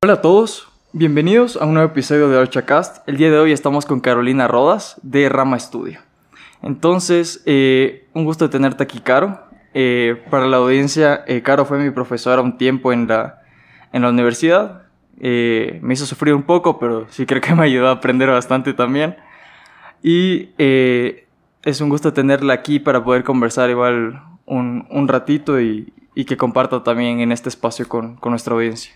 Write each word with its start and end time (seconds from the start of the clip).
Hola 0.00 0.12
a 0.12 0.22
todos, 0.22 0.68
bienvenidos 0.92 1.56
a 1.56 1.66
un 1.66 1.74
nuevo 1.74 1.90
episodio 1.90 2.28
de 2.28 2.36
OrchaCast. 2.36 3.08
El 3.08 3.16
día 3.16 3.32
de 3.32 3.38
hoy 3.40 3.50
estamos 3.50 3.84
con 3.84 3.98
Carolina 3.98 4.46
Rodas 4.46 4.96
de 5.02 5.28
Rama 5.28 5.56
Estudio. 5.56 5.98
Entonces, 6.62 7.42
eh, 7.46 8.06
un 8.14 8.24
gusto 8.24 8.48
tenerte 8.48 8.84
aquí, 8.84 9.00
Caro. 9.00 9.40
Eh, 9.74 10.22
para 10.30 10.46
la 10.46 10.58
audiencia, 10.58 11.24
eh, 11.26 11.42
Caro 11.42 11.64
fue 11.64 11.80
mi 11.80 11.90
profesora 11.90 12.40
un 12.42 12.58
tiempo 12.58 12.92
en 12.92 13.08
la, 13.08 13.42
en 13.92 14.02
la 14.02 14.10
universidad. 14.10 14.82
me 15.18 15.92
hizo 15.92 16.06
sufrir 16.06 16.32
un 16.32 16.44
poco, 16.44 16.78
pero 16.78 17.08
sí 17.10 17.26
creo 17.26 17.42
que 17.42 17.52
me 17.56 17.64
ayudó 17.64 17.88
a 17.88 17.94
aprender 17.94 18.28
bastante 18.28 18.74
también. 18.74 19.16
Y 20.00 20.50
es 20.56 21.80
un 21.80 21.88
gusto 21.88 22.12
tenerla 22.12 22.54
aquí 22.54 22.78
para 22.78 23.02
poder 23.02 23.24
conversar 23.24 23.68
igual 23.68 24.22
un, 24.46 24.86
un 24.90 25.08
ratito 25.08 25.60
y, 25.60 25.92
y, 26.14 26.24
que 26.24 26.36
comparta 26.36 26.84
también 26.84 27.18
en 27.18 27.32
este 27.32 27.48
espacio 27.48 27.88
con, 27.88 28.14
con 28.14 28.30
nuestra 28.30 28.54
audiencia. 28.54 28.92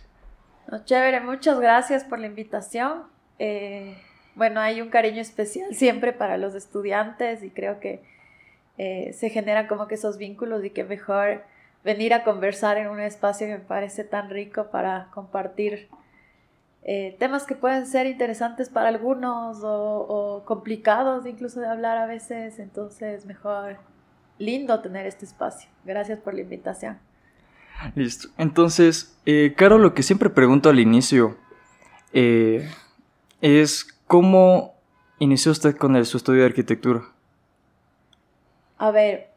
Chévere, 0.84 1.21
muchas 1.21 1.61
gracias 1.61 2.05
por 2.05 2.19
la 2.19 2.27
invitación. 2.27 3.05
Eh, 3.39 3.97
bueno, 4.34 4.61
hay 4.61 4.80
un 4.80 4.88
cariño 4.88 5.21
especial 5.21 5.75
siempre 5.75 6.12
para 6.12 6.37
los 6.37 6.55
estudiantes 6.55 7.43
y 7.43 7.51
creo 7.51 7.80
que 7.80 8.02
eh, 8.79 9.12
se 9.12 9.30
generan 9.30 9.66
como 9.66 9.87
que 9.87 9.97
esos 9.97 10.19
vínculos 10.19 10.65
y 10.65 10.71
que 10.71 10.85
mejor 10.85 11.43
venir 11.85 12.15
a 12.15 12.25
conversar 12.25 12.79
en 12.79 12.88
un 12.88 13.01
espacio 13.01 13.47
que 13.47 13.55
me 13.55 13.59
parece 13.59 14.05
tan 14.05 14.30
rico 14.30 14.71
para 14.71 15.09
compartir 15.12 15.88
eh, 16.85 17.16
temas 17.19 17.45
que 17.45 17.55
pueden 17.55 17.87
ser 17.87 18.07
interesantes 18.07 18.69
para 18.69 18.88
algunos 18.88 19.59
o, 19.63 20.43
complicados 20.45 21.27
incluso 21.27 21.60
de 21.60 21.66
hablar 21.66 21.97
a 21.97 22.07
veces, 22.07 22.59
entonces 22.59 23.24
mejor 23.27 23.77
lindo 24.38 24.80
tener 24.80 25.07
este 25.07 25.24
espacio. 25.24 25.71
Gracias 25.85 26.19
por 26.19 26.35
la 26.35 26.41
invitación. 26.41 26.99
Listo. 27.95 28.29
Entonces, 28.39 29.16
eh, 29.27 29.55
Caro, 29.57 29.79
lo 29.79 29.95
que 29.95 30.02
siempre 30.02 30.30
pregunto 30.30 30.69
al 30.69 30.79
inicio 30.80 31.37
eh, 32.13 32.71
es 33.41 33.87
cómo 34.07 34.74
inició 35.19 35.52
usted 35.52 35.77
con 35.77 35.96
el, 35.96 36.07
su 36.07 36.16
estudio 36.16 36.41
de 36.41 36.46
arquitectura. 36.46 37.02
A 38.79 38.91
ver, 38.91 39.30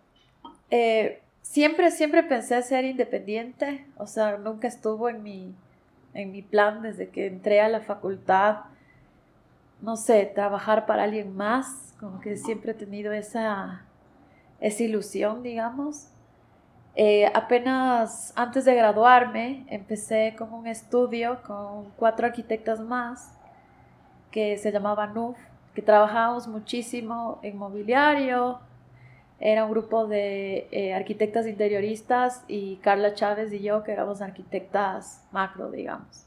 siempre, 1.42 1.92
siempre 1.92 2.24
pensé 2.24 2.62
ser 2.64 2.86
independiente, 2.86 3.86
o 3.98 4.08
sea, 4.08 4.38
nunca 4.38 4.68
estuvo 4.68 5.09
en 5.09 5.24
mi 5.24 5.56
en 6.16 6.31
mi 6.31 6.42
plan 6.42 6.81
desde 6.81 7.09
que 7.09 7.28
entré 7.28 7.62
a 7.62 7.70
la 7.70 7.81
facultad, 7.81 8.62
no 9.81 9.98
sé, 9.98 10.26
trabajar 10.34 10.86
para 10.86 11.04
alguien 11.04 11.36
más, 11.36 11.94
como 12.00 12.22
que 12.22 12.38
siempre 12.38 12.72
he 12.72 12.76
tenido 12.76 13.12
esa, 13.12 13.84
esa 14.62 14.84
ilusión, 14.84 15.44
digamos. 15.44 16.08
Eh, 16.96 17.30
apenas 17.34 18.32
antes 18.38 18.64
de 18.64 18.74
graduarme 18.74 19.66
empecé 19.70 20.34
con 20.38 20.54
un 20.54 20.66
estudio 20.66 21.42
con 21.46 21.92
cuatro 21.98 22.26
arquitectas 22.26 22.80
más 22.80 23.34
que 24.32 24.58
se 24.58 24.72
llamaba 24.72 25.08
NUF, 25.08 25.38
que 25.74 25.82
trabajábamos 25.82 26.48
muchísimo 26.48 27.40
en 27.42 27.58
mobiliario, 27.58 28.60
era 29.40 29.66
un 29.66 29.72
grupo 29.72 30.08
de 30.08 30.68
eh, 30.72 30.94
arquitectas 30.94 31.46
interioristas 31.46 32.44
y 32.48 32.78
Carla 32.78 33.14
Chávez 33.14 33.52
y 33.52 33.62
yo, 33.62 33.84
que 33.84 33.92
éramos 33.92 34.22
arquitectas 34.22 35.24
macro, 35.32 35.72
digamos. 35.72 36.26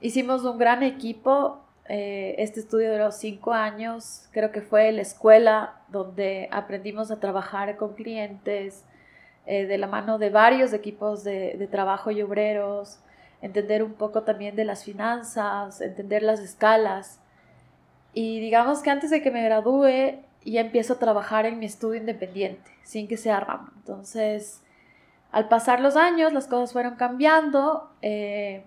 Hicimos 0.00 0.44
un 0.44 0.58
gran 0.58 0.82
equipo. 0.82 1.58
Eh, 1.88 2.36
este 2.38 2.60
estudio 2.60 2.92
duró 2.92 3.10
cinco 3.10 3.52
años. 3.52 4.28
Creo 4.30 4.52
que 4.52 4.62
fue 4.62 4.92
la 4.92 5.02
escuela 5.02 5.80
donde 5.88 6.48
aprendimos 6.52 7.10
a 7.10 7.18
trabajar 7.18 7.76
con 7.76 7.94
clientes, 7.94 8.84
eh, 9.46 9.66
de 9.66 9.78
la 9.78 9.86
mano 9.86 10.18
de 10.18 10.30
varios 10.30 10.72
equipos 10.72 11.24
de, 11.24 11.68
trabajo 11.70 12.10
y 12.10 12.22
obreros, 12.22 13.00
entender 13.40 13.82
un 13.82 13.94
poco 13.94 14.22
también 14.22 14.54
de 14.56 14.64
las 14.64 14.84
finanzas, 14.84 15.80
entender 15.80 16.22
las 16.22 16.40
escalas. 16.40 17.20
Y 18.14 18.40
digamos 18.40 18.82
que 18.82 18.90
antes 18.90 19.10
de 19.10 19.22
que 19.22 19.30
me 19.30 19.44
gradúe, 19.44 20.20
y 20.44 20.58
empiezo 20.58 20.94
a 20.94 20.98
trabajar 20.98 21.46
en 21.46 21.58
mi 21.58 21.66
estudio 21.66 22.00
independiente, 22.00 22.70
sin 22.82 23.06
que 23.08 23.16
sea 23.16 23.40
rama. 23.40 23.72
Entonces, 23.76 24.60
al 25.30 25.48
pasar 25.48 25.80
los 25.80 25.96
años, 25.96 26.32
las 26.32 26.46
cosas 26.46 26.72
fueron 26.72 26.96
cambiando, 26.96 27.90
eh, 28.02 28.64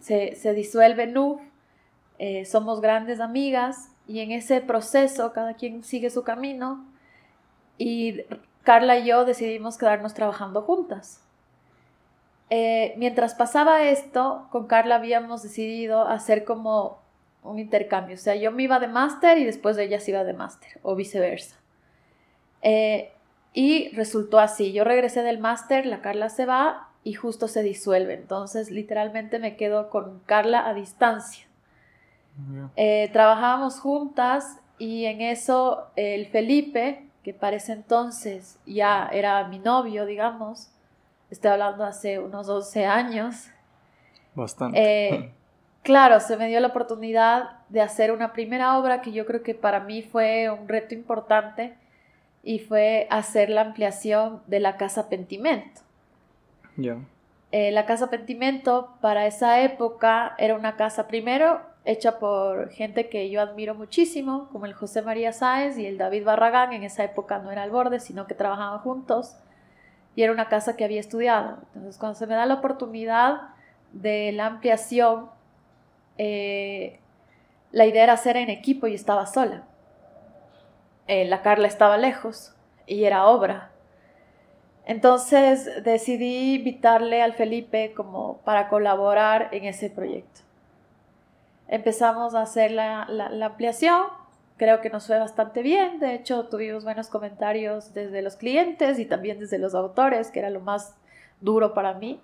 se, 0.00 0.36
se, 0.36 0.52
disuelve 0.52 1.06
NUF, 1.06 1.40
eh, 2.18 2.44
somos 2.44 2.80
grandes 2.80 3.20
amigas 3.20 3.90
y 4.06 4.20
en 4.20 4.32
ese 4.32 4.60
proceso 4.60 5.32
cada 5.32 5.54
quien 5.54 5.82
sigue 5.82 6.10
su 6.10 6.24
camino 6.24 6.84
y 7.78 8.22
Carla 8.68 8.98
y 8.98 9.06
yo 9.06 9.24
decidimos 9.24 9.78
quedarnos 9.78 10.12
trabajando 10.12 10.60
juntas. 10.60 11.22
Eh, 12.50 12.92
mientras 12.98 13.34
pasaba 13.34 13.84
esto, 13.84 14.46
con 14.50 14.66
Carla 14.66 14.96
habíamos 14.96 15.42
decidido 15.42 16.06
hacer 16.06 16.44
como 16.44 16.98
un 17.42 17.58
intercambio. 17.58 18.16
O 18.16 18.18
sea, 18.18 18.34
yo 18.34 18.52
me 18.52 18.64
iba 18.64 18.78
de 18.78 18.88
máster 18.88 19.38
y 19.38 19.46
después 19.46 19.78
ella 19.78 20.00
se 20.00 20.10
iba 20.10 20.22
de 20.22 20.34
máster, 20.34 20.78
o 20.82 20.94
viceversa. 20.96 21.56
Eh, 22.60 23.10
y 23.54 23.88
resultó 23.96 24.38
así. 24.38 24.74
Yo 24.74 24.84
regresé 24.84 25.22
del 25.22 25.38
máster, 25.38 25.86
la 25.86 26.02
Carla 26.02 26.28
se 26.28 26.44
va 26.44 26.90
y 27.04 27.14
justo 27.14 27.48
se 27.48 27.62
disuelve. 27.62 28.12
Entonces, 28.12 28.70
literalmente 28.70 29.38
me 29.38 29.56
quedo 29.56 29.88
con 29.88 30.20
Carla 30.26 30.68
a 30.68 30.74
distancia. 30.74 31.46
Eh, 32.76 33.08
trabajábamos 33.14 33.80
juntas 33.80 34.58
y 34.76 35.06
en 35.06 35.22
eso 35.22 35.86
el 35.96 36.26
Felipe, 36.26 37.07
que 37.28 37.34
para 37.34 37.56
ese 37.56 37.72
entonces 37.72 38.58
ya 38.64 39.06
era 39.12 39.46
mi 39.48 39.58
novio, 39.58 40.06
digamos, 40.06 40.70
estoy 41.28 41.50
hablando 41.50 41.84
hace 41.84 42.18
unos 42.18 42.46
12 42.46 42.86
años. 42.86 43.50
Bastante. 44.34 44.78
Eh, 44.80 45.34
claro, 45.82 46.20
se 46.20 46.38
me 46.38 46.48
dio 46.48 46.58
la 46.60 46.68
oportunidad 46.68 47.58
de 47.68 47.82
hacer 47.82 48.12
una 48.12 48.32
primera 48.32 48.78
obra 48.78 49.02
que 49.02 49.12
yo 49.12 49.26
creo 49.26 49.42
que 49.42 49.54
para 49.54 49.80
mí 49.80 50.00
fue 50.00 50.48
un 50.48 50.68
reto 50.68 50.94
importante 50.94 51.76
y 52.42 52.60
fue 52.60 53.06
hacer 53.10 53.50
la 53.50 53.60
ampliación 53.60 54.40
de 54.46 54.60
la 54.60 54.78
Casa 54.78 55.10
Pentimento. 55.10 55.82
Eh, 57.52 57.72
la 57.72 57.84
Casa 57.84 58.08
Pentimento 58.08 58.94
para 59.02 59.26
esa 59.26 59.60
época 59.60 60.34
era 60.38 60.54
una 60.54 60.76
casa 60.76 61.06
primero 61.08 61.60
hecha 61.88 62.18
por 62.18 62.68
gente 62.68 63.08
que 63.08 63.30
yo 63.30 63.40
admiro 63.40 63.74
muchísimo, 63.74 64.50
como 64.52 64.66
el 64.66 64.74
José 64.74 65.00
María 65.00 65.32
Sáez 65.32 65.78
y 65.78 65.86
el 65.86 65.96
David 65.96 66.24
Barragán. 66.24 66.74
En 66.74 66.82
esa 66.82 67.02
época 67.02 67.38
no 67.38 67.50
era 67.50 67.62
al 67.62 67.70
borde, 67.70 67.98
sino 67.98 68.26
que 68.26 68.34
trabajaban 68.34 68.78
juntos. 68.80 69.38
Y 70.14 70.22
era 70.22 70.32
una 70.32 70.48
casa 70.48 70.76
que 70.76 70.84
había 70.84 71.00
estudiado. 71.00 71.58
Entonces, 71.74 71.98
cuando 71.98 72.18
se 72.18 72.26
me 72.26 72.34
da 72.34 72.44
la 72.44 72.54
oportunidad 72.54 73.40
de 73.92 74.32
la 74.32 74.44
ampliación, 74.44 75.30
eh, 76.18 77.00
la 77.72 77.86
idea 77.86 78.02
era 78.02 78.12
hacer 78.12 78.36
en 78.36 78.50
equipo 78.50 78.86
y 78.86 78.94
estaba 78.94 79.24
sola. 79.24 79.64
Eh, 81.06 81.24
la 81.24 81.40
Carla 81.40 81.68
estaba 81.68 81.96
lejos 81.96 82.54
y 82.86 83.04
era 83.04 83.26
obra. 83.28 83.70
Entonces 84.84 85.82
decidí 85.84 86.56
invitarle 86.56 87.22
al 87.22 87.32
Felipe 87.32 87.94
como 87.94 88.38
para 88.38 88.68
colaborar 88.68 89.48
en 89.52 89.64
ese 89.64 89.88
proyecto. 89.88 90.47
Empezamos 91.68 92.34
a 92.34 92.42
hacer 92.42 92.70
la, 92.70 93.06
la 93.08 93.46
ampliación, 93.46 94.02
creo 94.56 94.80
que 94.80 94.90
nos 94.90 95.06
fue 95.06 95.18
bastante 95.18 95.62
bien, 95.62 96.00
de 96.00 96.14
hecho 96.14 96.48
tuvimos 96.48 96.84
buenos 96.84 97.08
comentarios 97.08 97.94
desde 97.94 98.22
los 98.22 98.36
clientes 98.36 98.98
y 98.98 99.06
también 99.06 99.38
desde 99.38 99.58
los 99.58 99.74
autores, 99.74 100.30
que 100.30 100.40
era 100.40 100.50
lo 100.50 100.60
más 100.60 100.94
duro 101.40 101.72
para 101.74 101.94
mí. 101.94 102.20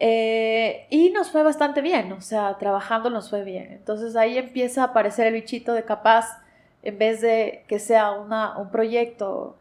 Eh, 0.00 0.86
y 0.90 1.10
nos 1.10 1.30
fue 1.30 1.42
bastante 1.42 1.80
bien, 1.80 2.12
o 2.12 2.20
sea, 2.20 2.56
trabajando 2.58 3.10
nos 3.10 3.30
fue 3.30 3.42
bien. 3.42 3.72
Entonces 3.72 4.14
ahí 4.14 4.38
empieza 4.38 4.82
a 4.82 4.84
aparecer 4.86 5.26
el 5.26 5.34
bichito 5.34 5.72
de 5.72 5.84
capaz, 5.84 6.40
en 6.82 6.98
vez 6.98 7.20
de 7.20 7.64
que 7.66 7.80
sea 7.80 8.12
una, 8.12 8.56
un 8.56 8.70
proyecto 8.70 9.56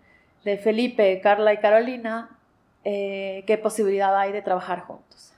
de 0.45 0.57
Felipe, 0.57 1.19
Carla 1.22 1.53
y 1.53 1.57
Carolina, 1.57 2.38
eh, 2.83 3.44
qué 3.47 3.57
posibilidad 3.57 4.15
hay 4.15 4.31
de 4.31 4.44
trabajar 4.44 4.81
juntos. 4.81 5.33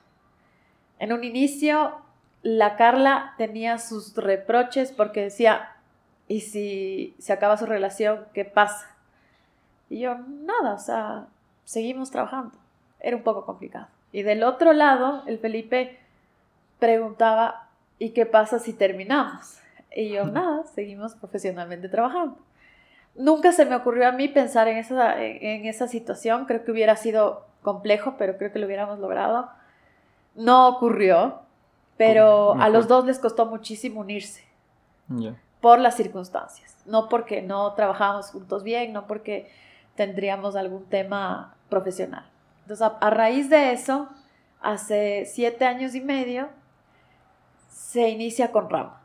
En 0.99 1.13
un 1.13 1.23
inicio, 1.23 1.93
la 2.41 2.75
Carla 2.75 3.33
tenía 3.37 3.77
sus 3.77 4.15
reproches 4.15 4.91
porque 4.91 5.23
decía, 5.23 5.73
¿y 6.27 6.41
si 6.41 7.15
se 7.19 7.33
acaba 7.33 7.57
su 7.57 7.65
relación, 7.65 8.25
qué 8.33 8.45
pasa? 8.45 8.87
Y 9.89 10.01
yo, 10.01 10.15
nada, 10.17 10.73
o 10.73 10.79
sea, 10.79 11.27
seguimos 11.65 12.11
trabajando. 12.11 12.55
Era 12.99 13.17
un 13.17 13.23
poco 13.23 13.45
complicado. 13.45 13.87
Y 14.11 14.23
del 14.23 14.43
otro 14.43 14.73
lado, 14.73 15.23
el 15.27 15.39
Felipe 15.39 15.99
preguntaba, 16.79 17.67
¿y 17.97 18.11
qué 18.11 18.25
pasa 18.25 18.59
si 18.59 18.73
terminamos? 18.73 19.57
Y 19.95 20.09
yo, 20.09 20.25
nada, 20.25 20.63
seguimos 20.73 21.15
profesionalmente 21.15 21.89
trabajando. 21.89 22.37
Nunca 23.15 23.51
se 23.51 23.65
me 23.65 23.75
ocurrió 23.75 24.07
a 24.07 24.11
mí 24.11 24.27
pensar 24.27 24.67
en 24.67 24.77
esa, 24.77 25.21
en 25.21 25.65
esa 25.65 25.87
situación, 25.87 26.45
creo 26.45 26.63
que 26.63 26.71
hubiera 26.71 26.95
sido 26.95 27.45
complejo, 27.63 28.15
pero 28.17 28.37
creo 28.37 28.51
que 28.51 28.59
lo 28.59 28.67
hubiéramos 28.67 28.99
logrado. 28.99 29.49
No 30.35 30.69
ocurrió, 30.69 31.41
pero 31.99 32.53
a 32.53 32.69
los 32.69 32.87
dos 32.87 33.03
les 33.03 33.19
costó 33.19 33.45
muchísimo 33.45 33.99
unirse 33.99 34.41
por 35.59 35.79
las 35.79 35.97
circunstancias, 35.97 36.77
no 36.85 37.09
porque 37.09 37.41
no 37.41 37.73
trabajábamos 37.73 38.31
juntos 38.31 38.63
bien, 38.63 38.93
no 38.93 39.05
porque 39.05 39.51
tendríamos 39.95 40.55
algún 40.55 40.85
tema 40.85 41.57
profesional. 41.67 42.23
Entonces, 42.61 42.89
a, 43.01 43.09
raíz 43.09 43.49
de 43.49 43.73
eso, 43.73 44.07
hace 44.61 45.25
siete 45.25 45.65
años 45.65 45.93
y 45.93 45.99
medio, 45.99 46.47
se 47.69 48.07
inicia 48.07 48.53
con 48.53 48.69
Rama. 48.69 49.01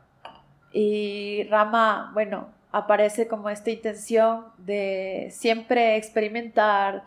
Y 0.71 1.43
Rama, 1.49 2.11
bueno, 2.13 2.47
aparece 2.71 3.27
como 3.27 3.49
esta 3.49 3.71
intención 3.71 4.45
de 4.57 5.27
siempre 5.31 5.97
experimentar, 5.97 7.03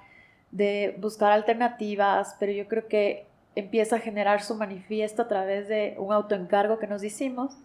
de 0.51 0.99
buscar 1.01 1.33
alternativas, 1.33 2.37
pero 2.39 2.53
yo 2.53 2.69
creo 2.69 2.89
que 2.89 3.28
empieza 3.59 3.97
a 3.97 4.01
generar 4.01 4.43
su 4.43 4.55
manifiesto 4.55 5.23
a 5.23 5.29
través 5.29 5.69
de 5.69 5.95
un 5.99 6.13
autoencargo 6.13 6.79
que 6.79 6.87
nos 6.87 7.03
hicimos, 7.03 7.57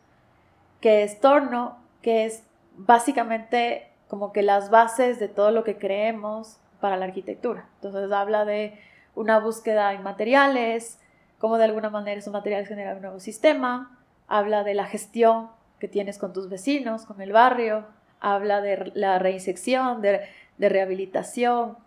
que 0.82 1.04
es 1.04 1.20
Torno, 1.20 1.78
que 2.02 2.26
es 2.26 2.44
básicamente 2.76 3.88
como 4.08 4.34
que 4.34 4.44
las 4.44 4.70
bases 4.70 5.20
de 5.20 5.28
todo 5.28 5.52
lo 5.52 5.64
que 5.64 5.78
creemos 5.78 6.58
para 6.80 6.98
la 6.98 7.06
arquitectura. 7.06 7.70
Entonces 7.76 8.12
habla 8.12 8.46
de 8.46 8.78
una 9.16 9.40
búsqueda 9.40 9.94
en 9.94 10.04
materiales, 10.04 11.00
cómo 11.40 11.58
de 11.58 11.66
alguna 11.66 11.90
manera 11.90 12.20
esos 12.20 12.34
materiales 12.34 12.68
generan 12.68 12.98
un 12.98 13.02
nuevo 13.02 13.20
sistema, 13.20 14.00
habla 14.28 14.64
de 14.64 14.74
la 14.74 14.86
gestión 14.86 15.50
que 15.80 15.88
tienes 15.88 16.18
con 16.18 16.34
tus 16.34 16.50
vecinos, 16.50 17.06
con 17.06 17.22
el 17.22 17.32
barrio, 17.32 17.86
habla 18.20 18.62
de 18.62 18.92
la 18.96 19.20
reinsección, 19.20 20.02
de, 20.02 20.22
de 20.58 20.70
rehabilitación. 20.70 21.78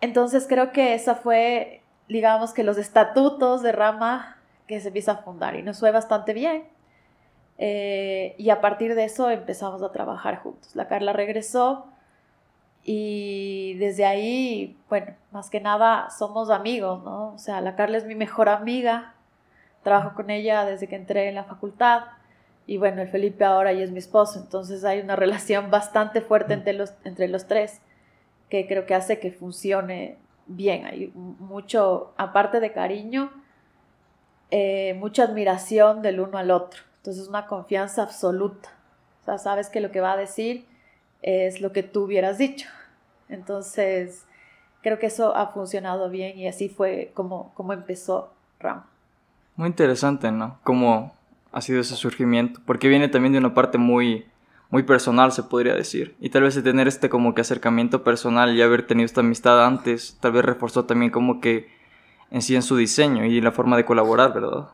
Entonces 0.00 0.46
creo 0.48 0.72
que 0.72 0.94
esa 0.94 1.14
fue, 1.14 1.83
digamos 2.08 2.52
que 2.52 2.64
los 2.64 2.78
estatutos 2.78 3.62
de 3.62 3.72
Rama 3.72 4.36
que 4.66 4.80
se 4.80 4.88
empieza 4.88 5.12
a 5.12 5.16
fundar 5.18 5.56
y 5.56 5.62
nos 5.62 5.80
fue 5.80 5.90
bastante 5.90 6.32
bien. 6.32 6.64
Eh, 7.58 8.34
y 8.38 8.50
a 8.50 8.60
partir 8.60 8.94
de 8.94 9.04
eso 9.04 9.30
empezamos 9.30 9.82
a 9.82 9.92
trabajar 9.92 10.38
juntos. 10.38 10.74
La 10.74 10.88
Carla 10.88 11.12
regresó 11.12 11.86
y 12.82 13.74
desde 13.78 14.04
ahí, 14.04 14.76
bueno, 14.88 15.14
más 15.30 15.50
que 15.50 15.60
nada 15.60 16.10
somos 16.10 16.50
amigos, 16.50 17.02
¿no? 17.04 17.32
O 17.34 17.38
sea, 17.38 17.60
la 17.60 17.76
Carla 17.76 17.96
es 17.96 18.04
mi 18.04 18.14
mejor 18.14 18.48
amiga, 18.48 19.14
trabajo 19.82 20.14
con 20.14 20.30
ella 20.30 20.64
desde 20.64 20.88
que 20.88 20.96
entré 20.96 21.28
en 21.28 21.34
la 21.34 21.44
facultad 21.44 22.04
y 22.66 22.78
bueno, 22.78 23.02
el 23.02 23.08
Felipe 23.08 23.44
ahora 23.44 23.72
ya 23.72 23.84
es 23.84 23.90
mi 23.90 23.98
esposo, 23.98 24.38
entonces 24.38 24.84
hay 24.84 25.00
una 25.00 25.16
relación 25.16 25.70
bastante 25.70 26.20
fuerte 26.20 26.54
entre 26.54 26.72
los, 26.72 26.94
entre 27.04 27.28
los 27.28 27.46
tres 27.46 27.80
que 28.48 28.66
creo 28.66 28.86
que 28.86 28.94
hace 28.94 29.18
que 29.18 29.32
funcione 29.32 30.18
bien. 30.46 30.86
Hay 30.86 31.12
mucho, 31.14 32.12
aparte 32.16 32.60
de 32.60 32.72
cariño, 32.72 33.30
eh, 34.50 34.94
mucha 34.94 35.24
admiración 35.24 36.02
del 36.02 36.20
uno 36.20 36.38
al 36.38 36.50
otro. 36.50 36.82
Entonces 36.98 37.28
una 37.28 37.46
confianza 37.46 38.02
absoluta. 38.02 38.70
O 39.22 39.24
sea, 39.24 39.38
sabes 39.38 39.68
que 39.68 39.80
lo 39.80 39.90
que 39.90 40.00
va 40.00 40.12
a 40.12 40.16
decir 40.16 40.66
es 41.22 41.60
lo 41.60 41.72
que 41.72 41.82
tú 41.82 42.04
hubieras 42.04 42.38
dicho. 42.38 42.68
Entonces, 43.28 44.26
creo 44.82 44.98
que 44.98 45.06
eso 45.06 45.34
ha 45.34 45.48
funcionado 45.48 46.10
bien 46.10 46.38
y 46.38 46.46
así 46.46 46.68
fue 46.68 47.10
como, 47.14 47.52
como 47.54 47.72
empezó 47.72 48.32
Ram. 48.60 48.84
Muy 49.56 49.68
interesante, 49.68 50.30
¿no? 50.30 50.58
Cómo 50.62 51.14
ha 51.52 51.60
sido 51.60 51.80
ese 51.80 51.94
surgimiento, 51.94 52.60
porque 52.66 52.88
viene 52.88 53.08
también 53.08 53.32
de 53.32 53.38
una 53.38 53.54
parte 53.54 53.78
muy, 53.78 54.26
muy 54.74 54.82
personal, 54.82 55.30
se 55.30 55.44
podría 55.44 55.72
decir. 55.72 56.16
Y 56.18 56.30
tal 56.30 56.42
vez 56.42 56.60
tener 56.60 56.88
este 56.88 57.08
como 57.08 57.32
que 57.32 57.42
acercamiento 57.42 58.02
personal 58.02 58.56
y 58.56 58.60
haber 58.60 58.84
tenido 58.84 59.06
esta 59.06 59.20
amistad 59.20 59.64
antes, 59.64 60.18
tal 60.20 60.32
vez 60.32 60.44
reforzó 60.44 60.84
también 60.84 61.12
como 61.12 61.40
que 61.40 61.68
en 62.32 62.42
sí 62.42 62.56
en 62.56 62.62
su 62.62 62.76
diseño 62.76 63.24
y 63.24 63.40
la 63.40 63.52
forma 63.52 63.76
de 63.76 63.84
colaborar, 63.84 64.34
¿verdad? 64.34 64.70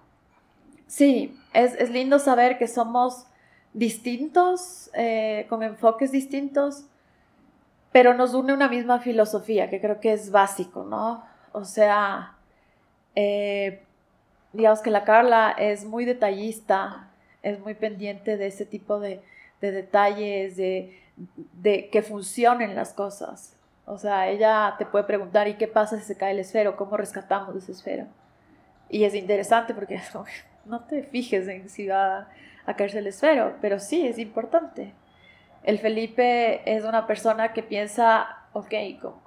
Sí, 0.86 1.36
es, 1.52 1.74
es 1.74 1.90
lindo 1.90 2.18
saber 2.18 2.56
que 2.56 2.66
somos 2.66 3.26
distintos, 3.74 4.88
eh, 4.94 5.44
con 5.50 5.62
enfoques 5.62 6.12
distintos, 6.12 6.86
pero 7.92 8.14
nos 8.14 8.32
une 8.32 8.54
una 8.54 8.70
misma 8.70 9.00
filosofía, 9.00 9.68
que 9.68 9.82
creo 9.82 10.00
que 10.00 10.14
es 10.14 10.30
básico, 10.30 10.82
¿no? 10.82 11.22
O 11.52 11.66
sea, 11.66 12.38
eh, 13.14 13.82
digamos 14.54 14.80
que 14.80 14.90
la 14.90 15.04
Carla 15.04 15.54
es 15.58 15.84
muy 15.84 16.06
detallista, 16.06 17.10
es 17.42 17.60
muy 17.60 17.74
pendiente 17.74 18.38
de 18.38 18.46
ese 18.46 18.64
tipo 18.64 18.98
de, 18.98 19.20
detalles, 19.60 20.56
de, 20.56 20.96
que 21.90 22.02
funcionen 22.02 22.74
las 22.74 22.92
cosas. 22.92 23.56
O 23.86 23.98
sea, 23.98 24.28
ella 24.28 24.74
te 24.78 24.86
puede 24.86 25.04
preguntar, 25.04 25.48
¿y 25.48 25.54
qué 25.54 25.68
pasa 25.68 25.98
si 25.98 26.04
se 26.04 26.16
cae 26.16 26.32
el 26.32 26.38
esfero? 26.38 26.76
¿Cómo 26.76 26.96
rescatamos 26.96 27.56
ese 27.56 27.72
esfero? 27.72 28.06
Y 28.88 29.04
es 29.04 29.14
interesante 29.14 29.74
porque 29.74 30.00
no 30.64 30.80
te 30.84 31.02
fijes 31.02 31.48
en 31.48 31.68
si 31.68 31.86
va 31.86 32.28
a 32.66 32.76
caerse 32.76 32.98
el 32.98 33.06
esfero, 33.06 33.56
pero 33.60 33.78
sí, 33.78 34.06
es 34.06 34.18
importante. 34.18 34.92
El 35.62 35.78
Felipe 35.78 36.62
es 36.70 36.84
una 36.84 37.06
persona 37.06 37.52
que 37.52 37.62
piensa, 37.62 38.38
ok, 38.52 38.74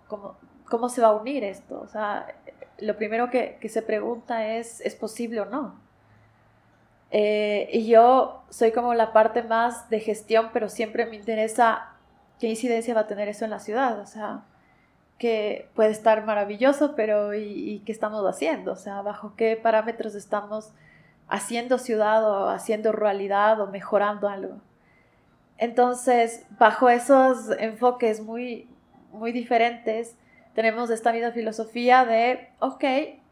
¿cómo, 0.07 0.37
cómo, 0.65 0.89
se 0.89 1.01
va 1.01 1.09
a 1.09 1.15
unir 1.15 1.43
esto? 1.43 1.79
O 1.81 1.87
sea, 1.87 2.27
lo 2.79 2.97
primero 2.97 3.29
que, 3.29 3.57
se 3.69 3.81
pregunta 3.81 4.47
es, 4.55 4.81
¿es 4.81 4.95
posible 4.95 5.41
o 5.41 5.45
no? 5.45 5.79
Eh, 7.15 7.69
y 7.71 7.85
yo 7.85 8.43
soy 8.49 8.71
como 8.71 8.95
la 8.95 9.13
parte 9.13 9.43
más 9.43 9.87
de 9.91 9.99
gestión, 9.99 10.49
pero 10.51 10.67
siempre 10.67 11.05
me 11.05 11.15
interesa 11.15 11.91
qué 12.39 12.47
incidencia 12.47 12.95
va 12.95 13.01
a 13.01 13.07
tener 13.07 13.29
eso 13.29 13.45
en 13.45 13.51
la 13.51 13.59
ciudad. 13.59 13.99
O 13.99 14.07
sea, 14.07 14.45
que 15.19 15.69
puede 15.75 15.91
estar 15.91 16.25
maravilloso, 16.25 16.95
pero 16.95 17.35
¿y, 17.35 17.83
qué 17.85 17.91
estamos 17.91 18.25
haciendo? 18.25 18.71
O 18.73 18.75
sea, 18.75 19.03
¿bajo 19.03 19.35
qué 19.35 19.55
parámetros 19.55 20.15
estamos 20.15 20.71
haciendo 21.27 21.77
ciudad 21.77 22.27
o 22.27 22.49
haciendo 22.49 22.91
ruralidad 22.91 23.61
o 23.61 23.67
mejorando 23.67 24.27
algo? 24.27 24.55
Entonces, 25.59 26.47
bajo 26.57 26.89
esos 26.89 27.51
enfoques 27.59 28.21
muy, 28.21 28.67
muy 29.11 29.31
diferentes, 29.31 30.17
tenemos 30.55 30.89
esta 30.89 31.13
misma 31.13 31.31
filosofía 31.31 32.05
de, 32.05 32.49
ok, 32.59 32.83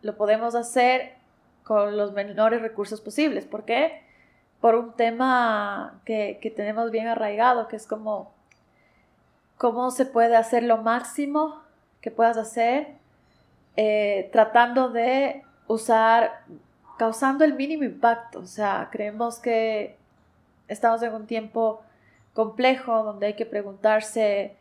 lo 0.03 0.17
podemos 0.17 0.53
hacer 0.53 1.15
con 1.63 1.97
los 1.97 2.13
menores 2.13 2.61
recursos 2.61 3.01
posibles. 3.01 3.45
¿Por 3.45 3.65
qué? 3.65 4.01
Por 4.59 4.75
un 4.75 4.93
tema 4.93 6.01
que, 6.05 6.53
tenemos 6.55 6.91
bien 6.91 7.07
arraigado, 7.07 7.67
que 7.67 7.75
es 7.75 7.87
como 7.87 8.33
cómo 9.57 9.91
se 9.91 10.05
puede 10.05 10.35
hacer 10.35 10.63
lo 10.63 10.77
máximo 10.77 11.61
que 12.01 12.09
puedas 12.09 12.37
hacer 12.37 12.95
eh, 13.75 14.29
tratando 14.31 14.89
de 14.89 15.43
usar, 15.67 16.43
causando 16.97 17.43
el 17.43 17.53
mínimo 17.53 17.83
impacto. 17.83 18.39
O 18.39 18.47
sea, 18.47 18.89
creemos 18.91 19.39
que 19.39 19.97
estamos 20.67 21.01
en 21.03 21.13
un 21.13 21.27
tiempo 21.27 21.81
complejo 22.33 23.03
donde 23.03 23.27
hay 23.27 23.33
que 23.35 23.45
preguntarse 23.45 24.55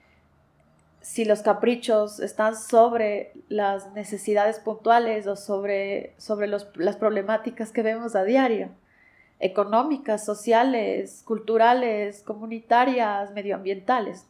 si 1.00 1.24
los 1.24 1.40
caprichos 1.40 2.20
están 2.20 2.56
sobre 2.56 3.32
las 3.48 3.92
necesidades 3.92 4.58
puntuales 4.58 5.26
o 5.26 5.36
sobre, 5.36 6.14
sobre 6.18 6.46
las 6.46 6.96
problemáticas 6.96 7.72
que 7.72 7.82
vemos 7.82 8.14
a 8.14 8.24
diario, 8.24 8.70
económicas, 9.38 10.24
sociales, 10.24 11.22
culturales, 11.24 12.22
comunitarias, 12.22 13.32
medioambientales. 13.32 14.26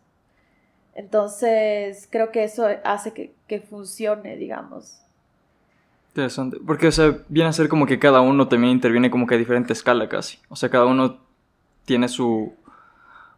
Entonces, 0.95 2.09
creo 2.11 2.31
que 2.31 2.45
eso 2.45 2.67
hace 2.85 3.13
que, 3.13 3.35
que 3.47 3.61
funcione, 3.61 4.37
digamos. 4.37 5.01
Interesante, 6.11 6.59
porque, 6.65 6.89
o 6.89 6.93
sea, 6.93 7.19
viene 7.29 7.49
a 7.49 7.53
ser 7.53 7.69
como 7.69 7.87
que 7.87 7.99
cada 7.99 8.21
uno 8.21 8.49
también 8.49 8.73
interviene 8.73 9.11
como 9.11 9.27
que 9.27 9.37
a 9.37 9.39
diferente 9.39 9.73
escala 9.73 10.09
casi. 10.09 10.39
O 10.49 10.57
sea, 10.57 10.69
cada 10.69 10.87
uno 10.87 11.19
tiene 11.85 12.09
su, 12.09 12.53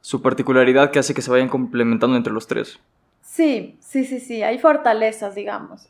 su 0.01 0.23
particularidad 0.23 0.91
que 0.91 0.99
hace 0.99 1.15
que 1.15 1.23
se 1.23 1.31
vayan 1.31 1.49
complementando 1.49 2.17
entre 2.17 2.33
los 2.33 2.47
tres. 2.47 2.79
Sí, 3.23 3.79
sí, 3.81 4.05
sí, 4.05 4.21
sí, 4.21 4.43
hay 4.43 4.59
fortalezas, 4.59 5.35
digamos. 5.35 5.89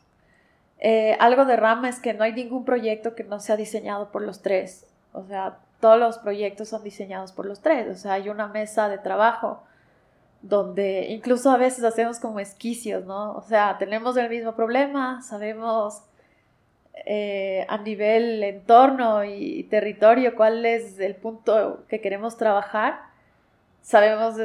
Eh, 0.79 1.17
algo 1.19 1.45
de 1.45 1.55
Rama 1.55 1.89
es 1.89 1.99
que 1.99 2.13
no 2.13 2.23
hay 2.23 2.33
ningún 2.33 2.65
proyecto 2.65 3.15
que 3.15 3.23
no 3.23 3.39
sea 3.39 3.57
diseñado 3.57 4.11
por 4.11 4.21
los 4.21 4.41
tres. 4.41 4.85
O 5.13 5.23
sea, 5.25 5.57
todos 5.79 5.99
los 5.99 6.17
proyectos 6.17 6.69
son 6.69 6.83
diseñados 6.83 7.31
por 7.31 7.45
los 7.45 7.61
tres. 7.61 7.87
O 7.89 7.95
sea, 7.99 8.13
hay 8.13 8.29
una 8.29 8.47
mesa 8.47 8.89
de 8.89 8.97
trabajo 8.97 9.63
donde 10.41 11.07
incluso 11.09 11.49
a 11.51 11.57
veces 11.57 11.83
hacemos 11.85 12.19
como 12.19 12.39
esquicios, 12.39 13.05
¿no? 13.05 13.33
O 13.33 13.41
sea, 13.43 13.77
tenemos 13.79 14.17
el 14.17 14.29
mismo 14.29 14.55
problema, 14.55 15.21
sabemos 15.21 16.03
eh, 17.05 17.65
a 17.69 17.77
nivel 17.77 18.43
entorno 18.43 19.23
y 19.23 19.63
territorio 19.63 20.35
cuál 20.35 20.65
es 20.65 20.99
el 20.99 21.15
punto 21.15 21.85
que 21.87 22.01
queremos 22.01 22.37
trabajar, 22.37 22.99
sabemos 23.81 24.35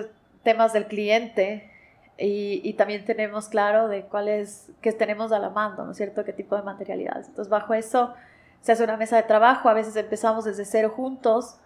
temas 0.44 0.72
del 0.72 0.86
cliente, 0.86 1.70
y, 2.20 2.72
también 2.72 3.04
tenemos 3.04 3.48
claro 3.48 3.86
de 3.86 4.02
cuáles, 4.02 4.72
qué 4.80 4.92
tenemos 4.92 5.30
a 5.30 5.38
la 5.38 5.50
mano, 5.50 5.84
¿no 5.84 5.92
es 5.92 5.96
cierto? 5.96 6.24
¿Qué 6.24 6.32
tipo 6.32 6.56
de 6.56 6.62
materialidades? 6.62 7.28
Entonces, 7.28 7.48
bajo 7.48 7.74
eso 7.74 8.12
se 8.60 8.72
hace 8.72 8.82
una 8.82 8.96
mesa 8.96 9.16
de 9.16 9.22
trabajo, 9.22 9.68
a 9.68 9.74
veces 9.74 9.94
empezamos 9.94 10.44
desde 10.44 10.64
cero 10.64 10.92
juntos, 10.94 11.60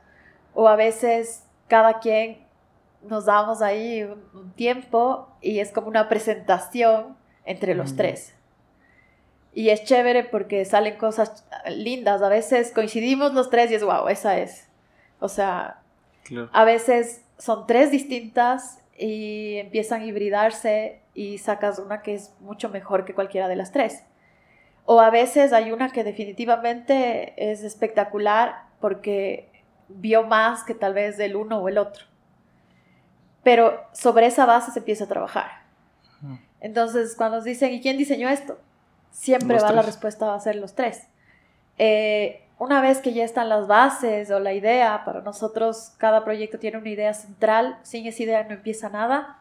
o 0.53 0.69
a 0.69 0.77
veces 0.77 1.45
cada 1.69 2.01
quien 2.01 2.47
nos 3.03 3.25
damos 3.25 3.63
ahí 3.63 4.03
un, 4.03 4.53
tiempo 4.53 5.29
y 5.41 5.61
es 5.61 5.73
como 5.73 5.89
una 5.89 6.11
presentación 6.11 7.17
entre 7.47 7.75
los 7.75 7.97
tres. 7.97 8.35
Y 9.55 9.71
es 9.71 9.85
chévere 9.85 10.25
porque 10.25 10.67
salen 10.67 10.99
cosas 10.99 11.47
lindas, 11.67 12.21
a 12.21 12.29
veces 12.29 12.73
coincidimos 12.73 13.33
los 13.33 13.49
tres 13.49 13.71
y 13.71 13.77
es 13.77 13.83
wow, 13.83 14.09
esa 14.09 14.39
es. 14.39 14.69
O 15.19 15.29
sea, 15.29 15.81
a 16.53 16.65
veces 16.65 17.25
son 17.39 17.67
tres 17.67 17.91
distintas 17.91 18.82
y 18.99 19.57
empiezan 19.57 20.03
a 20.03 20.05
hibridarse 20.05 21.01
y 21.15 21.39
sacas 21.39 21.79
una 21.79 22.03
que 22.03 22.15
es 22.15 22.35
mucho 22.41 22.69
mejor 22.69 23.05
que 23.05 23.15
cualquiera 23.15 23.49
de 23.49 23.57
las 23.57 23.73
tres. 23.73 24.05
O 24.85 25.01
a 25.01 25.11
veces 25.11 25.53
hay 25.53 25.73
una 25.73 25.91
que 25.91 26.05
definitivamente 26.05 27.35
es 27.37 27.63
espectacular 27.63 28.65
porque 28.81 29.49
vio 29.89 30.25
más 30.25 30.65
que 30.65 30.75
tal 30.75 30.95
vez 30.95 31.17
del 31.17 31.37
uno 31.37 31.59
o 31.59 31.69
el 31.69 31.79
otro. 31.79 32.07
Pero 33.43 33.85
sobre 33.93 34.27
esa 34.27 34.47
base 34.47 34.71
se 34.71 34.79
empieza 34.79 35.05
a 35.05 35.09
trabajar. 35.09 35.63
Entonces, 36.61 37.17
cuando 37.17 37.39
nos 37.39 37.45
dicen, 37.45 37.73
¿y 37.73 37.81
quién 37.81 37.99
diseñó 37.99 38.29
esto? 38.29 38.59
Siempre 39.11 39.59
va 39.59 39.73
la 39.73 39.83
respuesta 39.83 40.33
a 40.33 40.39
ser 40.39 40.57
los 40.57 40.75
tres. 40.75 41.09
Eh, 41.79 42.42
una 42.59 42.81
vez 42.81 42.99
que 42.99 43.13
ya 43.13 43.25
están 43.25 43.49
las 43.49 43.67
bases 43.67 44.31
o 44.31 44.39
la 44.39 44.53
idea, 44.53 45.03
para 45.05 45.21
nosotros 45.21 45.93
cada 45.99 46.25
proyecto 46.25 46.59
tiene 46.59 46.79
una 46.79 46.89
idea 46.89 47.15
central, 47.15 47.79
sin 47.83 48.07
esa 48.07 48.23
idea 48.23 48.45
no 48.45 48.55
empieza 48.55 48.89
nada. 48.89 49.39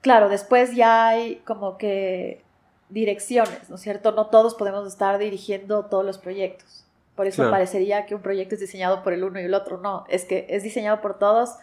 Claro, 0.00 0.28
después 0.28 0.74
ya 0.74 1.08
hay 1.08 1.36
como 1.46 1.78
que 1.78 2.42
direcciones, 2.88 3.70
¿no 3.70 3.76
es 3.76 3.80
cierto? 3.80 4.12
No 4.12 4.26
todos 4.26 4.54
podemos 4.54 4.86
estar 4.86 5.18
dirigiendo 5.18 5.86
todos 5.86 6.04
los 6.04 6.18
proyectos. 6.18 6.84
Por 7.16 7.26
eso 7.26 7.48
parecería 7.48 8.06
que 8.06 8.14
un 8.14 8.22
proyecto 8.22 8.56
es 8.56 8.60
diseñado 8.60 9.04
por 9.04 9.12
el 9.12 9.22
uno 9.22 9.40
y 9.40 9.44
el 9.44 9.54
otro. 9.54 9.78
No, 9.78 10.04
es 10.08 10.24
que 10.24 10.46
es 10.48 10.64
diseñado 10.64 11.00
por 11.00 11.18
todos, 11.18 11.56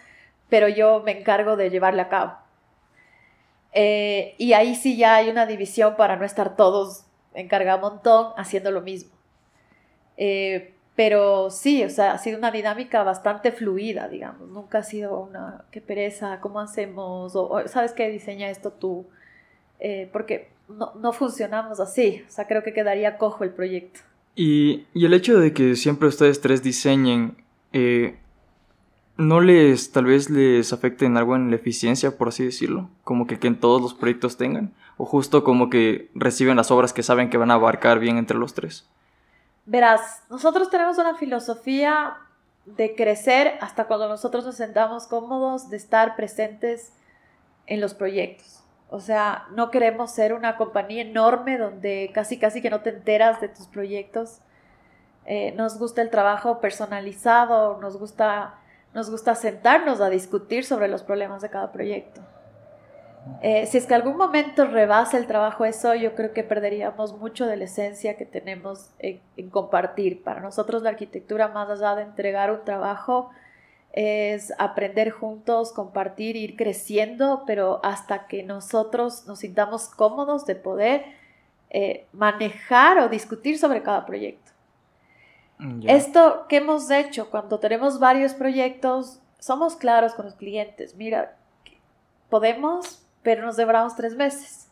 pero 0.49 0.69
yo 0.69 1.01
me 1.03 1.19
encargo 1.19 1.57
de 1.57 1.69
llevarle 1.69 2.01
a 2.01 2.09
cabo. 2.09 2.33
Eh, 3.73 4.35
y 4.37 4.53
ahí 4.53 4.75
sí 4.75 4.97
ya 4.97 5.15
hay 5.15 5.29
una 5.29 5.45
división 5.45 5.95
para 5.97 6.15
no 6.15 6.25
estar 6.25 6.55
todos 6.55 7.03
encargados 7.33 7.83
un 7.83 7.95
montón 7.95 8.33
haciendo 8.37 8.71
lo 8.71 8.81
mismo. 8.81 9.11
Eh, 10.23 10.75
pero 10.95 11.49
sí, 11.49 11.83
o 11.83 11.89
sea, 11.89 12.11
ha 12.11 12.17
sido 12.19 12.37
una 12.37 12.51
dinámica 12.51 13.01
bastante 13.01 13.51
fluida, 13.51 14.07
digamos. 14.07 14.47
Nunca 14.49 14.77
ha 14.77 14.83
sido 14.83 15.19
una, 15.19 15.65
qué 15.71 15.81
pereza, 15.81 16.39
¿cómo 16.41 16.59
hacemos? 16.59 17.33
¿sabes 17.65 17.93
qué? 17.93 18.07
Diseña 18.11 18.51
esto 18.51 18.71
tú. 18.71 19.07
Eh, 19.79 20.07
porque 20.13 20.49
no, 20.69 20.93
no, 21.01 21.11
funcionamos 21.11 21.79
así. 21.79 22.23
O 22.27 22.31
sea, 22.31 22.45
creo 22.45 22.61
que 22.61 22.71
quedaría 22.71 23.17
cojo 23.17 23.43
el 23.43 23.49
proyecto. 23.49 24.01
Y, 24.35 24.85
y 24.93 25.07
el 25.07 25.15
hecho 25.15 25.39
de 25.39 25.53
que 25.53 25.75
siempre 25.75 26.07
ustedes 26.07 26.39
tres 26.39 26.61
diseñen, 26.61 27.35
eh, 27.73 28.19
¿no 29.17 29.41
les, 29.41 29.91
tal 29.91 30.05
vez 30.05 30.29
les 30.29 30.71
afecte 30.71 31.05
en 31.05 31.17
algo 31.17 31.35
en 31.35 31.49
la 31.49 31.55
eficiencia, 31.55 32.15
por 32.15 32.27
así 32.27 32.45
decirlo? 32.45 32.91
Como 33.03 33.25
que, 33.25 33.39
que 33.39 33.47
en 33.47 33.59
todos 33.59 33.81
los 33.81 33.95
proyectos 33.95 34.37
tengan. 34.37 34.71
O 34.97 35.05
justo 35.05 35.43
como 35.43 35.71
que 35.71 36.11
reciben 36.13 36.57
las 36.57 36.69
obras 36.69 36.93
que 36.93 37.01
saben 37.01 37.31
que 37.31 37.37
van 37.37 37.49
a 37.49 37.55
abarcar 37.55 37.97
bien 37.97 38.17
entre 38.19 38.37
los 38.37 38.53
tres. 38.53 38.87
Verás, 39.65 40.23
nosotros 40.29 40.69
tenemos 40.69 40.97
una 40.97 41.15
filosofía 41.15 42.17
de 42.65 42.95
crecer 42.95 43.57
hasta 43.61 43.85
cuando 43.85 44.07
nosotros 44.07 44.45
nos 44.45 44.55
sentamos 44.55 45.07
cómodos, 45.07 45.69
de 45.69 45.77
estar 45.77 46.15
presentes 46.15 46.93
en 47.67 47.81
los 47.81 47.93
proyectos. 47.93 48.63
O 48.89 48.99
sea, 48.99 49.47
no 49.51 49.71
queremos 49.71 50.11
ser 50.11 50.33
una 50.33 50.57
compañía 50.57 51.01
enorme 51.01 51.57
donde 51.57 52.11
casi 52.13 52.37
casi 52.37 52.61
que 52.61 52.69
no 52.69 52.81
te 52.81 52.89
enteras 52.89 53.39
de 53.39 53.47
tus 53.47 53.67
proyectos. 53.67 54.39
Eh, 55.25 55.53
nos 55.53 55.77
gusta 55.77 56.01
el 56.01 56.09
trabajo 56.09 56.59
personalizado, 56.59 57.79
nos 57.79 57.97
gusta, 57.97 58.55
nos 58.93 59.09
gusta 59.09 59.35
sentarnos 59.35 60.01
a 60.01 60.09
discutir 60.09 60.65
sobre 60.65 60.87
los 60.87 61.03
problemas 61.03 61.41
de 61.41 61.49
cada 61.49 61.71
proyecto. 61.71 62.21
Eh, 63.43 63.65
si 63.67 63.77
es 63.77 63.85
que 63.85 63.93
algún 63.93 64.17
momento 64.17 64.65
rebasa 64.65 65.17
el 65.17 65.27
trabajo 65.27 65.65
eso, 65.65 65.93
yo 65.95 66.15
creo 66.15 66.33
que 66.33 66.43
perderíamos 66.43 67.17
mucho 67.17 67.45
de 67.45 67.57
la 67.57 67.65
esencia 67.65 68.17
que 68.17 68.25
tenemos 68.25 68.89
en, 68.99 69.49
compartir. 69.49 70.23
Para 70.23 70.41
nosotros 70.41 70.81
la 70.81 70.89
arquitectura, 70.89 71.47
más 71.47 71.69
allá 71.69 71.95
de 71.95 72.03
entregar 72.03 72.51
un 72.51 72.63
trabajo, 72.63 73.29
es 73.93 74.53
aprender 74.57 75.11
juntos, 75.11 75.71
compartir, 75.71 76.35
ir 76.35 76.55
creciendo, 76.55 77.43
pero 77.45 77.79
hasta 77.83 78.27
que 78.27 78.43
nosotros 78.43 79.27
nos 79.27 79.39
sintamos 79.39 79.87
cómodos 79.87 80.45
de 80.45 80.55
poder 80.55 81.05
eh, 81.69 82.05
manejar 82.13 82.99
o 82.99 83.09
discutir 83.09 83.57
sobre 83.57 83.83
cada 83.83 84.05
proyecto. 84.05 84.51
Mm, 85.59 85.87
Esto 85.87 86.45
que 86.47 86.57
hemos 86.57 86.89
hecho 86.89 87.29
cuando 87.29 87.59
tenemos 87.59 87.99
varios 87.99 88.33
proyectos, 88.33 89.19
somos 89.39 89.75
claros 89.75 90.13
con 90.13 90.25
los 90.25 90.35
clientes. 90.35 90.95
Mira, 90.95 91.35
podemos 92.29 93.00
pero 93.23 93.45
nos 93.45 93.57
demoramos 93.57 93.95
tres 93.95 94.15
meses. 94.15 94.67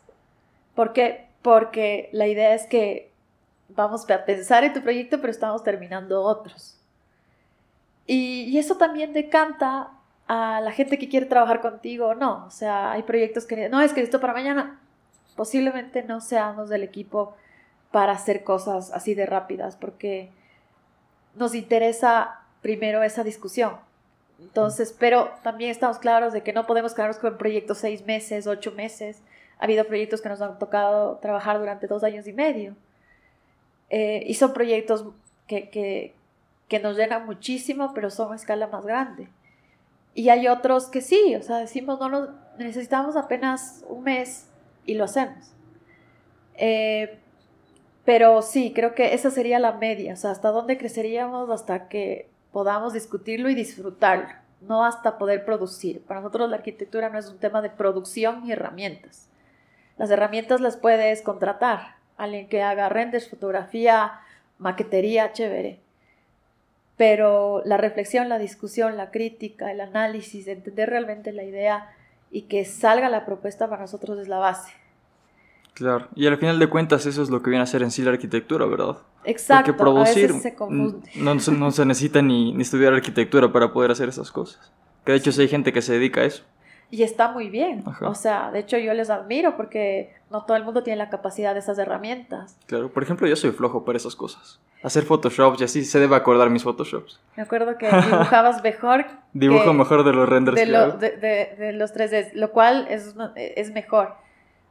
¿Por 0.74 0.92
qué? 0.92 1.28
Porque 1.42 2.08
la 2.12 2.26
idea 2.26 2.54
es 2.54 2.66
que 2.66 3.10
vamos 3.68 4.08
a 4.10 4.24
pensar 4.24 4.64
en 4.64 4.72
tu 4.72 4.82
proyecto, 4.82 5.20
pero 5.20 5.30
estamos 5.30 5.62
terminando 5.62 6.22
otros. 6.22 6.78
Y, 8.06 8.58
eso 8.58 8.76
también 8.76 9.12
decanta 9.12 9.92
a 10.26 10.60
la 10.60 10.72
gente 10.72 10.98
que 10.98 11.08
quiere 11.08 11.26
trabajar 11.26 11.60
contigo 11.60 12.14
no. 12.14 12.44
O 12.46 12.50
sea, 12.50 12.92
hay 12.92 13.02
proyectos 13.02 13.46
que 13.46 13.68
no 13.68 13.80
es 13.80 13.92
que 13.92 14.02
esto 14.02 14.20
para 14.20 14.32
mañana. 14.32 14.80
Posiblemente 15.36 16.02
no 16.02 16.20
seamos 16.20 16.68
del 16.68 16.82
equipo 16.82 17.34
para 17.92 18.12
hacer 18.12 18.44
cosas 18.44 18.90
así 18.92 19.14
de 19.14 19.26
rápidas, 19.26 19.76
porque 19.76 20.30
nos 21.34 21.54
interesa 21.54 22.40
primero 22.62 23.02
esa 23.02 23.24
discusión. 23.24 23.76
Entonces, 24.40 24.94
pero 24.98 25.30
también 25.42 25.70
estamos 25.70 25.98
claros 25.98 26.32
de 26.32 26.42
que 26.42 26.52
no 26.52 26.66
podemos 26.66 26.94
quedarnos 26.94 27.18
con 27.18 27.36
proyectos 27.36 27.78
seis 27.78 28.04
meses, 28.06 28.46
ocho 28.46 28.72
meses. 28.72 29.22
Ha 29.58 29.64
habido 29.64 29.84
proyectos 29.86 30.22
que 30.22 30.28
nos 30.28 30.40
han 30.40 30.58
tocado 30.58 31.18
trabajar 31.18 31.58
durante 31.58 31.86
dos 31.86 32.02
años 32.02 32.26
y 32.26 32.32
medio. 32.32 32.74
Eh, 33.90 34.22
y 34.26 34.34
son 34.34 34.52
proyectos 34.52 35.04
que, 35.46 35.68
que, 35.68 36.14
que, 36.68 36.78
nos 36.78 36.96
llenan 36.96 37.26
muchísimo, 37.26 37.92
pero 37.92 38.10
son 38.10 38.32
a 38.32 38.36
escala 38.36 38.68
más 38.68 38.86
grande. 38.86 39.28
Y 40.14 40.28
hay 40.28 40.48
otros 40.48 40.86
que 40.86 41.00
sí, 41.00 41.34
o 41.36 41.42
sea, 41.42 41.58
decimos, 41.58 42.00
no 42.00 42.08
nos, 42.08 42.30
necesitamos 42.58 43.16
apenas 43.16 43.84
un 43.88 44.04
mes 44.04 44.48
y 44.86 44.94
lo 44.94 45.04
hacemos. 45.04 45.52
Eh, 46.54 47.18
pero 48.04 48.42
sí, 48.42 48.72
creo 48.74 48.94
que 48.94 49.14
esa 49.14 49.30
sería 49.30 49.58
la 49.58 49.72
media, 49.72 50.14
o 50.14 50.16
sea, 50.16 50.30
hasta 50.30 50.50
dónde 50.50 50.78
creceríamos 50.78 51.50
hasta 51.50 51.88
que 51.88 52.28
podamos 52.52 52.92
discutirlo 52.92 53.48
y 53.48 53.54
disfrutarlo, 53.54 54.28
no 54.60 54.84
hasta 54.84 55.18
poder 55.18 55.44
producir. 55.44 56.02
Para 56.02 56.20
nosotros 56.20 56.50
la 56.50 56.56
arquitectura 56.56 57.08
no 57.08 57.18
es 57.18 57.28
un 57.28 57.38
tema 57.38 57.62
de 57.62 57.70
producción 57.70 58.44
y 58.46 58.52
herramientas. 58.52 59.28
Las 59.96 60.10
herramientas 60.10 60.60
las 60.60 60.76
puedes 60.76 61.22
contratar. 61.22 61.96
Alguien 62.16 62.48
que 62.48 62.62
haga 62.62 62.88
renders, 62.88 63.28
fotografía, 63.28 64.20
maquetería, 64.58 65.32
chévere. 65.32 65.80
Pero 66.96 67.62
la 67.64 67.76
reflexión, 67.76 68.28
la 68.28 68.38
discusión, 68.38 68.96
la 68.96 69.10
crítica, 69.10 69.70
el 69.70 69.80
análisis, 69.80 70.48
entender 70.48 70.90
realmente 70.90 71.32
la 71.32 71.44
idea 71.44 71.90
y 72.30 72.42
que 72.42 72.64
salga 72.64 73.08
la 73.08 73.24
propuesta 73.24 73.68
para 73.68 73.82
nosotros 73.82 74.18
es 74.18 74.28
la 74.28 74.38
base. 74.38 74.72
Claro, 75.80 76.08
y 76.14 76.26
al 76.26 76.36
final 76.36 76.58
de 76.58 76.68
cuentas 76.68 77.06
eso 77.06 77.22
es 77.22 77.30
lo 77.30 77.40
que 77.40 77.48
viene 77.48 77.62
a 77.62 77.66
ser 77.66 77.82
en 77.82 77.90
sí 77.90 78.02
la 78.02 78.10
arquitectura, 78.10 78.66
¿verdad? 78.66 78.98
Exacto, 79.24 79.74
Porque 79.74 79.82
producir, 79.82 80.30
se 80.34 80.54
No, 81.16 81.34
no, 81.34 81.70
se 81.70 81.86
necesita 81.86 82.20
ni, 82.20 82.52
ni, 82.52 82.60
estudiar 82.60 82.92
arquitectura 82.92 83.50
para 83.50 83.72
poder 83.72 83.90
hacer 83.90 84.10
esas 84.10 84.30
cosas. 84.30 84.70
Que 85.06 85.12
de 85.12 85.18
hecho 85.18 85.32
sí 85.32 85.40
hay 85.40 85.48
gente 85.48 85.72
que 85.72 85.80
se 85.80 85.94
dedica 85.94 86.20
a 86.20 86.24
eso. 86.24 86.44
Y 86.90 87.02
está 87.02 87.32
muy 87.32 87.48
bien. 87.48 87.82
O 88.02 88.14
sea, 88.14 88.50
de 88.50 88.58
hecho 88.58 88.76
yo 88.76 88.92
les 88.92 89.08
admiro 89.08 89.56
porque 89.56 90.12
no 90.30 90.44
todo 90.44 90.58
el 90.58 90.64
mundo 90.64 90.82
tiene 90.82 90.98
la 90.98 91.08
capacidad 91.08 91.54
de 91.54 91.60
esas 91.60 91.78
herramientas. 91.78 92.58
Claro, 92.66 92.90
por 92.90 93.02
ejemplo 93.02 93.26
yo 93.26 93.36
soy 93.36 93.52
flojo 93.52 93.86
para 93.86 93.96
esas 93.96 94.14
cosas. 94.14 94.60
Hacer 94.82 95.04
Photoshop 95.04 95.56
y 95.60 95.64
así 95.64 95.82
se 95.82 95.98
debe 95.98 96.14
acordar 96.14 96.50
mis 96.50 96.62
Photoshops. 96.62 97.20
Me 97.38 97.44
acuerdo 97.44 97.78
que 97.78 97.86
dibujabas 97.86 98.62
mejor. 98.64 99.06
Dibujo 99.32 99.72
mejor 99.72 100.04
de 100.04 100.12
los 100.12 100.28
renders. 100.28 100.56
De, 100.58 100.66
de, 100.66 101.56
de, 101.56 101.72
los 101.72 101.94
3D, 101.94 102.32
lo 102.34 102.50
cual 102.50 102.86
es, 102.90 103.14
es 103.36 103.70
mejor. 103.72 104.16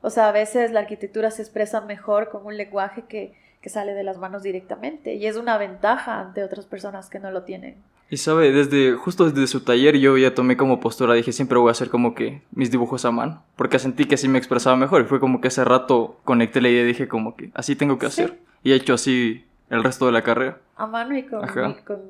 O 0.01 0.09
sea, 0.09 0.29
a 0.29 0.31
veces 0.31 0.71
la 0.71 0.81
arquitectura 0.81 1.31
se 1.31 1.41
expresa 1.41 1.81
mejor 1.81 2.29
con 2.29 2.45
un 2.45 2.57
lenguaje 2.57 3.03
que, 3.07 3.33
sale 3.65 3.93
de 3.93 4.03
las 4.03 4.17
manos 4.17 4.41
directamente 4.41 5.13
y 5.13 5.27
es 5.27 5.35
una 5.35 5.59
ventaja 5.59 6.19
ante 6.19 6.43
otras 6.43 6.65
personas 6.65 7.07
que 7.07 7.19
no 7.19 7.29
lo 7.29 7.43
tienen. 7.43 7.75
Y 8.09 8.17
sabe, 8.17 8.51
desde 8.51 8.93
justo 8.93 9.29
desde 9.29 9.45
su 9.45 9.61
taller 9.61 9.95
yo 9.97 10.17
ya 10.17 10.33
tomé 10.33 10.57
como 10.57 10.79
postura, 10.79 11.13
dije 11.13 11.31
siempre 11.31 11.59
voy 11.59 11.67
a 11.67 11.73
hacer 11.73 11.89
como 11.89 12.15
que 12.15 12.41
mis 12.51 12.71
dibujos 12.71 13.05
a 13.05 13.11
mano, 13.11 13.43
porque 13.55 13.77
sentí 13.77 14.05
que 14.05 14.15
así 14.15 14.27
me 14.27 14.39
expresaba 14.39 14.75
mejor 14.75 15.01
y 15.01 15.05
fue 15.05 15.19
como 15.19 15.39
que 15.39 15.49
ese 15.49 15.63
rato 15.65 16.17
conecté 16.23 16.61
la 16.61 16.69
idea 16.69 16.81
y 16.81 16.87
dije 16.87 17.07
como 17.07 17.35
que 17.35 17.51
así 17.53 17.75
tengo 17.75 17.99
que 17.99 18.07
hacer 18.07 18.39
y 18.63 18.71
he 18.71 18.75
hecho 18.75 18.95
así 18.95 19.45
el 19.69 19.83
resto 19.83 20.07
de 20.07 20.13
la 20.13 20.23
carrera. 20.23 20.57
A 20.75 20.87
mano 20.87 21.15
y 21.15 21.23
con, 21.27 21.47
con, 21.85 22.09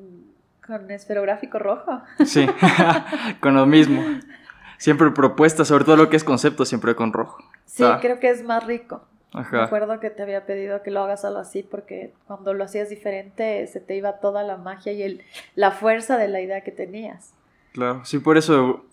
con 0.66 0.90
esferográfico 0.90 1.58
rojo. 1.58 2.00
Sí, 2.24 2.46
con 3.40 3.54
lo 3.54 3.66
mismo. 3.66 4.02
Siempre 4.78 5.10
propuesta, 5.10 5.66
sobre 5.66 5.84
todo 5.84 5.96
lo 5.96 6.08
que 6.08 6.16
es 6.16 6.24
concepto, 6.24 6.64
siempre 6.64 6.94
con 6.94 7.12
rojo. 7.12 7.44
Sí, 7.70 7.84
creo 8.00 8.18
que 8.18 8.30
es 8.30 8.42
más 8.42 8.66
rico. 8.66 9.02
Ajá. 9.32 9.58
Me 9.58 9.62
acuerdo 9.62 10.00
que 10.00 10.10
te 10.10 10.24
había 10.24 10.44
pedido 10.44 10.82
que 10.82 10.90
lo 10.90 11.00
hagas 11.02 11.24
algo 11.24 11.38
así 11.38 11.62
porque 11.62 12.12
cuando 12.26 12.52
lo 12.52 12.64
hacías 12.64 12.90
diferente 12.90 13.64
se 13.68 13.78
te 13.78 13.94
iba 13.94 14.14
toda 14.14 14.42
la 14.42 14.56
magia 14.56 14.92
y 14.92 15.02
el, 15.04 15.22
la 15.54 15.70
fuerza 15.70 16.18
de 16.18 16.26
la 16.26 16.40
idea 16.40 16.62
que 16.62 16.72
tenías. 16.72 17.32
Claro, 17.72 18.04
sí, 18.04 18.18
por 18.18 18.36
eso 18.36 18.84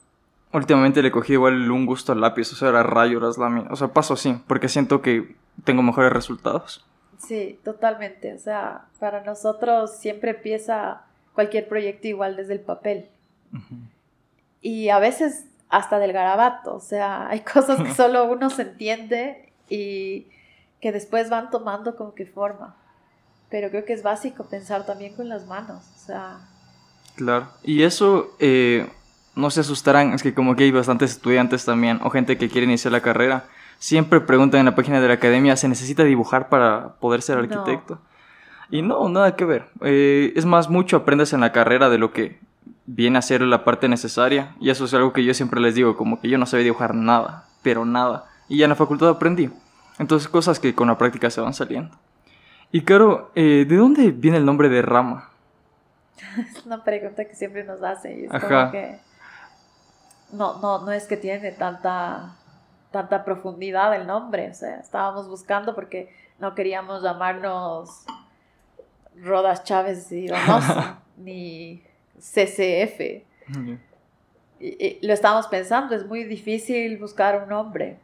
últimamente 0.53 1.01
le 1.01 1.09
cogí 1.09 1.33
igual 1.33 1.71
un 1.71 1.87
gusto 1.87 2.11
al 2.11 2.21
lápiz, 2.21 2.53
o 2.53 2.55
sea, 2.55 2.69
era 2.69 2.83
rayo, 2.83 3.17
era 3.17 3.29
o 3.29 3.75
sea, 3.75 3.87
paso 3.87 4.13
así, 4.13 4.39
porque 4.45 4.69
siento 4.69 5.01
que 5.01 5.35
tengo 5.63 5.81
mejores 5.81 6.13
resultados. 6.13 6.85
Sí, 7.17 7.59
totalmente, 7.63 8.33
o 8.33 8.37
sea, 8.37 8.85
para 8.99 9.23
nosotros 9.23 9.97
siempre 9.97 10.31
empieza 10.31 11.01
cualquier 11.33 11.67
proyecto 11.67 12.07
igual 12.07 12.35
desde 12.35 12.53
el 12.53 12.59
papel. 12.59 13.09
Y 14.61 14.89
a 14.89 14.99
veces 14.99 15.47
hasta 15.69 15.99
del 15.99 16.13
garabato, 16.13 16.75
o 16.75 16.79
sea, 16.79 17.27
hay 17.29 17.41
cosas 17.41 17.81
que 17.81 17.93
solo 17.95 18.25
uno 18.25 18.49
se 18.49 18.63
entiende 18.63 19.51
y 19.69 20.27
que 20.81 20.91
después 20.91 21.29
van 21.29 21.49
tomando 21.49 21.95
como 21.95 22.13
que 22.13 22.25
forma. 22.25 22.75
pero 23.49 23.69
creo 23.69 23.85
que 23.85 23.93
es 23.93 24.03
básico 24.03 24.45
pensar 24.45 24.85
también 24.85 25.15
con 25.15 25.29
las 25.29 25.45
manos, 25.47 25.83
o 25.95 25.99
sea... 26.05 26.39
Claro, 27.15 27.47
y 27.63 27.81
eso 27.81 28.35
eh, 28.37 28.87
no 29.35 29.49
se 29.49 29.61
asustarán, 29.61 30.13
es 30.13 30.21
que 30.21 30.35
como 30.35 30.55
que 30.55 30.65
hay 30.65 30.71
bastantes 30.71 31.11
estudiantes 31.11 31.65
también 31.65 31.99
o 32.03 32.11
gente 32.11 32.37
que 32.37 32.47
quiere 32.47 32.65
iniciar 32.65 32.91
la 32.91 33.01
carrera, 33.01 33.45
siempre 33.79 34.21
preguntan 34.21 34.59
en 34.59 34.65
la 34.67 34.75
página 34.75 35.01
de 35.01 35.07
la 35.07 35.15
academia, 35.15 35.55
¿se 35.55 35.67
necesita 35.67 36.03
dibujar 36.03 36.49
para 36.49 36.95
poder 36.99 37.21
ser 37.21 37.39
arquitecto? 37.39 37.99
Y 38.69 38.81
no, 38.81 39.07
nada 39.09 39.35
que 39.35 39.45
ver. 39.45 39.65
Eh, 39.81 40.33
es 40.35 40.45
más, 40.45 40.69
mucho 40.69 40.97
aprendes 40.97 41.33
en 41.33 41.41
la 41.41 41.51
carrera 41.51 41.89
de 41.89 41.97
lo 41.97 42.11
que 42.11 42.39
viene 42.87 43.19
a 43.19 43.21
ser 43.21 43.41
la 43.41 43.63
parte 43.63 43.87
necesaria. 43.87 44.55
Y 44.59 44.71
eso 44.71 44.85
es 44.85 44.93
algo 44.95 45.13
que 45.13 45.23
yo 45.23 45.35
siempre 45.35 45.61
les 45.61 45.75
digo, 45.75 45.95
como 45.95 46.19
que 46.19 46.29
yo 46.29 46.39
no 46.39 46.47
sabía 46.47 46.63
dibujar 46.63 46.95
nada, 46.95 47.45
pero 47.61 47.85
nada. 47.85 48.25
Y 48.49 48.57
ya 48.57 48.65
en 48.65 48.69
la 48.69 48.75
facultad 48.75 49.09
aprendí. 49.09 49.51
Entonces, 49.99 50.27
cosas 50.27 50.59
que 50.59 50.73
con 50.73 50.87
la 50.87 50.97
práctica 50.97 51.29
se 51.29 51.41
van 51.41 51.53
saliendo. 51.53 51.95
Y 52.71 52.81
claro, 52.81 53.31
eh, 53.35 53.65
¿de 53.67 53.75
dónde 53.75 54.11
viene 54.11 54.37
el 54.37 54.45
nombre 54.45 54.69
de 54.69 54.81
rama? 54.81 55.29
Es 56.37 56.65
una 56.65 56.83
pregunta 56.83 57.25
que 57.25 57.35
siempre 57.35 57.63
nos 57.63 57.83
hacen. 57.83 58.21
Y 58.21 58.23
es 58.25 58.29
como 58.29 58.71
que. 58.71 58.99
No, 60.31 60.59
no, 60.59 60.83
no 60.83 60.91
es 60.91 61.05
que 61.05 61.15
tiene 61.15 61.51
tanta, 61.51 62.35
tanta 62.91 63.23
profundidad 63.23 63.95
el 63.95 64.07
nombre. 64.07 64.49
O 64.49 64.53
sea, 64.53 64.77
estábamos 64.77 65.29
buscando 65.29 65.73
porque 65.73 66.13
no 66.39 66.53
queríamos 66.53 67.01
llamarnos 67.01 68.05
Rodas 69.15 69.63
Chávez 69.63 70.11
y 70.11 70.27
Donoso, 70.27 70.97
ni 71.17 71.86
CCF. 72.19 73.23
y, 74.59 75.05
lo 75.05 75.13
estábamos 75.13 75.47
pensando, 75.47 75.95
es 75.95 76.05
muy 76.05 76.23
difícil 76.23 76.97
buscar 76.97 77.43
un 77.43 77.49
nombre. 77.49 77.97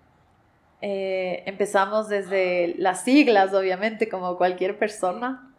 Eh, 0.81 1.43
empezamos 1.45 2.09
desde 2.09 2.75
las 2.77 3.03
siglas, 3.03 3.53
obviamente, 3.53 4.09
como 4.09 4.37
cualquier 4.37 4.77
persona. 4.77 5.49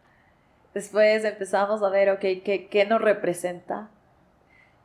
Después 0.75 1.25
empezamos 1.25 1.83
a 1.83 1.89
ver, 1.89 2.11
ok, 2.11 2.21
¿qué, 2.21 2.69
qué 2.71 2.85
nos 2.85 3.01
representa? 3.01 3.89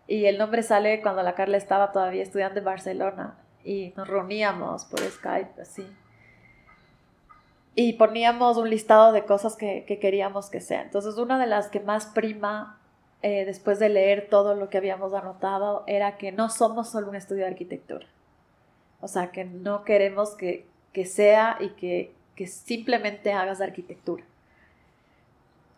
Y 0.07 0.25
el 0.25 0.37
nombre 0.37 0.63
sale 0.63 1.01
cuando 1.01 1.23
la 1.23 1.35
Carla 1.35 1.57
estaba 1.57 1.91
todavía 1.91 2.23
estudiando 2.23 2.59
en 2.59 2.65
Barcelona 2.65 3.37
y 3.63 3.93
nos 3.95 4.07
reuníamos 4.07 4.85
por 4.85 5.01
Skype, 5.01 5.61
así. 5.61 5.85
Y 7.75 7.93
poníamos 7.93 8.57
un 8.57 8.69
listado 8.69 9.11
de 9.11 9.25
cosas 9.25 9.55
que, 9.55 9.85
que 9.85 9.99
queríamos 9.99 10.49
que 10.49 10.61
sean. 10.61 10.85
Entonces, 10.85 11.17
una 11.17 11.37
de 11.37 11.47
las 11.47 11.67
que 11.67 11.79
más 11.79 12.07
prima 12.07 12.78
eh, 13.21 13.43
después 13.45 13.79
de 13.79 13.89
leer 13.89 14.27
todo 14.29 14.55
lo 14.55 14.69
que 14.69 14.77
habíamos 14.77 15.13
anotado 15.13 15.83
era 15.87 16.17
que 16.17 16.31
no 16.31 16.49
somos 16.49 16.89
solo 16.89 17.09
un 17.09 17.15
estudio 17.15 17.43
de 17.43 17.49
arquitectura. 17.49 18.07
O 19.01 19.07
sea, 19.07 19.31
que 19.31 19.43
no 19.43 19.83
queremos 19.83 20.35
que, 20.35 20.65
sea 21.05 21.57
y 21.59 21.69
que, 21.69 22.13
simplemente 22.47 23.33
hagas 23.33 23.59
arquitectura. 23.59 24.23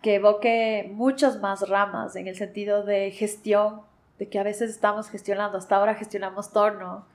Que 0.03 0.15
evoque 0.15 0.89
muchas 0.93 1.39
más 1.39 1.67
ramas 1.67 2.15
en 2.15 2.27
el 2.27 2.35
sentido 2.35 2.83
de 2.83 3.11
gestión, 3.11 3.81
de 4.19 4.29
que 4.29 4.37
a 4.37 4.43
veces 4.43 4.69
estamos 4.69 5.09
gestionando, 5.09 5.57
hasta 5.57 5.75
ahora 5.75 5.95
gestionamos 5.95 6.51
torno, 6.51 7.05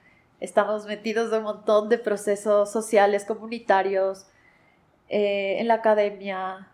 estamos 0.41 0.87
metidos 0.87 1.33
en 1.33 1.39
un 1.39 1.45
montón 1.45 1.89
de 1.89 1.99
procesos 1.99 2.73
sociales, 2.73 3.25
comunitarios, 3.25 4.27
eh, 5.09 5.61
en 5.61 5.69
la 5.69 5.75
academia, 5.75 6.69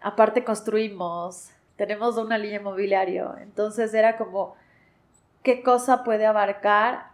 aparte 0.00 0.42
construimos, 0.42 1.50
tenemos 1.80 2.18
una 2.18 2.36
línea 2.36 2.60
inmobiliaria, 2.60 3.36
entonces 3.40 3.94
era 3.94 4.18
como, 4.18 4.54
¿qué 5.42 5.62
cosa 5.62 6.04
puede 6.04 6.26
abarcar 6.26 7.06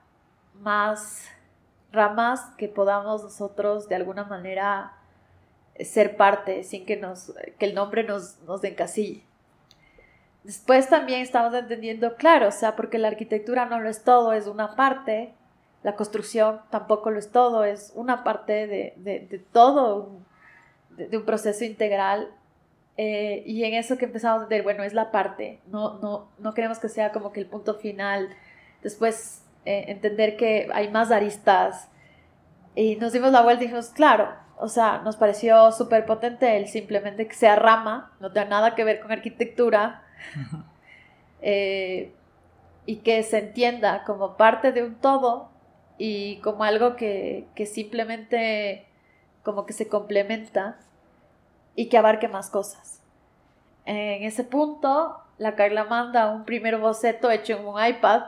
más 0.60 1.28
ramas 1.92 2.40
que 2.58 2.66
podamos 2.66 3.22
nosotros 3.22 3.88
de 3.88 3.94
alguna 3.94 4.24
manera 4.24 4.92
ser 5.78 6.16
parte 6.16 6.64
sin 6.64 6.84
que, 6.84 6.96
nos, 6.96 7.32
que 7.60 7.66
el 7.66 7.76
nombre 7.76 8.02
nos, 8.02 8.40
nos 8.40 8.64
encasille. 8.64 9.22
Después 10.42 10.88
también 10.88 11.20
estamos 11.20 11.54
entendiendo, 11.54 12.16
claro, 12.16 12.48
o 12.48 12.52
sea, 12.52 12.74
porque 12.74 12.98
la 12.98 13.06
arquitectura 13.06 13.66
no 13.66 13.78
lo 13.78 13.88
es 13.88 14.02
todo, 14.02 14.32
es 14.32 14.48
una 14.48 14.74
parte, 14.74 15.32
la 15.84 15.94
construcción 15.94 16.60
tampoco 16.70 17.12
lo 17.12 17.20
es 17.20 17.30
todo, 17.30 17.62
es 17.62 17.92
una 17.94 18.24
parte 18.24 18.66
de, 18.66 18.94
de, 18.96 19.44
todo, 19.52 20.10
de, 20.90 21.16
un 21.16 21.24
proceso 21.24 21.64
integral. 21.64 22.32
Eh, 22.96 23.42
y 23.46 23.64
en 23.64 23.74
eso 23.74 23.98
que 23.98 24.06
empezamos 24.06 24.40
a 24.40 24.42
entender, 24.44 24.62
bueno, 24.62 24.82
es 24.82 24.94
la 24.94 25.10
parte, 25.10 25.60
no, 25.66 25.98
no, 25.98 26.30
no 26.38 26.54
queremos 26.54 26.78
que 26.78 26.88
sea 26.88 27.12
como 27.12 27.32
que 27.32 27.40
el 27.40 27.46
punto 27.46 27.74
final. 27.74 28.30
Después 28.82 29.42
eh, 29.66 29.86
entender 29.88 30.36
que 30.36 30.68
hay 30.72 30.88
más 30.90 31.10
aristas. 31.10 31.88
Y 32.76 32.96
nos 32.96 33.12
dimos 33.12 33.32
la 33.32 33.42
vuelta 33.42 33.64
y 33.64 33.66
dijimos, 33.66 33.88
claro, 33.88 34.32
o 34.58 34.68
sea, 34.68 34.98
nos 34.98 35.16
pareció 35.16 35.72
súper 35.72 36.06
potente 36.06 36.56
el 36.56 36.68
simplemente 36.68 37.26
que 37.26 37.34
sea 37.34 37.56
rama, 37.56 38.12
no 38.20 38.32
tenga 38.32 38.48
nada 38.48 38.74
que 38.76 38.84
ver 38.84 39.00
con 39.00 39.10
arquitectura, 39.10 40.04
eh, 41.42 42.12
y 42.86 42.96
que 42.98 43.22
se 43.24 43.38
entienda 43.38 44.04
como 44.04 44.36
parte 44.36 44.70
de 44.70 44.84
un 44.84 44.94
todo 44.94 45.50
y 45.98 46.36
como 46.42 46.62
algo 46.62 46.94
que, 46.94 47.48
que 47.56 47.66
simplemente 47.66 48.86
como 49.42 49.66
que 49.66 49.72
se 49.72 49.88
complementa 49.88 50.78
y 51.76 51.88
que 51.88 51.98
abarque 51.98 52.26
más 52.26 52.50
cosas. 52.50 53.00
En 53.84 54.24
ese 54.24 54.42
punto, 54.42 55.18
la 55.38 55.54
Carla 55.54 55.84
manda 55.84 56.32
un 56.32 56.44
primer 56.44 56.78
boceto 56.78 57.30
hecho 57.30 57.56
en 57.56 57.66
un 57.66 57.84
iPad 57.84 58.22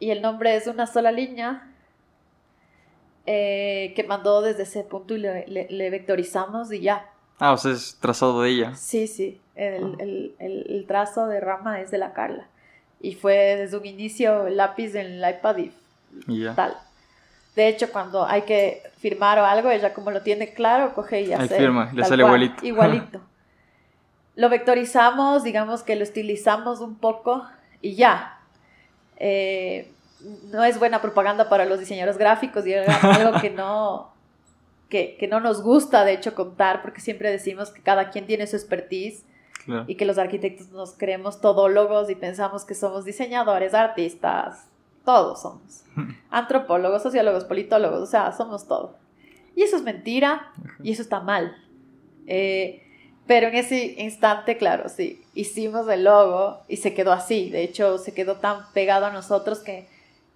y 0.00 0.10
el 0.10 0.20
nombre 0.20 0.56
es 0.56 0.66
una 0.66 0.88
sola 0.88 1.12
línea 1.12 1.68
eh, 3.26 3.92
que 3.94 4.02
mandó 4.02 4.42
desde 4.42 4.64
ese 4.64 4.82
punto 4.82 5.14
y 5.14 5.18
le, 5.18 5.90
vectorizamos 5.90 6.72
y 6.72 6.80
ya. 6.80 7.08
Ah, 7.38 7.52
o 7.52 7.56
sea, 7.56 7.72
es 7.72 7.98
trazado 8.00 8.42
de 8.42 8.50
ella. 8.50 8.74
Sí, 8.74 9.06
sí, 9.06 9.40
el, 9.54 10.34
ah. 10.40 10.44
el, 10.44 10.84
trazo 10.88 11.28
de 11.28 11.38
rama 11.40 11.80
es 11.80 11.92
de 11.92 11.98
la 11.98 12.14
Carla. 12.14 12.48
Y 13.00 13.14
fue 13.14 13.34
desde 13.56 13.76
un 13.76 13.86
inicio 13.86 14.46
el 14.48 14.56
lápiz 14.56 14.94
en 14.96 15.22
el 15.22 15.30
iPad 15.36 15.56
y 15.58 15.72
tal. 16.56 16.76
De 17.54 17.68
hecho, 17.68 17.90
cuando 17.92 18.24
hay 18.24 18.42
que 18.42 18.82
firmar 18.98 19.38
o 19.38 19.44
algo, 19.44 19.70
ella 19.70 19.92
como 19.92 20.10
lo 20.10 20.22
tiene 20.22 20.54
claro, 20.54 20.94
coge 20.94 21.22
y 21.22 21.32
hace. 21.32 21.56
firma, 21.56 21.90
le 21.92 22.04
sale 22.04 22.22
igualito. 22.22 22.64
Igualito. 22.64 23.20
lo 24.34 24.48
vectorizamos, 24.48 25.42
digamos 25.42 25.82
que 25.82 25.96
lo 25.96 26.02
estilizamos 26.02 26.80
un 26.80 26.96
poco 26.96 27.44
y 27.80 27.94
ya. 27.94 28.38
Eh, 29.18 29.90
no 30.50 30.64
es 30.64 30.78
buena 30.78 31.02
propaganda 31.02 31.48
para 31.48 31.64
los 31.64 31.80
diseñadores 31.80 32.16
gráficos 32.16 32.66
y 32.66 32.74
algo 32.74 33.38
que 33.40 33.50
no, 33.50 34.12
que, 34.88 35.28
no 35.30 35.40
nos 35.40 35.62
gusta, 35.62 36.04
de 36.04 36.12
hecho, 36.12 36.34
contar, 36.34 36.82
porque 36.82 37.00
siempre 37.00 37.30
decimos 37.30 37.70
que 37.70 37.82
cada 37.82 38.10
quien 38.10 38.26
tiene 38.26 38.46
su 38.46 38.56
expertise 38.56 39.24
y 39.86 39.94
que 39.94 40.04
los 40.04 40.18
arquitectos 40.18 40.70
nos 40.70 40.92
creemos 40.92 41.40
todólogos 41.40 42.10
y 42.10 42.16
pensamos 42.16 42.64
que 42.64 42.74
somos 42.74 43.04
diseñadores, 43.04 43.74
artistas, 43.74 44.64
todos 45.04 45.42
somos. 45.42 45.84
Antropólogos, 46.30 47.02
sociólogos, 47.02 47.44
politólogos, 47.44 48.00
o 48.00 48.06
sea, 48.06 48.32
somos 48.32 48.66
todo. 48.66 48.96
Y 49.54 49.62
eso 49.62 49.76
es 49.76 49.82
mentira 49.82 50.52
y 50.82 50.92
eso 50.92 51.02
está 51.02 51.20
mal. 51.20 51.56
Eh, 52.26 52.82
pero 53.26 53.48
en 53.48 53.54
ese 53.54 53.94
instante, 53.98 54.56
claro, 54.56 54.88
sí, 54.88 55.22
hicimos 55.34 55.88
el 55.88 56.04
logo 56.04 56.60
y 56.68 56.78
se 56.78 56.94
quedó 56.94 57.12
así. 57.12 57.50
De 57.50 57.62
hecho, 57.62 57.98
se 57.98 58.14
quedó 58.14 58.36
tan 58.36 58.72
pegado 58.72 59.06
a 59.06 59.10
nosotros 59.10 59.60
que, 59.60 59.88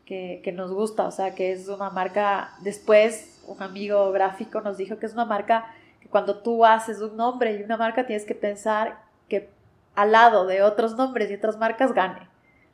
que, 0.05 0.52
nos 0.52 0.72
gusta. 0.72 1.07
O 1.07 1.11
sea, 1.11 1.35
que 1.35 1.52
es 1.52 1.68
una 1.68 1.90
marca. 1.90 2.55
Después, 2.62 3.42
un 3.46 3.62
amigo 3.62 4.12
gráfico 4.12 4.61
nos 4.61 4.76
dijo 4.76 4.98
que 4.98 5.07
es 5.07 5.14
una 5.14 5.24
marca 5.24 5.74
que 6.00 6.09
cuando 6.09 6.38
tú 6.38 6.64
haces 6.64 7.00
un 7.00 7.16
nombre 7.16 7.57
y 7.57 7.62
una 7.62 7.76
marca 7.76 8.07
tienes 8.07 8.24
que 8.24 8.35
pensar 8.35 9.00
que 9.29 9.50
al 9.94 10.12
lado 10.12 10.46
de 10.46 10.62
otros 10.62 10.94
nombres 10.96 11.31
y 11.31 11.35
otras 11.35 11.59
marcas 11.59 11.92
gane. 11.92 12.29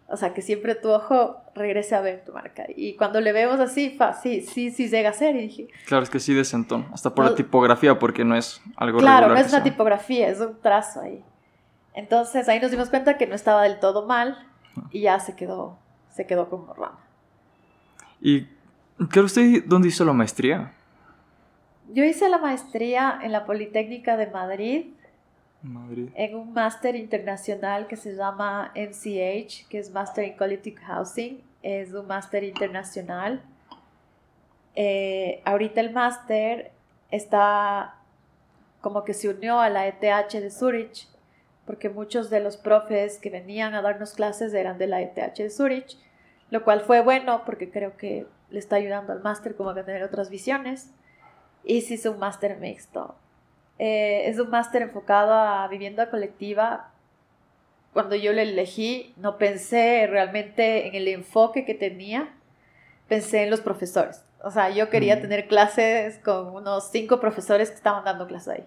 O 0.08 0.16
sea, 0.16 0.34
que 0.34 0.42
siempre 0.42 0.74
tu 0.74 0.90
ojo 0.90 1.36
regrese 1.54 1.94
a 1.94 2.00
ver 2.00 2.24
tu 2.24 2.32
marca. 2.32 2.66
Y 2.76 2.96
cuando 2.96 3.20
le 3.20 3.32
vemos 3.32 3.60
así, 3.60 3.90
fa, 3.90 4.12
sí, 4.12 4.42
sí, 4.42 4.70
sí 4.70 4.88
llega 4.88 5.10
a 5.10 5.12
ser. 5.14 5.36
Y 5.36 5.42
dije, 5.42 5.68
claro, 5.86 6.02
es 6.02 6.10
que 6.10 6.20
sí 6.20 6.34
de 6.34 6.44
sentón. 6.44 6.86
Hasta 6.92 7.14
por 7.14 7.24
la 7.24 7.34
tipografía, 7.34 7.98
porque 7.98 8.24
no 8.24 8.36
es 8.36 8.60
algo 8.76 8.98
Claro, 8.98 9.28
no 9.28 9.36
es 9.36 9.48
una 9.52 9.62
tipografía, 9.62 10.28
es 10.28 10.40
un 10.40 10.60
trazo 10.60 11.00
ahí. 11.00 11.24
Entonces 11.94 12.48
ahí 12.48 12.60
nos 12.60 12.70
dimos 12.70 12.90
cuenta 12.90 13.16
que 13.18 13.26
no 13.26 13.34
estaba 13.34 13.62
del 13.62 13.78
todo 13.80 14.06
mal 14.06 14.38
y 14.90 15.02
ya 15.02 15.18
se 15.20 15.36
quedó, 15.36 15.78
se 16.10 16.26
quedó 16.26 16.48
como 16.48 16.72
rama. 16.74 16.98
¿Y 18.20 18.46
qué 19.10 19.20
usted 19.20 19.64
dónde 19.66 19.88
hizo 19.88 20.04
la 20.04 20.12
maestría? 20.12 20.72
Yo 21.92 22.04
hice 22.04 22.28
la 22.28 22.38
maestría 22.38 23.18
en 23.22 23.32
la 23.32 23.44
Politécnica 23.44 24.16
de 24.16 24.28
Madrid 24.28 24.86
en 25.64 26.34
un 26.34 26.52
máster 26.52 26.96
internacional 26.96 27.86
que 27.86 27.96
se 27.96 28.14
llama 28.14 28.72
MCH, 28.74 29.68
que 29.68 29.78
es 29.78 29.90
Master 29.92 30.24
in 30.24 30.36
Quality 30.36 30.74
Housing. 30.74 31.42
Es 31.62 31.92
un 31.92 32.06
máster 32.06 32.42
internacional. 32.42 33.42
Eh, 34.74 35.40
ahorita 35.44 35.80
el 35.80 35.92
máster 35.92 36.72
está 37.10 37.94
como 38.80 39.04
que 39.04 39.14
se 39.14 39.28
unió 39.28 39.60
a 39.60 39.70
la 39.70 39.86
ETH 39.86 40.32
de 40.32 40.50
Zurich, 40.50 41.06
porque 41.64 41.88
muchos 41.88 42.30
de 42.30 42.40
los 42.40 42.56
profes 42.56 43.18
que 43.18 43.30
venían 43.30 43.74
a 43.74 43.82
darnos 43.82 44.14
clases 44.14 44.52
eran 44.54 44.78
de 44.78 44.88
la 44.88 45.00
ETH 45.00 45.36
de 45.36 45.50
Zurich, 45.50 45.96
lo 46.50 46.64
cual 46.64 46.80
fue 46.80 47.02
bueno 47.02 47.44
porque 47.46 47.70
creo 47.70 47.96
que 47.96 48.26
le 48.50 48.58
está 48.58 48.76
ayudando 48.76 49.12
al 49.12 49.22
máster 49.22 49.54
como 49.54 49.70
a 49.70 49.74
tener 49.74 50.02
otras 50.02 50.28
visiones. 50.28 50.90
Y 51.64 51.82
se 51.82 51.94
hizo 51.94 52.10
un 52.10 52.18
máster 52.18 52.58
mixto 52.58 53.14
Eh, 53.78 54.28
es 54.28 54.38
un 54.38 54.50
máster 54.50 54.82
enfocado 54.82 55.32
a 55.32 55.66
vivienda 55.68 56.10
colectiva. 56.10 56.90
Cuando 57.92 58.14
yo 58.14 58.32
lo 58.32 58.40
elegí, 58.40 59.14
no 59.16 59.38
pensé 59.38 60.06
realmente 60.08 60.86
en 60.86 60.94
el 60.94 61.08
enfoque 61.08 61.64
que 61.64 61.74
tenía, 61.74 62.32
pensé 63.08 63.42
en 63.42 63.50
los 63.50 63.60
profesores. 63.60 64.24
O 64.42 64.50
sea, 64.50 64.70
yo 64.70 64.90
quería 64.90 65.16
mm. 65.16 65.20
tener 65.20 65.48
clases 65.48 66.18
con 66.18 66.48
unos 66.54 66.90
cinco 66.90 67.20
profesores 67.20 67.70
que 67.70 67.76
estaban 67.76 68.04
dando 68.04 68.26
clases 68.26 68.48
ahí. 68.48 68.64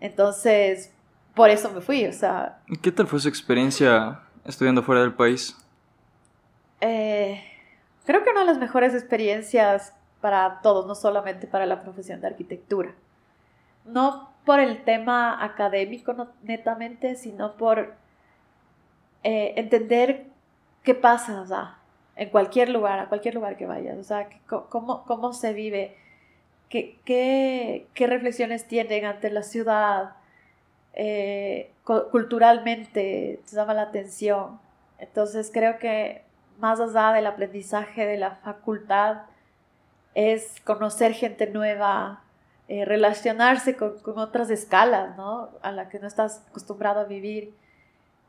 Entonces, 0.00 0.92
por 1.34 1.50
eso 1.50 1.70
me 1.70 1.80
fui, 1.80 2.06
o 2.06 2.12
sea... 2.12 2.58
¿Qué 2.82 2.90
tal 2.90 3.06
fue 3.06 3.20
su 3.20 3.28
experiencia 3.28 4.20
estudiando 4.44 4.82
fuera 4.82 5.02
del 5.02 5.14
país? 5.14 5.56
Eh, 6.80 7.42
creo 8.04 8.24
que 8.24 8.30
una 8.30 8.40
de 8.40 8.46
las 8.46 8.58
mejores 8.58 8.94
experiencias 8.94 9.94
para 10.20 10.60
todos, 10.62 10.86
no 10.86 10.94
solamente 10.94 11.46
para 11.46 11.66
la 11.66 11.82
profesión 11.82 12.20
de 12.20 12.26
arquitectura. 12.26 12.94
No 13.84 14.30
por 14.44 14.60
el 14.60 14.84
tema 14.84 15.44
académico 15.44 16.28
netamente, 16.42 17.14
sino 17.14 17.56
por 17.56 17.94
eh, 19.22 19.54
entender 19.56 20.26
qué 20.82 20.94
pasa 20.94 21.78
en 22.16 22.30
cualquier 22.30 22.68
lugar, 22.68 22.98
a 22.98 23.08
cualquier 23.08 23.34
lugar 23.34 23.56
que 23.56 23.66
vayas, 23.66 23.98
o 23.98 24.04
sea, 24.04 24.28
cómo, 24.46 25.04
cómo 25.04 25.32
se 25.32 25.52
vive, 25.52 25.96
qué, 26.68 26.98
qué, 27.04 27.86
qué 27.94 28.06
reflexiones 28.06 28.66
tienen 28.66 29.04
ante 29.04 29.30
la 29.30 29.42
ciudad, 29.42 30.16
eh, 30.94 31.70
culturalmente 31.84 33.40
te 33.44 33.56
llama 33.56 33.74
la 33.74 33.82
atención. 33.82 34.60
Entonces 34.98 35.50
creo 35.52 35.78
que 35.78 36.22
más 36.58 36.80
allá 36.80 37.12
del 37.12 37.26
aprendizaje 37.26 38.06
de 38.06 38.18
la 38.18 38.36
facultad 38.36 39.22
es 40.14 40.60
conocer 40.64 41.12
gente 41.12 41.46
nueva, 41.46 42.22
eh, 42.72 42.84
relacionarse 42.84 43.74
con, 43.74 43.98
otras 44.16 44.48
escalas, 44.48 45.16
¿no? 45.16 45.50
A 45.60 45.72
la 45.72 45.88
que 45.88 45.98
no 45.98 46.06
estás 46.06 46.42
acostumbrado 46.50 47.00
a 47.00 47.04
vivir, 47.04 47.52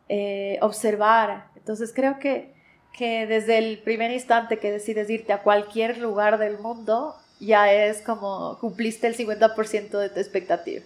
eh, 0.10 0.58
observar. 0.64 1.46
Entonces 1.56 1.94
creo 1.94 2.18
que, 2.18 2.52
que 2.92 3.28
desde 3.28 3.60
el 3.60 3.84
primer 3.84 4.10
instante 4.10 4.58
que 4.58 4.72
decides 4.72 5.12
irte 5.12 5.32
a 5.32 5.44
cualquier 5.44 6.00
lugar 6.00 6.40
del 6.40 6.58
mundo, 6.58 7.16
ya 7.40 7.72
es 7.72 8.02
como 8.02 8.58
cumpliste 8.58 9.06
el 9.06 9.16
50% 9.16 10.00
de 10.00 10.10
tu 10.10 10.20
expectativa. 10.20 10.84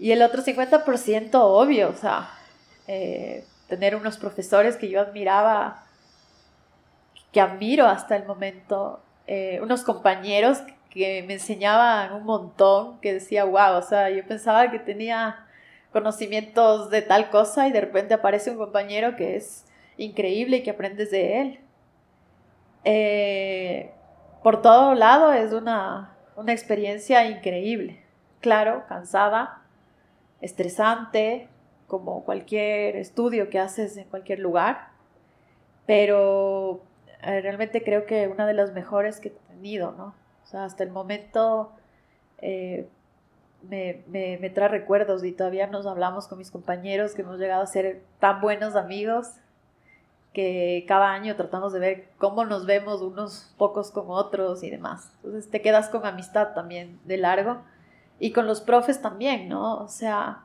Y 0.00 0.10
el 0.10 0.20
otro 0.20 0.42
50% 0.42 1.30
obvio, 1.34 1.90
o 1.90 1.94
sea, 1.94 2.28
eh, 2.88 3.44
tener 3.68 3.94
unos 3.94 4.16
profesores 4.16 4.76
que 4.76 4.88
yo 4.88 5.00
admiraba, 5.00 5.84
que 7.30 7.40
admiro 7.40 7.86
hasta 7.86 8.16
el 8.16 8.26
momento, 8.26 9.00
unos 9.60 9.82
compañeros 9.82 10.58
que 10.96 11.22
me 11.22 11.34
enseñaban 11.34 12.14
un 12.14 12.24
montón, 12.24 12.98
que 13.00 13.12
decía, 13.12 13.44
wow, 13.44 13.76
o 13.76 13.82
sea, 13.82 14.08
yo 14.08 14.26
pensaba 14.26 14.70
que 14.70 14.78
tenía 14.78 15.46
conocimientos 15.92 16.88
de 16.88 17.02
tal 17.02 17.28
cosa 17.28 17.68
y 17.68 17.72
de 17.72 17.82
repente 17.82 18.14
aparece 18.14 18.50
un 18.50 18.56
compañero 18.56 19.14
que 19.14 19.36
es 19.36 19.66
increíble 19.98 20.56
y 20.56 20.62
que 20.62 20.70
aprendes 20.70 21.10
de 21.10 21.40
él. 21.40 21.60
Eh, 22.84 23.92
por 24.42 24.62
todo 24.62 24.94
lado 24.94 25.34
es 25.34 25.52
una, 25.52 26.16
una 26.34 26.52
experiencia 26.52 27.26
increíble. 27.26 28.02
Claro, 28.40 28.84
cansada, 28.88 29.62
estresante, 30.40 31.48
como 31.88 32.24
cualquier 32.24 32.96
estudio 32.96 33.50
que 33.50 33.58
haces 33.58 33.98
en 33.98 34.04
cualquier 34.04 34.38
lugar, 34.38 34.88
pero 35.84 36.80
eh, 37.22 37.42
realmente 37.42 37.82
creo 37.84 38.06
que 38.06 38.28
una 38.28 38.46
de 38.46 38.54
las 38.54 38.72
mejores 38.72 39.20
que 39.20 39.28
he 39.28 39.32
tenido, 39.32 39.92
¿no? 39.92 40.25
O 40.46 40.48
sea, 40.48 40.64
hasta 40.64 40.84
el 40.84 40.90
momento 40.90 41.72
eh, 42.38 42.88
me, 43.68 44.04
me, 44.08 44.48
trae 44.50 44.68
recuerdos 44.68 45.24
y 45.24 45.32
todavía 45.32 45.66
nos 45.66 45.86
hablamos 45.86 46.28
con 46.28 46.38
mis 46.38 46.52
compañeros 46.52 47.14
que 47.14 47.22
hemos 47.22 47.40
llegado 47.40 47.62
a 47.62 47.66
ser 47.66 48.02
tan 48.20 48.40
buenos 48.40 48.76
amigos 48.76 49.32
que 50.32 50.84
cada 50.86 51.12
año 51.12 51.34
tratamos 51.34 51.72
de 51.72 51.80
ver 51.80 52.08
cómo 52.18 52.44
nos 52.44 52.64
vemos 52.64 53.02
unos 53.02 53.52
pocos 53.56 53.90
con 53.90 54.04
otros 54.08 54.62
y 54.62 54.70
demás. 54.70 55.12
Entonces 55.16 55.50
te 55.50 55.62
quedas 55.62 55.88
con 55.88 56.06
amistad 56.06 56.52
también 56.54 57.00
de 57.06 57.16
largo 57.16 57.62
y 58.20 58.32
con 58.32 58.46
los 58.46 58.60
profes 58.60 59.02
también, 59.02 59.48
¿no? 59.48 59.78
O 59.78 59.88
sea, 59.88 60.44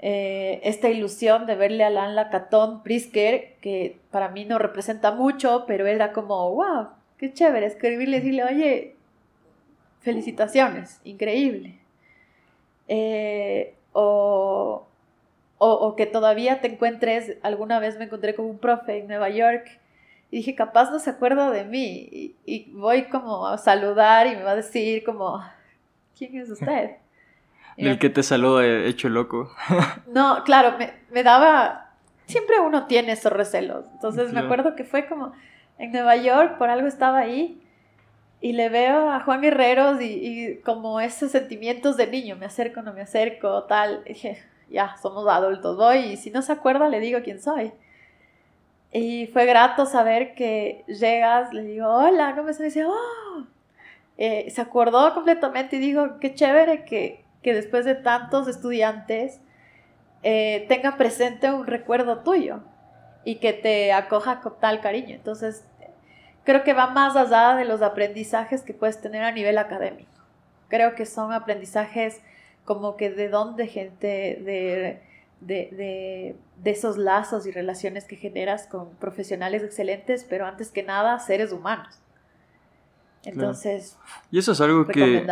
eh, 0.00 0.60
esta 0.64 0.88
ilusión 0.88 1.46
de 1.46 1.54
verle 1.54 1.84
a 1.84 1.88
Alan 1.88 2.16
Lacatón 2.16 2.82
Prisker, 2.82 3.56
que 3.60 4.00
para 4.10 4.30
mí 4.30 4.44
no 4.44 4.58
representa 4.58 5.12
mucho, 5.12 5.64
pero 5.66 5.86
era 5.86 6.12
como, 6.12 6.50
wow, 6.54 6.88
qué 7.18 7.32
chévere 7.32 7.66
escribirle 7.66 8.16
y 8.16 8.20
decirle, 8.20 8.44
oye, 8.44 8.95
felicitaciones, 10.00 11.00
increíble. 11.04 11.78
Eh, 12.88 13.74
o, 13.92 14.86
o, 15.58 15.96
que 15.96 16.06
todavía 16.06 16.60
te 16.60 16.68
encuentres, 16.68 17.38
alguna 17.42 17.78
vez 17.80 17.98
me 17.98 18.04
encontré 18.04 18.34
con 18.34 18.46
un 18.46 18.58
profe 18.58 18.98
en 18.98 19.08
Nueva 19.08 19.30
York 19.30 19.80
y 20.30 20.38
dije, 20.38 20.54
capaz 20.54 20.90
no 20.90 20.98
se 20.98 21.10
acuerda 21.10 21.50
de 21.50 21.64
mí. 21.64 22.08
Y, 22.12 22.36
y 22.44 22.70
voy 22.72 23.04
como 23.04 23.46
a 23.46 23.58
saludar 23.58 24.26
y 24.26 24.36
me 24.36 24.42
va 24.42 24.52
a 24.52 24.56
decir 24.56 25.02
como, 25.04 25.42
¿quién 26.16 26.36
es 26.36 26.50
usted? 26.50 26.96
El 27.76 27.98
que 27.98 28.10
te 28.10 28.22
saluda 28.22 28.64
hecho 28.66 29.08
loco. 29.08 29.50
no, 30.06 30.42
claro, 30.44 30.76
me, 31.10 31.22
daba... 31.22 31.90
Siempre 32.26 32.58
uno 32.58 32.86
tiene 32.86 33.12
esos 33.12 33.32
recelos. 33.32 33.86
Entonces 33.92 34.32
me 34.32 34.40
acuerdo 34.40 34.74
que 34.74 34.84
fue 34.84 35.06
como 35.06 35.32
en 35.78 35.92
Nueva 35.92 36.16
York, 36.16 36.58
por 36.58 36.70
algo 36.70 36.88
estaba 36.88 37.18
ahí, 37.18 37.62
y 38.40 38.52
le 38.52 38.68
veo 38.68 39.10
a 39.10 39.20
Juan 39.20 39.40
Guerreros 39.40 40.00
y, 40.00 40.60
como 40.64 41.00
esos 41.00 41.30
sentimientos 41.30 41.96
de 41.96 42.06
niño, 42.06 42.36
me 42.36 42.46
acerco, 42.46 42.82
no 42.82 42.92
me 42.92 43.00
acerco, 43.02 43.64
tal. 43.64 44.04
dije, 44.04 44.42
ya, 44.68 44.96
somos 45.00 45.26
adultos, 45.28 45.76
voy, 45.76 45.98
y 45.98 46.16
si 46.16 46.30
no 46.30 46.42
se 46.42 46.52
acuerda, 46.52 46.88
le 46.88 47.00
digo 47.00 47.20
quién 47.22 47.40
soy. 47.40 47.72
Y 48.92 49.26
fue 49.28 49.46
grato 49.46 49.86
saber 49.86 50.34
que 50.34 50.84
llegas, 50.86 51.52
le 51.52 51.62
digo, 51.62 51.88
hola, 51.88 52.34
¿cómo 52.36 52.48
estás? 52.48 52.62
Y 52.62 52.68
dice, 52.68 52.84
oh, 52.84 53.46
eh, 54.18 54.50
se 54.50 54.60
acordó 54.60 55.12
completamente 55.14 55.76
y 55.76 55.80
dijo, 55.80 56.18
qué 56.20 56.34
chévere 56.34 56.84
que, 56.84 57.24
que 57.42 57.54
después 57.54 57.84
de 57.84 57.94
tantos 57.94 58.48
estudiantes 58.48 59.40
eh, 60.22 60.66
tenga 60.68 60.96
presente 60.96 61.52
un 61.52 61.66
recuerdo 61.66 62.20
tuyo 62.20 62.60
y 63.24 63.36
que 63.36 63.52
te 63.52 63.92
acoja 63.92 64.40
con 64.40 64.58
tal 64.58 64.80
cariño. 64.80 65.14
Entonces, 65.14 65.64
creo 66.46 66.62
que 66.62 66.72
va 66.72 66.86
más 66.86 67.16
allá 67.16 67.56
de 67.56 67.66
los 67.66 67.82
aprendizajes 67.82 68.62
que 68.62 68.72
puedes 68.72 69.00
tener 69.00 69.24
a 69.24 69.32
nivel 69.32 69.58
académico. 69.58 70.10
Creo 70.68 70.94
que 70.94 71.04
son 71.04 71.32
aprendizajes 71.32 72.22
como 72.64 72.96
que 72.96 73.10
de 73.10 73.28
dónde 73.28 73.66
gente, 73.66 74.06
de, 74.06 75.02
de, 75.40 76.36
de, 76.56 76.70
esos 76.70 76.96
lazos 76.96 77.46
y 77.46 77.50
relaciones 77.50 78.04
que 78.04 78.16
generas 78.16 78.66
con 78.66 78.90
profesionales 78.94 79.62
excelentes, 79.62 80.24
pero 80.24 80.46
antes 80.46 80.70
que 80.70 80.82
nada, 80.82 81.18
seres 81.18 81.52
humanos. 81.52 81.98
Entonces, 83.24 83.98
y 84.30 84.38
eso 84.38 84.52
es 84.52 84.60
algo 84.60 84.86
que 84.86 85.26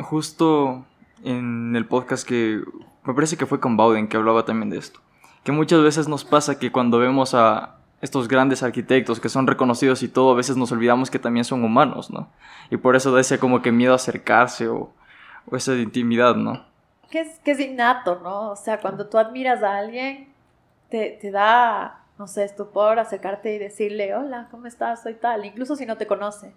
justo 0.00 0.84
en 1.22 1.76
el 1.76 1.86
podcast 1.86 2.26
que 2.26 2.60
me 3.04 3.14
parece 3.14 3.36
que 3.36 3.46
fue 3.46 3.60
con 3.60 3.76
Bowden 3.76 4.08
que 4.08 4.16
hablaba 4.16 4.44
también 4.44 4.70
de 4.70 4.78
esto. 4.78 5.00
Que 5.44 5.52
muchas 5.52 5.82
veces 5.82 6.08
nos 6.08 6.24
pasa 6.24 6.58
que 6.58 6.72
cuando 6.72 6.98
vemos 6.98 7.34
a 7.34 7.77
estos 8.00 8.28
grandes 8.28 8.62
arquitectos 8.62 9.20
que 9.20 9.28
son 9.28 9.46
reconocidos 9.46 10.02
y 10.02 10.08
todo, 10.08 10.32
a 10.32 10.36
veces 10.36 10.56
nos 10.56 10.70
olvidamos 10.72 11.10
que 11.10 11.18
también 11.18 11.44
son 11.44 11.64
humanos, 11.64 12.10
¿no? 12.10 12.28
Y 12.70 12.76
por 12.76 12.96
eso 12.96 13.12
da 13.12 13.20
ese 13.20 13.38
como 13.38 13.62
que 13.62 13.72
miedo 13.72 13.92
a 13.92 13.96
acercarse 13.96 14.68
o, 14.68 14.90
o 15.50 15.56
esa 15.56 15.74
intimidad, 15.74 16.36
¿no? 16.36 16.64
Que 17.10 17.20
es, 17.20 17.38
que 17.40 17.52
es 17.52 17.60
innato, 17.60 18.20
¿no? 18.22 18.50
O 18.50 18.56
sea, 18.56 18.80
cuando 18.80 19.06
tú 19.06 19.18
admiras 19.18 19.62
a 19.62 19.78
alguien, 19.78 20.28
te, 20.90 21.18
te 21.20 21.30
da, 21.30 22.00
no 22.18 22.26
sé, 22.26 22.44
estupor 22.44 22.98
acercarte 22.98 23.54
y 23.54 23.58
decirle, 23.58 24.14
hola, 24.14 24.48
¿cómo 24.50 24.66
estás? 24.66 25.02
Soy 25.02 25.14
tal, 25.14 25.44
incluso 25.44 25.74
si 25.74 25.86
no 25.86 25.96
te 25.96 26.06
conoce. 26.06 26.52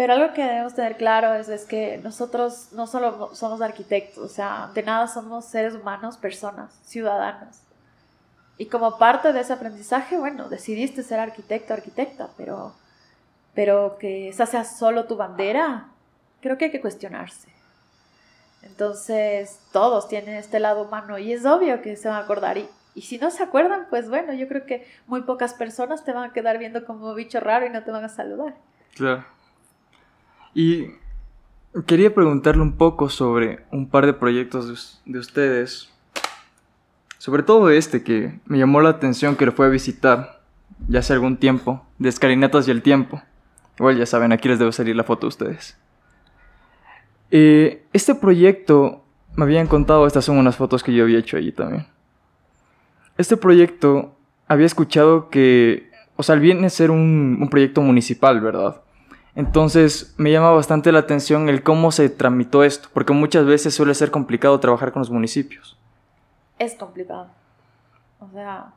Pero 0.00 0.14
algo 0.14 0.32
que 0.32 0.42
debemos 0.42 0.74
tener 0.74 0.96
claro 0.96 1.34
es, 1.34 1.66
que 1.66 2.00
nosotros 2.02 2.68
no 2.72 2.86
solo 2.86 3.34
somos 3.34 3.60
arquitectos, 3.60 4.24
o 4.24 4.28
sea, 4.28 4.70
de 4.72 4.82
nada 4.82 5.06
somos 5.06 5.44
seres 5.44 5.74
humanos, 5.74 6.16
personas, 6.16 6.72
ciudadanos. 6.84 7.60
Y 8.60 8.66
como 8.66 8.98
parte 8.98 9.32
de 9.32 9.40
ese 9.40 9.54
aprendizaje, 9.54 10.18
bueno, 10.18 10.50
decidiste 10.50 11.02
ser 11.02 11.18
arquitecto, 11.18 11.72
arquitecta, 11.72 12.28
pero, 12.36 12.74
pero 13.54 13.96
que 13.98 14.28
esa 14.28 14.44
sea 14.44 14.66
solo 14.66 15.06
tu 15.06 15.16
bandera, 15.16 15.88
creo 16.42 16.58
que 16.58 16.66
hay 16.66 16.70
que 16.70 16.82
cuestionarse. 16.82 17.48
Entonces, 18.60 19.58
todos 19.72 20.08
tienen 20.08 20.34
este 20.34 20.60
lado 20.60 20.82
humano 20.82 21.18
y 21.18 21.32
es 21.32 21.46
obvio 21.46 21.80
que 21.80 21.96
se 21.96 22.08
van 22.08 22.18
a 22.18 22.24
acordar. 22.24 22.58
Y, 22.58 22.68
y 22.94 23.00
si 23.00 23.16
no 23.16 23.30
se 23.30 23.42
acuerdan, 23.42 23.86
pues 23.88 24.10
bueno, 24.10 24.34
yo 24.34 24.46
creo 24.46 24.66
que 24.66 24.86
muy 25.06 25.22
pocas 25.22 25.54
personas 25.54 26.04
te 26.04 26.12
van 26.12 26.28
a 26.28 26.34
quedar 26.34 26.58
viendo 26.58 26.84
como 26.84 27.14
bicho 27.14 27.40
raro 27.40 27.64
y 27.64 27.70
no 27.70 27.82
te 27.82 27.90
van 27.90 28.04
a 28.04 28.10
saludar. 28.10 28.56
Claro. 28.94 29.24
Y 30.52 30.96
quería 31.86 32.14
preguntarle 32.14 32.60
un 32.60 32.76
poco 32.76 33.08
sobre 33.08 33.64
un 33.70 33.88
par 33.88 34.04
de 34.04 34.12
proyectos 34.12 35.00
de, 35.06 35.18
ustedes. 35.18 35.90
Sobre 37.20 37.42
todo 37.42 37.68
este 37.68 38.02
que 38.02 38.40
me 38.46 38.56
llamó 38.56 38.80
la 38.80 38.88
atención 38.88 39.36
que 39.36 39.44
lo 39.44 39.52
fue 39.52 39.66
a 39.66 39.68
visitar 39.68 40.40
ya 40.88 41.00
hace 41.00 41.12
algún 41.12 41.36
tiempo, 41.36 41.84
de 41.98 42.08
Escalinatas 42.08 42.66
y 42.66 42.70
el 42.70 42.80
Tiempo. 42.80 43.20
Igual 43.78 43.98
ya 43.98 44.06
saben, 44.06 44.32
aquí 44.32 44.48
les 44.48 44.58
debe 44.58 44.72
salir 44.72 44.96
la 44.96 45.04
foto 45.04 45.26
a 45.26 45.28
ustedes. 45.28 45.76
Eh, 47.30 47.84
este 47.92 48.14
proyecto, 48.14 49.04
me 49.36 49.44
habían 49.44 49.66
contado, 49.66 50.06
estas 50.06 50.24
son 50.24 50.38
unas 50.38 50.56
fotos 50.56 50.82
que 50.82 50.94
yo 50.94 51.04
había 51.04 51.18
hecho 51.18 51.36
allí 51.36 51.52
también. 51.52 51.86
Este 53.18 53.36
proyecto, 53.36 54.16
había 54.48 54.64
escuchado 54.64 55.28
que, 55.28 55.90
o 56.16 56.22
sea, 56.22 56.36
viene 56.36 56.68
a 56.68 56.70
ser 56.70 56.90
un, 56.90 57.36
un 57.38 57.50
proyecto 57.50 57.82
municipal, 57.82 58.40
¿verdad? 58.40 58.80
Entonces 59.34 60.14
me 60.16 60.32
llama 60.32 60.52
bastante 60.52 60.90
la 60.90 61.00
atención 61.00 61.50
el 61.50 61.62
cómo 61.62 61.92
se 61.92 62.08
tramitó 62.08 62.64
esto, 62.64 62.88
porque 62.94 63.12
muchas 63.12 63.44
veces 63.44 63.74
suele 63.74 63.92
ser 63.92 64.10
complicado 64.10 64.58
trabajar 64.58 64.90
con 64.90 65.00
los 65.00 65.10
municipios. 65.10 65.76
Es 66.60 66.74
complicado. 66.74 67.28
O 68.20 68.28
sea, 68.28 68.74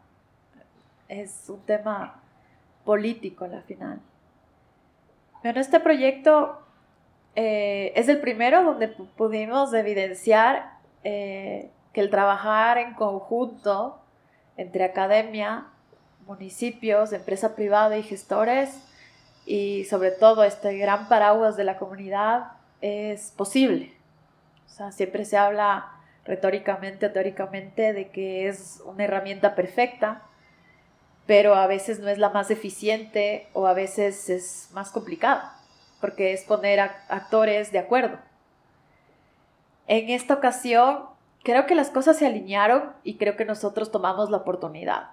es 1.10 1.50
un 1.50 1.60
tema 1.65 2.22
político 2.86 3.43
a 3.43 3.50
la 3.50 3.62
final. 3.62 4.00
Pero 5.41 5.60
este 5.60 5.82
proyecto 5.82 6.62
eh, 7.36 7.91
es 7.98 8.08
el 8.08 8.22
primero 8.22 8.63
donde 8.63 8.88
pudimos 8.88 9.74
evidenciar 9.74 10.78
eh, 11.04 11.72
que 11.91 12.00
el 12.00 12.10
trabajar 12.10 12.78
en 12.78 12.93
conjunto 12.93 14.00
entre 14.56 14.86
academia, 14.86 15.65
municipios, 16.26 17.12
empresa 17.12 17.54
privada 17.54 17.98
y 17.98 18.04
gestores, 18.04 18.82
y 19.46 19.84
sobre 19.86 20.12
todo 20.12 20.46
este 20.46 20.78
gran 20.78 21.10
paraguas 21.10 21.58
de 21.58 21.65
la 21.65 21.78
comunidad, 21.78 22.54
es 22.80 23.32
posible. 23.32 23.93
O 24.67 24.69
sea, 24.69 24.93
siempre 24.93 25.26
se 25.26 25.36
habla 25.36 26.00
retóricamente, 26.25 27.09
teóricamente, 27.09 27.93
de 27.93 28.09
que 28.09 28.47
es 28.47 28.81
una 28.86 29.03
herramienta 29.03 29.55
perfecta, 29.55 30.23
pero 31.25 31.55
a 31.55 31.67
veces 31.67 31.99
no 31.99 32.09
es 32.09 32.17
la 32.17 32.29
más 32.29 32.51
eficiente 32.51 33.47
o 33.53 33.67
a 33.67 33.73
veces 33.73 34.29
es 34.29 34.69
más 34.73 34.91
complicada, 34.91 35.57
porque 36.01 36.33
es 36.33 36.43
poner 36.43 36.79
actores 36.79 37.71
de 37.71 37.79
acuerdo. 37.79 38.17
En 39.88 40.09
esta 40.09 40.33
ocasión, 40.33 41.05
creo 41.43 41.65
que 41.65 41.75
las 41.75 41.89
cosas 41.89 42.17
se 42.17 42.25
alinearon 42.25 42.93
y 43.03 43.17
creo 43.17 43.36
que 43.36 43.45
nosotros 43.45 43.91
tomamos 43.91 44.29
la 44.29 44.38
oportunidad. 44.38 45.12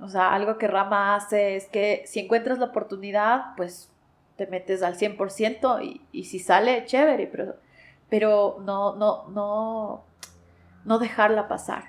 O 0.00 0.08
sea, 0.08 0.32
algo 0.32 0.58
que 0.58 0.68
Rama 0.68 1.16
hace 1.16 1.56
es 1.56 1.66
que 1.66 2.04
si 2.06 2.20
encuentras 2.20 2.58
la 2.58 2.66
oportunidad, 2.66 3.56
pues 3.56 3.90
te 4.36 4.46
metes 4.46 4.84
al 4.84 4.96
100% 4.96 5.84
y, 5.84 6.00
y 6.12 6.24
si 6.24 6.38
sale, 6.38 6.84
chévere, 6.86 7.26
pero, 7.26 7.56
pero 8.08 8.58
no, 8.60 8.96
no, 8.96 9.28
no, 9.28 10.04
no 10.84 10.98
dejarla 10.98 11.48
pasar. 11.48 11.84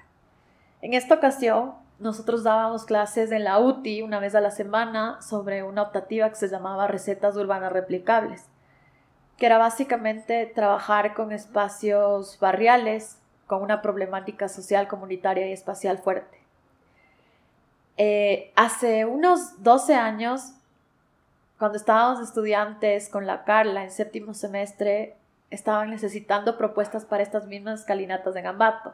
En 0.82 0.94
esta 0.94 1.16
ocasión, 1.16 1.74
nosotros 2.00 2.44
dábamos 2.44 2.86
clases 2.86 3.32
en 3.32 3.44
la 3.44 3.60
UTI 3.60 4.02
una 4.02 4.20
vez 4.20 4.36
a 4.36 4.42
la 4.42 4.52
semana 4.52 5.22
sobre 5.22 5.64
una 5.64 5.82
optativa 5.82 6.30
que 6.30 6.36
se 6.36 6.48
llamaba 6.48 6.88
Recetas 6.88 7.36
Urbanas 7.36 7.74
Replicables, 7.74 8.46
que 9.38 9.46
era 9.46 9.58
básicamente 9.58 10.46
trabajar 10.46 11.14
con 11.14 11.32
espacios 11.32 12.40
barriales 12.40 13.20
con 13.48 13.64
una 13.64 13.82
problemática 13.82 14.48
social, 14.48 14.88
comunitaria 14.88 15.48
y 15.48 15.52
espacial 15.52 15.98
fuerte. 15.98 16.38
Eh, 17.98 18.54
hace 18.56 19.06
unos 19.06 19.62
12 19.64 19.96
años, 19.96 20.54
cuando 21.58 21.78
estábamos 21.78 22.22
estudiantes 22.22 23.10
con 23.10 23.26
la 23.26 23.44
Carla 23.44 23.84
en 23.84 23.92
séptimo 23.92 24.34
semestre, 24.34 25.18
estaban 25.50 25.90
necesitando 25.90 26.58
propuestas 26.58 27.06
para 27.06 27.24
estas 27.24 27.48
mismas 27.48 27.82
escalinatas 27.82 28.36
en 28.36 28.48
Ambato. 28.48 28.94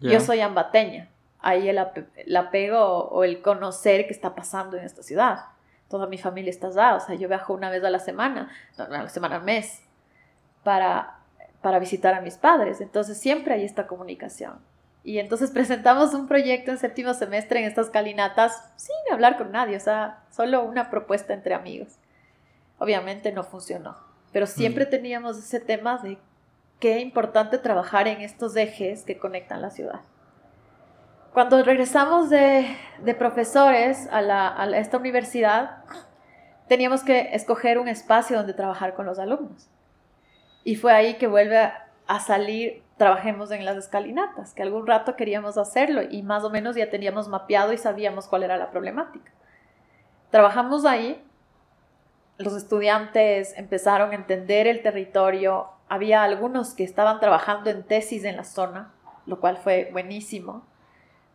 Yo 0.00 0.20
soy 0.20 0.40
ambateña 0.40 1.08
ahí 1.44 1.68
el, 1.68 2.36
apego 2.36 3.08
o 3.08 3.22
el 3.22 3.42
conocer 3.42 4.06
qué 4.06 4.12
está 4.12 4.34
pasando 4.34 4.78
en 4.78 4.84
esta 4.84 5.02
ciudad. 5.02 5.44
Toda 5.88 6.06
mi 6.06 6.16
familia 6.16 6.50
está 6.50 6.68
allá, 6.68 6.96
o 6.96 7.00
sea, 7.00 7.14
yo 7.16 7.28
viajo 7.28 7.52
una 7.52 7.68
vez 7.68 7.84
a 7.84 7.90
la 7.90 7.98
semana, 7.98 8.50
no, 8.78 8.84
a 8.84 9.02
la 9.02 9.08
semana, 9.10 9.36
al 9.36 9.44
mes, 9.44 9.82
para, 10.62 11.18
para 11.60 11.78
visitar 11.78 12.14
a 12.14 12.22
mis 12.22 12.38
padres. 12.38 12.80
Entonces 12.80 13.18
siempre 13.18 13.54
hay 13.54 13.64
esta 13.64 13.86
comunicación. 13.86 14.58
Y 15.04 15.18
entonces 15.18 15.50
presentamos 15.52 16.14
un 16.14 16.26
proyecto 16.26 16.70
en 16.70 16.78
séptimo 16.78 17.12
semestre 17.12 17.60
en 17.60 17.66
estas 17.66 17.90
calinatas 17.90 18.58
sin 18.76 18.96
hablar 19.12 19.36
con 19.36 19.52
nadie, 19.52 19.76
o 19.76 19.80
sea, 19.80 20.22
solo 20.30 20.62
una 20.64 20.88
propuesta 20.88 21.34
entre 21.34 21.54
amigos. 21.54 21.98
Obviamente 22.78 23.32
no 23.32 23.44
funcionó, 23.44 23.96
pero 24.34 24.46
siempre 24.46 24.86
mm. 24.86 24.90
teníamos 24.90 25.38
ese 25.38 25.60
tema 25.60 25.96
de 25.98 26.18
qué 26.80 26.98
importante 26.98 27.56
trabajar 27.56 28.08
en 28.08 28.20
estos 28.20 28.56
ejes 28.56 29.04
que 29.04 29.16
conectan 29.16 29.62
la 29.62 29.70
ciudad. 29.70 30.00
Cuando 31.32 31.62
regresamos 31.62 32.30
de, 32.30 32.66
profesores 33.16 34.08
a, 34.10 34.66
esta 34.74 34.98
universidad, 34.98 35.84
teníamos 36.66 37.04
que 37.04 37.32
escoger 37.32 37.78
un 37.78 37.86
espacio 37.86 38.36
donde 38.36 38.54
trabajar 38.54 38.94
con 38.94 39.06
los 39.06 39.20
alumnos. 39.20 39.70
Y 40.64 40.74
fue 40.74 40.92
ahí 40.92 41.14
que 41.14 41.28
vuelve 41.28 41.70
a, 42.08 42.20
salir, 42.20 42.82
trabajemos 42.96 43.52
en 43.52 43.64
las 43.64 43.76
escalinatas, 43.76 44.52
que 44.52 44.62
algún 44.62 44.88
rato 44.88 45.14
queríamos 45.14 45.58
hacerlo 45.58 46.02
y 46.02 46.24
más 46.24 46.42
o 46.42 46.50
menos 46.50 46.74
ya 46.74 46.90
teníamos 46.90 47.28
mapeado 47.28 47.72
y 47.72 47.78
sabíamos 47.78 48.26
cuál 48.26 48.42
era 48.42 48.56
la 48.56 48.72
problemática. 48.72 49.30
Trabajamos 50.30 50.84
ahí, 50.84 51.24
los 52.38 52.56
estudiantes 52.56 53.56
empezaron 53.56 54.10
a 54.10 54.14
entender 54.14 54.66
el 54.66 54.82
territorio, 54.82 55.68
había 55.88 56.22
algunos 56.22 56.74
que 56.74 56.84
estaban 56.84 57.20
trabajando 57.20 57.70
en 57.70 57.84
tesis 57.84 58.24
en 58.24 58.36
la 58.36 58.44
zona, 58.44 58.92
lo 59.26 59.40
cual 59.40 59.56
fue 59.56 59.90
buenísimo 59.92 60.64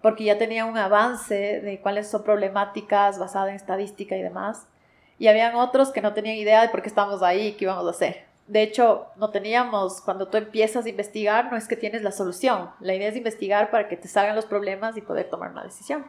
porque 0.02 0.24
ya 0.24 0.38
tenía 0.38 0.66
un 0.66 0.78
avance 0.78 1.62
de 1.62 1.80
cuáles 1.82 2.08
son 2.10 2.24
problemáticas 2.24 3.20
basadas 3.20 3.50
en 3.50 3.56
estadística 3.56 4.16
y 4.16 4.22
demás. 4.22 4.68
Y 5.18 5.28
habían 5.28 5.56
otros 5.56 5.92
que 5.92 6.02
no 6.02 6.14
tenían 6.14 6.38
idea 6.38 6.62
de 6.62 6.70
por 6.70 6.82
qué 6.82 6.88
estamos 6.88 7.22
ahí, 7.22 7.54
qué 7.54 7.66
íbamos 7.66 7.86
a 7.86 7.90
hacer. 7.90 8.26
De 8.48 8.64
hecho, 8.64 9.08
no 9.18 9.30
teníamos, 9.30 10.02
cuando 10.02 10.28
tú 10.30 10.38
empiezas 10.38 10.86
a 10.86 10.90
investigar, 10.90 11.52
no 11.52 11.58
es 11.58 11.68
que 11.68 11.76
tienes 11.76 12.02
la 12.02 12.12
solución. 12.12 12.72
La 12.80 12.96
idea 12.96 13.10
es 13.10 13.16
investigar 13.16 13.70
para 13.70 13.90
que 13.90 13.98
te 13.98 14.08
salgan 14.08 14.36
los 14.36 14.46
problemas 14.46 14.96
y 14.98 15.02
poder 15.02 15.30
tomar 15.30 15.52
una 15.52 15.64
decisión. 15.64 16.06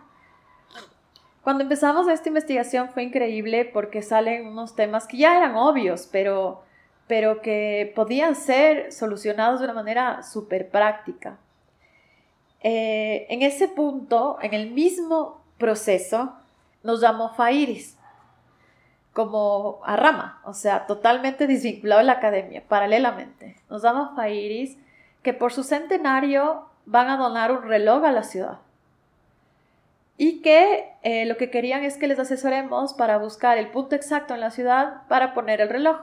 Cuando 1.42 1.62
empezamos 1.62 2.06
esta 2.08 2.28
investigación 2.28 2.90
fue 2.90 3.02
increíble 3.02 3.64
porque 3.64 4.02
salen 4.02 4.46
unos 4.46 4.76
temas 4.76 5.06
que 5.06 5.16
ya 5.16 5.36
eran 5.36 5.56
obvios, 5.56 6.08
pero, 6.12 6.62
pero 7.06 7.40
que 7.40 7.92
podían 7.96 8.36
ser 8.36 8.92
solucionados 8.92 9.60
de 9.60 9.64
una 9.64 9.74
manera 9.74 10.22
súper 10.22 10.68
práctica. 10.68 11.38
Eh, 12.62 13.26
en 13.30 13.40
ese 13.40 13.68
punto, 13.68 14.36
en 14.42 14.52
el 14.52 14.70
mismo 14.70 15.42
proceso, 15.56 16.34
nos 16.82 17.00
llamó 17.00 17.32
Fairis 17.34 17.96
como 19.14 19.80
a 19.84 19.96
rama, 19.96 20.40
o 20.44 20.52
sea, 20.52 20.86
totalmente 20.86 21.46
desvinculado 21.46 22.00
de 22.00 22.06
la 22.06 22.12
academia, 22.12 22.62
paralelamente. 22.68 23.56
Nos 23.70 23.82
llamó 23.82 24.14
Fairis 24.14 24.76
que 25.22 25.32
por 25.32 25.52
su 25.52 25.64
centenario 25.64 26.66
van 26.84 27.08
a 27.08 27.16
donar 27.16 27.50
un 27.50 27.62
reloj 27.62 28.04
a 28.04 28.12
la 28.12 28.22
ciudad 28.22 28.58
y 30.20 30.42
que 30.42 30.84
eh, 31.02 31.24
lo 31.24 31.36
que 31.36 31.50
querían 31.50 31.82
es 31.82 31.96
que 31.96 32.06
les 32.06 32.18
asesoremos 32.18 32.94
para 32.94 33.16
buscar 33.18 33.56
el 33.56 33.70
punto 33.70 33.96
exacto 33.96 34.34
en 34.34 34.40
la 34.40 34.50
ciudad 34.50 35.06
para 35.08 35.32
poner 35.32 35.60
el 35.60 35.68
reloj. 35.68 36.00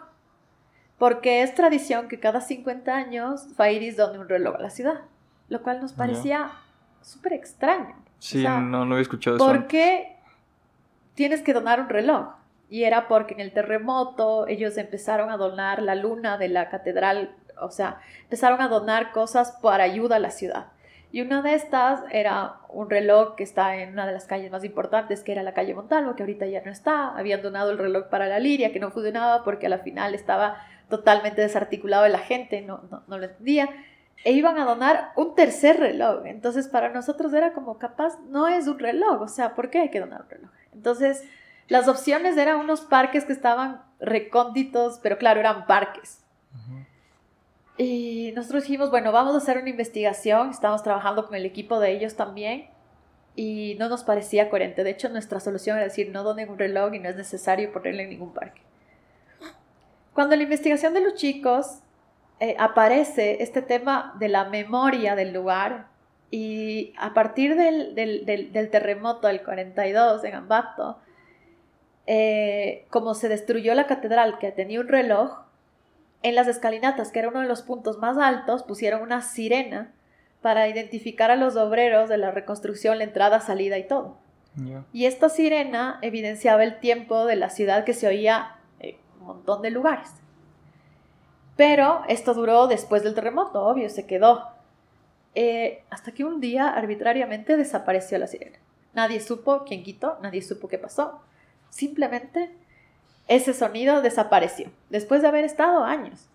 Porque 0.98 1.44
es 1.44 1.54
tradición 1.54 2.08
que 2.08 2.20
cada 2.20 2.42
50 2.42 2.96
años 2.96 3.48
Fairis 3.56 3.96
done 3.96 4.18
un 4.18 4.28
reloj 4.28 4.56
a 4.56 4.60
la 4.60 4.70
ciudad 4.72 5.02
lo 5.50 5.62
cual 5.62 5.82
nos 5.82 5.94
parecía 5.94 6.52
súper 7.02 7.34
extraño. 7.34 7.96
Sí, 8.20 8.44
no, 8.44 8.86
no 8.86 8.94
había 8.94 9.02
escuchado 9.02 9.38
eso. 9.38 9.46
¿Por 9.46 9.68
qué 9.68 10.18
tienes 11.14 11.42
que 11.42 11.54
donar 11.54 11.80
un 11.80 11.90
reloj? 11.90 12.34
Y 12.70 12.84
era 12.84 13.08
porque 13.08 13.34
en 13.34 13.40
el 13.40 13.54
terremoto 13.54 14.48
ellos 14.48 14.78
empezaron 14.78 15.30
a 15.30 15.38
donar 15.38 15.82
la 15.82 15.96
luna 15.96 16.38
de 16.38 16.50
la 16.50 16.70
catedral, 16.70 17.34
o 17.62 17.72
sea, 17.72 18.02
empezaron 18.24 18.62
a 18.62 18.68
donar 18.68 19.12
cosas 19.12 19.58
para 19.62 19.86
ayuda 19.86 20.18
a 20.18 20.20
la 20.20 20.32
ciudad. 20.32 20.68
Y 21.12 21.22
una 21.22 21.42
de 21.42 21.54
estas 21.56 22.02
era 22.12 22.58
un 22.70 22.90
reloj 22.90 23.36
que 23.36 23.44
está 23.44 23.78
en 23.78 23.94
una 23.94 24.06
de 24.06 24.14
las 24.14 24.26
calles 24.26 24.52
más 24.52 24.64
importantes, 24.64 25.24
que 25.24 25.32
era 25.32 25.44
la 25.44 25.54
calle 25.54 25.74
Montalvo, 25.74 26.16
que 26.16 26.24
ahorita 26.24 26.46
ya 26.48 26.62
no 26.64 26.72
está. 26.72 27.18
Habían 27.18 27.42
donado 27.42 27.72
el 27.72 27.78
reloj 27.78 28.08
para 28.10 28.28
la 28.28 28.40
Liria, 28.40 28.74
que 28.74 28.80
no 28.80 28.92
funcionaba 28.92 29.44
porque 29.44 29.68
a 29.68 29.70
la 29.70 29.80
final 29.80 30.14
estaba 30.14 30.58
totalmente 30.90 31.42
desarticulado 31.42 32.04
de 32.04 32.10
la 32.10 32.20
gente, 32.20 32.62
no, 32.62 32.84
no, 32.92 33.04
no 33.08 33.18
lo 33.18 33.26
entendía 33.26 33.70
e 34.24 34.32
iban 34.32 34.58
a 34.58 34.66
donar 34.66 35.12
un 35.16 35.36
tercer 35.36 35.80
reloj. 35.80 36.26
Entonces 36.26 36.68
para 36.68 36.90
nosotros 36.90 37.34
era 37.34 37.54
como 37.54 37.78
capaz, 37.78 38.20
no 38.30 38.48
es 38.48 38.68
un 38.68 38.80
reloj, 38.80 39.22
o 39.22 39.28
sea, 39.28 39.56
¿por 39.56 39.70
qué 39.70 39.80
hay 39.80 39.90
que 39.90 40.00
donar 40.00 40.24
un 40.24 40.30
reloj? 40.30 40.52
Entonces 40.74 41.24
las 41.68 41.88
opciones 41.88 42.38
eran 42.38 42.60
unos 42.60 42.82
parques 42.82 43.26
que 43.26 43.34
estaban 43.34 43.82
recónditos, 44.00 45.00
pero 45.02 45.18
claro, 45.18 45.40
eran 45.40 45.66
parques. 45.66 46.24
Y 47.78 48.34
nosotros 48.36 48.64
dijimos, 48.64 48.90
bueno, 48.90 49.12
vamos 49.12 49.36
a 49.36 49.38
hacer 49.38 49.58
una 49.60 49.70
investigación, 49.70 50.50
estamos 50.50 50.82
trabajando 50.82 51.26
con 51.26 51.36
el 51.36 51.46
equipo 51.46 51.80
de 51.80 51.92
ellos 51.92 52.16
también 52.16 52.70
y 53.36 53.76
no 53.78 53.88
nos 53.88 54.04
parecía 54.04 54.50
coherente. 54.50 54.84
De 54.84 54.90
hecho, 54.90 55.10
nuestra 55.10 55.40
solución 55.40 55.78
era 55.78 55.86
decir, 55.86 56.10
no 56.10 56.24
donen 56.24 56.50
un 56.50 56.58
reloj 56.58 56.96
y 56.96 57.00
no 57.00 57.08
es 57.08 57.16
necesario 57.16 57.72
ponerle 57.72 58.04
en 58.04 58.10
ningún 58.10 58.34
parque. 58.34 58.62
Cuando 60.14 60.36
la 60.36 60.42
investigación 60.42 60.96
de 60.96 61.02
los 61.02 61.14
chicos 61.14 61.82
eh, 62.40 62.56
aparece 62.58 63.44
este 63.44 63.62
tema 63.62 64.16
de 64.20 64.30
la 64.30 64.46
memoria 64.46 65.16
del 65.16 65.32
lugar 65.32 65.88
y 66.32 66.94
a 66.98 67.14
partir 67.14 67.56
del, 67.56 68.70
terremoto 68.72 69.28
del 69.28 69.44
42 69.44 70.24
en 70.24 70.34
Ambato, 70.34 70.98
eh, 72.08 72.86
como 72.90 73.14
se 73.14 73.30
destruyó 73.30 73.76
la 73.76 73.86
catedral 73.86 74.40
que 74.40 74.52
tenía 74.52 74.80
un 74.80 74.88
reloj, 74.88 75.47
en 76.24 76.36
las 76.36 76.48
escalinatas, 76.48 77.12
que 77.12 77.20
era 77.20 77.30
uno 77.30 77.42
de 77.42 77.48
los 77.48 77.62
puntos 77.62 78.00
más 78.00 78.18
altos, 78.18 78.64
pusieron 78.64 79.02
una 79.02 79.22
sirena 79.22 79.94
para 80.42 80.68
identificar 80.68 81.32
a 81.32 81.36
los 81.36 81.56
obreros 81.56 82.10
de 82.10 82.18
la 82.18 82.32
reconstrucción, 82.32 82.98
la 82.98 83.04
entrada, 83.04 83.40
salida 83.40 83.78
y 83.78 83.88
todo. 83.88 84.18
Y 84.92 85.06
esta 85.06 85.30
sirena 85.30 86.00
evidenciaba 86.02 86.64
el 86.64 86.80
tiempo 86.80 87.26
de 87.26 87.36
la 87.36 87.52
ciudad 87.52 87.84
que 87.84 87.94
se 87.94 88.08
oía 88.08 88.56
en 88.80 88.96
un 89.20 89.28
montón 89.28 89.62
de 89.62 89.70
lugares. 89.70 90.10
Pero 91.56 92.02
esto 92.08 92.34
duró 92.34 92.68
después 92.68 93.04
del 93.04 93.14
terremoto, 93.14 93.64
obvio, 93.64 93.88
se 93.90 94.08
quedó. 94.08 94.48
Eh, 95.36 95.84
hasta 95.92 96.12
que 96.12 96.24
un 96.24 96.42
día 96.42 96.70
arbitrariamente 96.70 97.56
desapareció 97.56 98.18
la 98.18 98.26
sirena. 98.26 98.58
Nadie 98.94 99.20
supo 99.20 99.64
quién 99.64 99.84
quitó, 99.84 100.18
nadie 100.24 100.42
supo 100.42 100.68
qué 100.68 100.80
pasó. 100.80 101.22
Simplemente 101.70 102.56
ese 103.28 103.54
sonido 103.54 104.02
desapareció, 104.02 104.72
después 104.90 105.22
de 105.22 105.28
haber 105.28 105.44
estado 105.44 105.84
años. 105.84 106.30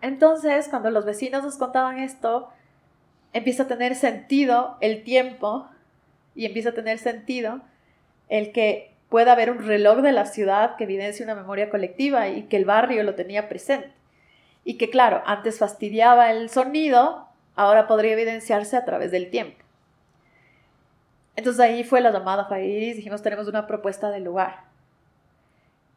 Entonces, 0.00 0.68
cuando 0.68 0.90
los 0.90 1.04
vecinos 1.04 1.42
nos 1.42 1.56
contaban 1.56 1.98
esto, 1.98 2.48
empieza 3.32 3.64
a 3.64 3.68
tener 3.68 3.96
sentido 3.96 4.76
el 4.80 5.02
tiempo 5.02 5.68
y 6.34 6.46
empieza 6.46 6.70
a 6.70 6.74
tener 6.74 6.98
sentido 6.98 7.60
el 8.28 8.52
que 8.52 8.94
pueda 9.08 9.32
haber 9.32 9.50
un 9.50 9.66
reloj 9.66 9.98
de 9.98 10.12
la 10.12 10.26
ciudad 10.26 10.76
que 10.76 10.84
evidencie 10.84 11.24
una 11.24 11.34
memoria 11.34 11.70
colectiva 11.70 12.28
y 12.28 12.42
que 12.44 12.56
el 12.56 12.64
barrio 12.64 13.02
lo 13.02 13.14
tenía 13.14 13.48
presente. 13.48 13.90
Y 14.64 14.74
que 14.74 14.90
claro, 14.90 15.22
antes 15.26 15.58
fastidiaba 15.58 16.30
el 16.30 16.50
sonido, 16.50 17.26
ahora 17.56 17.86
podría 17.86 18.12
evidenciarse 18.12 18.76
a 18.76 18.84
través 18.84 19.10
del 19.10 19.30
tiempo. 19.30 19.64
Entonces 21.36 21.60
ahí 21.60 21.84
fue 21.84 22.00
la 22.00 22.10
llamada 22.10 22.44
Fairis, 22.44 22.96
dijimos 22.96 23.22
tenemos 23.22 23.48
una 23.48 23.66
propuesta 23.66 24.10
del 24.10 24.24
lugar. 24.24 24.67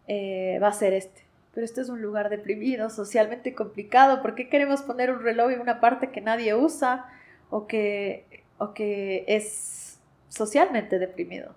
Eh, 0.07 0.59
va 0.61 0.67
a 0.67 0.73
ser 0.73 0.93
este. 0.93 1.23
Pero 1.53 1.65
este 1.65 1.81
es 1.81 1.89
un 1.89 2.01
lugar 2.01 2.29
deprimido, 2.29 2.89
socialmente 2.89 3.53
complicado. 3.53 4.21
¿Por 4.21 4.35
qué 4.35 4.47
queremos 4.47 4.81
poner 4.81 5.11
un 5.11 5.21
reloj 5.21 5.51
en 5.51 5.59
una 5.59 5.81
parte 5.81 6.09
que 6.11 6.21
nadie 6.21 6.55
usa 6.55 7.05
o 7.49 7.67
que, 7.67 8.25
o 8.57 8.73
que 8.73 9.25
es 9.27 9.99
socialmente 10.29 10.97
deprimido? 10.97 11.53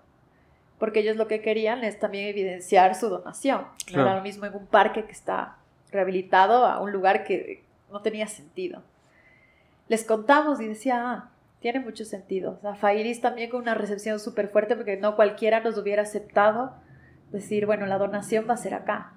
Porque 0.79 0.99
ellos 0.99 1.15
lo 1.15 1.27
que 1.27 1.41
querían 1.41 1.85
es 1.85 1.97
también 1.97 2.27
evidenciar 2.27 2.95
su 2.95 3.07
donación. 3.07 3.65
No 3.93 4.01
era 4.01 4.15
lo 4.17 4.21
mismo 4.21 4.45
en 4.45 4.55
un 4.55 4.67
parque 4.67 5.05
que 5.05 5.13
está 5.13 5.55
rehabilitado 5.91 6.65
a 6.65 6.81
un 6.81 6.91
lugar 6.91 7.23
que 7.23 7.63
no 7.89 8.01
tenía 8.01 8.27
sentido. 8.27 8.83
Les 9.87 10.03
contamos 10.03 10.59
y 10.59 10.67
decía, 10.67 11.01
ah, 11.09 11.29
tiene 11.61 11.79
mucho 11.79 12.03
sentido. 12.03 12.57
O 12.57 12.61
sea, 12.61 12.75
Fairis 12.75 13.21
también 13.21 13.49
con 13.49 13.61
una 13.61 13.75
recepción 13.75 14.19
súper 14.19 14.49
fuerte 14.49 14.75
porque 14.75 14.97
no 14.97 15.15
cualquiera 15.15 15.61
nos 15.61 15.77
hubiera 15.77 16.01
aceptado 16.01 16.73
decir, 17.31 17.65
bueno, 17.65 17.85
la 17.85 17.97
donación 17.97 18.45
va 18.49 18.53
a 18.53 18.57
ser 18.57 18.73
acá. 18.73 19.13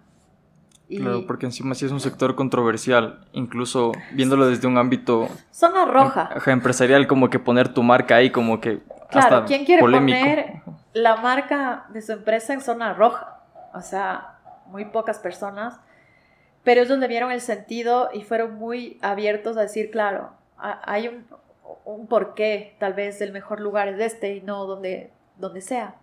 Claro, 0.89 1.27
porque 1.27 1.45
encima 1.45 1.75
sí 1.75 1.85
es 1.85 1.93
un 1.93 2.01
sector 2.01 2.35
controversial, 2.35 3.27
incluso 3.33 3.93
viéndolo 4.13 4.47
desde 4.47 4.67
un 4.67 4.79
ámbito... 4.79 5.29
Zona 5.51 5.85
roja. 5.85 6.31
empresarial, 6.47 7.07
como 7.07 7.29
que 7.29 7.39
poner 7.39 7.75
tu 7.75 7.83
marca 7.83 8.17
ahí, 8.17 8.31
como 8.31 8.61
que... 8.61 8.81
Claro, 9.11 9.45
¿quién 9.47 9.65
quiere 9.67 9.83
poner 9.83 10.63
la 10.95 11.17
marca 11.17 11.87
de 11.91 12.01
su 12.01 12.13
empresa 12.13 12.55
en 12.55 12.63
zona 12.63 12.95
roja? 12.95 13.43
O 13.75 13.83
sea, 13.83 14.39
muy 14.67 14.87
pocas 14.87 15.19
personas, 15.19 15.79
pero 16.65 16.83
ellos 16.83 16.99
le 16.99 17.09
vieron 17.09 17.33
el 17.33 17.41
sentido 17.41 18.09
y 18.13 18.23
fueron 18.23 18.55
muy 18.55 18.99
abiertos 19.03 19.57
a 19.59 19.63
decir, 19.63 19.91
claro, 19.91 20.31
hay 20.57 21.09
un, 21.09 21.27
un 21.85 22.07
porqué, 22.07 22.77
tal 22.79 22.95
vez 22.95 23.21
el 23.21 23.33
mejor 23.33 23.61
lugar 23.61 23.89
es 23.89 24.01
este 24.01 24.37
y 24.37 24.41
no 24.41 24.65
donde, 24.67 25.11
donde 25.37 25.61
sea. 25.61 25.97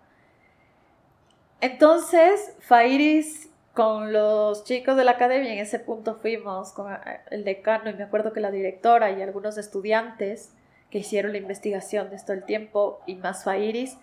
Entonces, 1.62 2.54
Fairis 2.60 3.50
con 3.74 4.14
los 4.14 4.64
chicos 4.64 4.96
de 4.96 5.04
la 5.04 5.12
academia, 5.12 5.52
en 5.52 5.60
ese 5.60 5.80
punto 5.80 6.16
fuimos 6.16 6.72
con 6.72 6.98
el 7.30 7.44
decano 7.44 7.90
y 7.90 7.94
me 7.94 8.04
acuerdo 8.04 8.32
que 8.32 8.40
la 8.40 8.52
directora 8.52 9.12
y 9.12 9.22
algunos 9.22 9.58
estudiantes 9.58 10.54
que 10.90 11.00
hicieron 11.00 11.34
la 11.34 11.40
investigación 11.40 12.10
de 12.10 12.16
esto 12.16 12.32
el 12.32 12.46
tiempo 12.46 13.02
y 13.06 13.16
más 13.16 13.44
Fairis, 13.44 13.98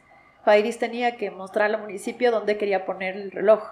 Fairis 0.45 0.79
tenía 0.79 1.17
que 1.17 1.31
mostrar 1.31 1.75
al 1.75 1.81
municipio 1.81 2.31
dónde 2.31 2.59
quería 2.59 2.85
poner 2.85 3.17
el 3.17 3.31
reloj. 3.31 3.63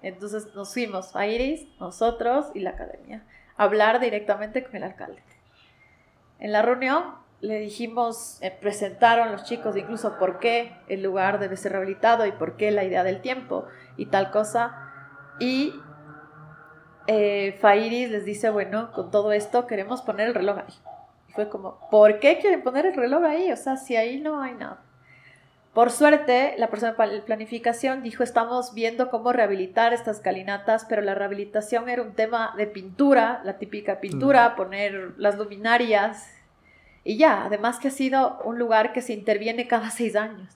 Entonces 0.00 0.54
nos 0.54 0.72
fuimos, 0.72 1.12
Fairis, 1.12 1.66
nosotros 1.80 2.46
y 2.54 2.60
la 2.60 2.70
academia, 2.70 3.24
a 3.56 3.64
hablar 3.64 4.00
directamente 4.00 4.64
con 4.64 4.76
el 4.76 4.84
alcalde. 4.84 5.22
En 6.38 6.52
la 6.52 6.62
reunión 6.62 7.16
le 7.44 7.60
dijimos, 7.60 8.38
eh, 8.40 8.50
presentaron 8.58 9.30
los 9.30 9.44
chicos 9.44 9.76
incluso 9.76 10.16
por 10.18 10.38
qué 10.38 10.72
el 10.88 11.02
lugar 11.02 11.38
debe 11.38 11.58
ser 11.58 11.72
rehabilitado 11.72 12.24
y 12.24 12.32
por 12.32 12.56
qué 12.56 12.70
la 12.70 12.84
idea 12.84 13.04
del 13.04 13.20
tiempo 13.20 13.66
y 13.98 14.06
tal 14.06 14.30
cosa. 14.30 14.74
Y 15.38 15.74
eh, 17.06 17.58
Fairis 17.60 18.10
les 18.10 18.24
dice, 18.24 18.48
bueno, 18.48 18.92
con 18.92 19.10
todo 19.10 19.32
esto 19.32 19.66
queremos 19.66 20.00
poner 20.00 20.28
el 20.28 20.34
reloj 20.34 20.58
ahí. 20.58 20.74
Y 21.28 21.32
fue 21.32 21.50
como, 21.50 21.78
¿por 21.90 22.18
qué 22.18 22.38
quieren 22.38 22.62
poner 22.62 22.86
el 22.86 22.94
reloj 22.94 23.24
ahí? 23.24 23.52
O 23.52 23.56
sea, 23.56 23.76
si 23.76 23.94
ahí 23.94 24.20
no 24.20 24.40
hay 24.40 24.54
nada. 24.54 24.80
Por 25.74 25.90
suerte, 25.90 26.54
la 26.56 26.68
persona 26.68 26.92
de 26.92 27.20
planificación 27.22 28.02
dijo, 28.02 28.22
estamos 28.22 28.72
viendo 28.72 29.10
cómo 29.10 29.32
rehabilitar 29.32 29.92
estas 29.92 30.20
calinatas, 30.20 30.86
pero 30.88 31.02
la 31.02 31.14
rehabilitación 31.14 31.90
era 31.90 32.00
un 32.00 32.14
tema 32.14 32.54
de 32.56 32.68
pintura, 32.68 33.42
la 33.44 33.58
típica 33.58 34.00
pintura, 34.00 34.56
poner 34.56 35.14
las 35.18 35.36
luminarias 35.36 36.30
y 37.04 37.18
ya, 37.18 37.44
además 37.44 37.78
que 37.78 37.88
ha 37.88 37.90
sido 37.90 38.40
un 38.44 38.58
lugar 38.58 38.92
que 38.92 39.02
se 39.02 39.12
interviene 39.12 39.68
cada 39.68 39.90
seis 39.90 40.16
años. 40.16 40.48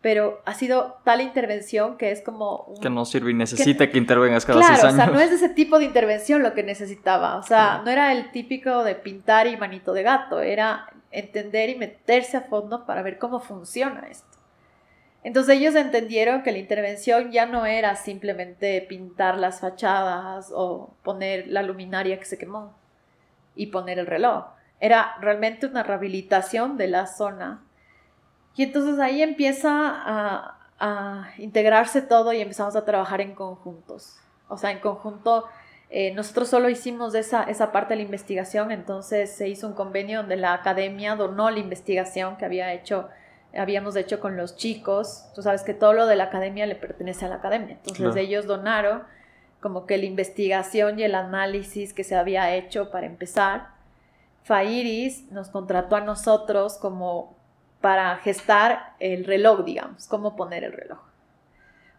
Pero 0.00 0.42
ha 0.44 0.52
sido 0.52 0.98
tal 1.02 1.22
intervención 1.22 1.96
que 1.96 2.10
es 2.10 2.20
como... 2.20 2.74
que 2.82 2.90
no 2.90 3.06
sirve 3.06 3.30
y 3.30 3.34
necesita 3.34 3.88
que, 3.88 3.96
intervengas 3.96 4.44
cada 4.44 4.60
seis 4.60 4.70
años. 4.70 4.80
Claro, 4.80 4.94
o 4.94 4.96
sea, 4.96 5.14
no 5.14 5.20
es 5.20 5.32
ese 5.32 5.48
tipo 5.48 5.78
de 5.78 5.86
intervención 5.86 6.42
lo 6.42 6.52
que 6.52 6.62
necesitaba. 6.62 7.36
O 7.36 7.42
sea, 7.42 7.80
no 7.82 7.90
era 7.90 8.12
el 8.12 8.30
típico 8.30 8.84
de 8.84 8.96
pintar 8.96 9.46
y 9.46 9.56
manito 9.56 9.94
de 9.94 10.02
gato. 10.02 10.40
Era 10.40 10.90
entender 11.10 11.70
y 11.70 11.76
meterse 11.76 12.36
a 12.36 12.42
fondo 12.42 12.84
para 12.84 13.00
ver 13.00 13.18
cómo 13.18 13.40
funciona 13.40 14.06
esto. 14.10 14.28
Entonces 15.22 15.56
ellos 15.56 15.74
entendieron 15.74 16.42
que 16.42 16.52
la 16.52 16.58
intervención 16.58 17.32
ya 17.32 17.46
no 17.46 17.64
era 17.64 17.96
simplemente 17.96 18.82
pintar 18.82 19.38
las 19.38 19.60
fachadas 19.60 20.52
o 20.54 20.94
poner 21.02 21.48
la 21.48 21.62
luminaria 21.62 22.18
que 22.18 22.26
se 22.26 22.36
quemó 22.36 22.76
y 23.56 23.68
poner 23.68 23.98
el 23.98 24.06
reloj 24.06 24.44
era 24.84 25.16
realmente 25.18 25.64
una 25.64 25.82
rehabilitación 25.82 26.76
de 26.76 26.88
la 26.88 27.06
zona. 27.06 27.64
Y 28.54 28.64
entonces 28.64 29.00
ahí 29.00 29.22
empieza 29.22 29.70
a, 29.70 31.30
integrarse 31.38 32.02
todo 32.02 32.34
y 32.34 32.42
empezamos 32.42 32.76
a 32.76 32.84
trabajar 32.84 33.22
en 33.22 33.34
conjuntos. 33.34 34.18
O 34.48 34.58
sea, 34.58 34.70
en 34.70 34.80
conjunto, 34.80 35.46
eh, 35.88 36.12
nosotros 36.12 36.48
solo 36.48 36.68
hicimos 36.68 37.14
esa, 37.14 37.44
esa 37.44 37.72
parte 37.72 37.94
de 37.94 37.96
la 37.96 38.02
investigación, 38.02 38.70
entonces 38.70 39.30
se 39.30 39.48
hizo 39.48 39.66
un 39.66 39.72
convenio 39.72 40.18
donde 40.18 40.36
la 40.36 40.52
academia 40.52 41.16
donó 41.16 41.48
la 41.48 41.60
investigación 41.60 42.36
que 42.36 42.44
había 42.44 42.74
hecho, 42.74 43.08
habíamos 43.56 43.96
hecho 43.96 44.20
con 44.20 44.36
los 44.36 44.56
chicos. 44.56 45.24
Tú 45.34 45.40
sabes 45.40 45.62
que 45.62 45.72
todo 45.72 45.94
lo 45.94 46.04
de 46.04 46.16
la 46.16 46.24
academia 46.24 46.66
le 46.66 46.74
pertenece 46.74 47.24
a 47.24 47.28
la 47.28 47.36
academia. 47.36 47.78
Entonces 47.86 48.16
ellos 48.16 48.46
donaron 48.46 49.04
como 49.60 49.86
que 49.86 49.96
la 49.96 50.04
investigación 50.04 50.98
y 50.98 51.04
el 51.04 51.14
análisis 51.14 51.94
que 51.94 52.04
se 52.04 52.16
había 52.16 52.54
hecho 52.54 52.90
para 52.90 53.06
empezar 53.06 53.73
Fairis 54.44 55.30
nos 55.32 55.48
contrató 55.48 55.96
a 55.96 56.02
nosotros 56.02 56.76
como 56.78 57.36
para 57.80 58.16
gestar 58.18 58.94
el 59.00 59.24
reloj, 59.24 59.64
digamos, 59.64 60.06
cómo 60.06 60.36
poner 60.36 60.64
el 60.64 60.72
reloj. 60.72 61.00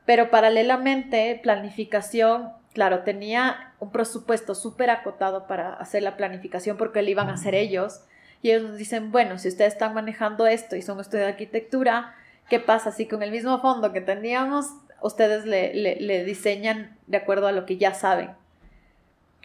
Pero 0.05 0.29
paralelamente, 0.29 1.39
planificación, 1.41 2.51
claro, 2.73 3.03
tenía 3.03 3.73
un 3.79 3.91
presupuesto 3.91 4.53
súper 4.53 4.91
acotado 4.91 5.47
para 5.47 5.73
hacer 5.73 6.03
la 6.03 6.17
planificación 6.17 6.77
porque 6.77 7.01
lo 7.01 7.09
iban 7.09 7.29
a 7.29 7.33
hacer 7.33 7.55
ellos. 7.55 8.01
Y 8.43 8.51
ellos 8.51 8.69
nos 8.69 8.77
dicen, 8.77 9.11
bueno, 9.11 9.39
si 9.39 9.47
ustedes 9.47 9.73
están 9.73 9.95
manejando 9.95 10.45
esto 10.45 10.75
y 10.75 10.83
son 10.83 10.99
estudios 10.99 11.25
de 11.25 11.31
arquitectura, 11.31 12.13
¿qué 12.47 12.59
pasa 12.59 12.91
si 12.91 13.07
con 13.07 13.23
el 13.23 13.31
mismo 13.31 13.59
fondo 13.59 13.91
que 13.91 14.01
teníamos, 14.01 14.67
ustedes 15.01 15.45
le, 15.45 15.73
le 15.73 16.23
diseñan 16.23 16.95
de 17.07 17.17
acuerdo 17.17 17.47
a 17.47 17.51
lo 17.51 17.65
que 17.65 17.77
ya 17.77 17.95
saben? 17.95 18.35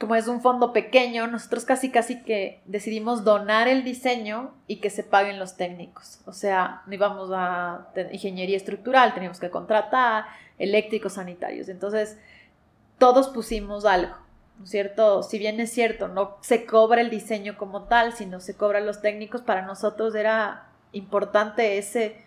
Como 0.01 0.14
es 0.14 0.28
un 0.28 0.40
fondo 0.40 0.72
pequeño, 0.72 1.26
nosotros 1.26 1.66
casi 1.66 1.90
casi 1.90 2.22
que 2.22 2.62
decidimos 2.64 3.22
donar 3.22 3.68
el 3.68 3.84
diseño 3.84 4.55
y 4.66 4.76
que 4.76 4.88
se 4.88 5.05
paguen 5.05 5.38
los 5.38 5.59
técnicos. 5.59 6.20
O 6.24 6.32
sea, 6.32 6.82
no 6.86 6.94
íbamos 6.94 7.30
a 7.34 7.88
ingeniería 8.11 8.57
estructural, 8.57 9.12
teníamos 9.12 9.38
que 9.38 9.51
contratar 9.51 10.24
eléctricos 10.59 11.12
sanitarios. 11.14 11.68
Entonces, 11.68 12.18
todos 12.96 13.28
pusimos 13.28 13.84
algo, 13.84 14.16
¿no 14.59 14.64
es 14.64 14.70
cierto? 14.70 15.22
Si 15.22 15.38
bien 15.38 15.61
es 15.61 15.70
cierto, 15.70 16.09
no 16.09 16.38
se 16.40 16.64
cobra 16.64 17.03
el 17.03 17.11
diseño 17.11 17.59
como 17.59 17.82
tal, 17.82 18.14
sino 18.14 18.40
se 18.40 18.57
cobran 18.57 18.86
los 18.86 19.03
técnicos, 19.03 19.42
para 19.42 19.62
nosotros 19.62 20.14
era 20.14 20.70
importante 20.92 21.76
ese, 21.76 22.24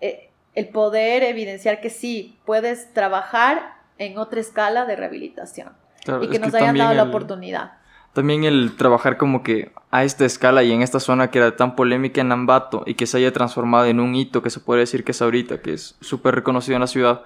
eh, 0.00 0.30
el 0.54 0.70
poder 0.70 1.22
evidenciar 1.22 1.82
que 1.82 1.90
sí, 1.90 2.38
puedes 2.46 2.94
trabajar 2.94 3.74
en 3.98 4.16
otra 4.16 4.40
escala 4.40 4.86
de 4.86 4.96
rehabilitación 4.96 5.83
y 6.22 6.28
que 6.28 6.38
nos 6.38 6.54
hayan 6.54 6.76
dado 6.76 6.94
la 6.94 7.04
oportunidad. 7.04 7.72
También 8.12 8.44
el 8.44 8.76
trabajar 8.76 9.16
como 9.16 9.42
que 9.42 9.72
a 9.90 10.04
esta 10.04 10.24
escala 10.24 10.62
y 10.62 10.70
en 10.70 10.82
esta 10.82 11.00
zona 11.00 11.30
que 11.30 11.38
era 11.38 11.56
tan 11.56 11.74
polémica 11.74 12.20
en 12.20 12.30
Ambato 12.30 12.84
y 12.86 12.94
que 12.94 13.06
se 13.06 13.18
haya 13.18 13.32
transformado 13.32 13.86
en 13.86 13.98
un 13.98 14.14
hito 14.14 14.42
que 14.42 14.50
se 14.50 14.60
puede 14.60 14.80
decir 14.80 15.02
que 15.02 15.12
es 15.12 15.20
ahorita, 15.20 15.62
que 15.62 15.72
es 15.72 15.96
súper 16.00 16.34
reconocido 16.34 16.76
en 16.76 16.80
la 16.82 16.86
ciudad, 16.86 17.22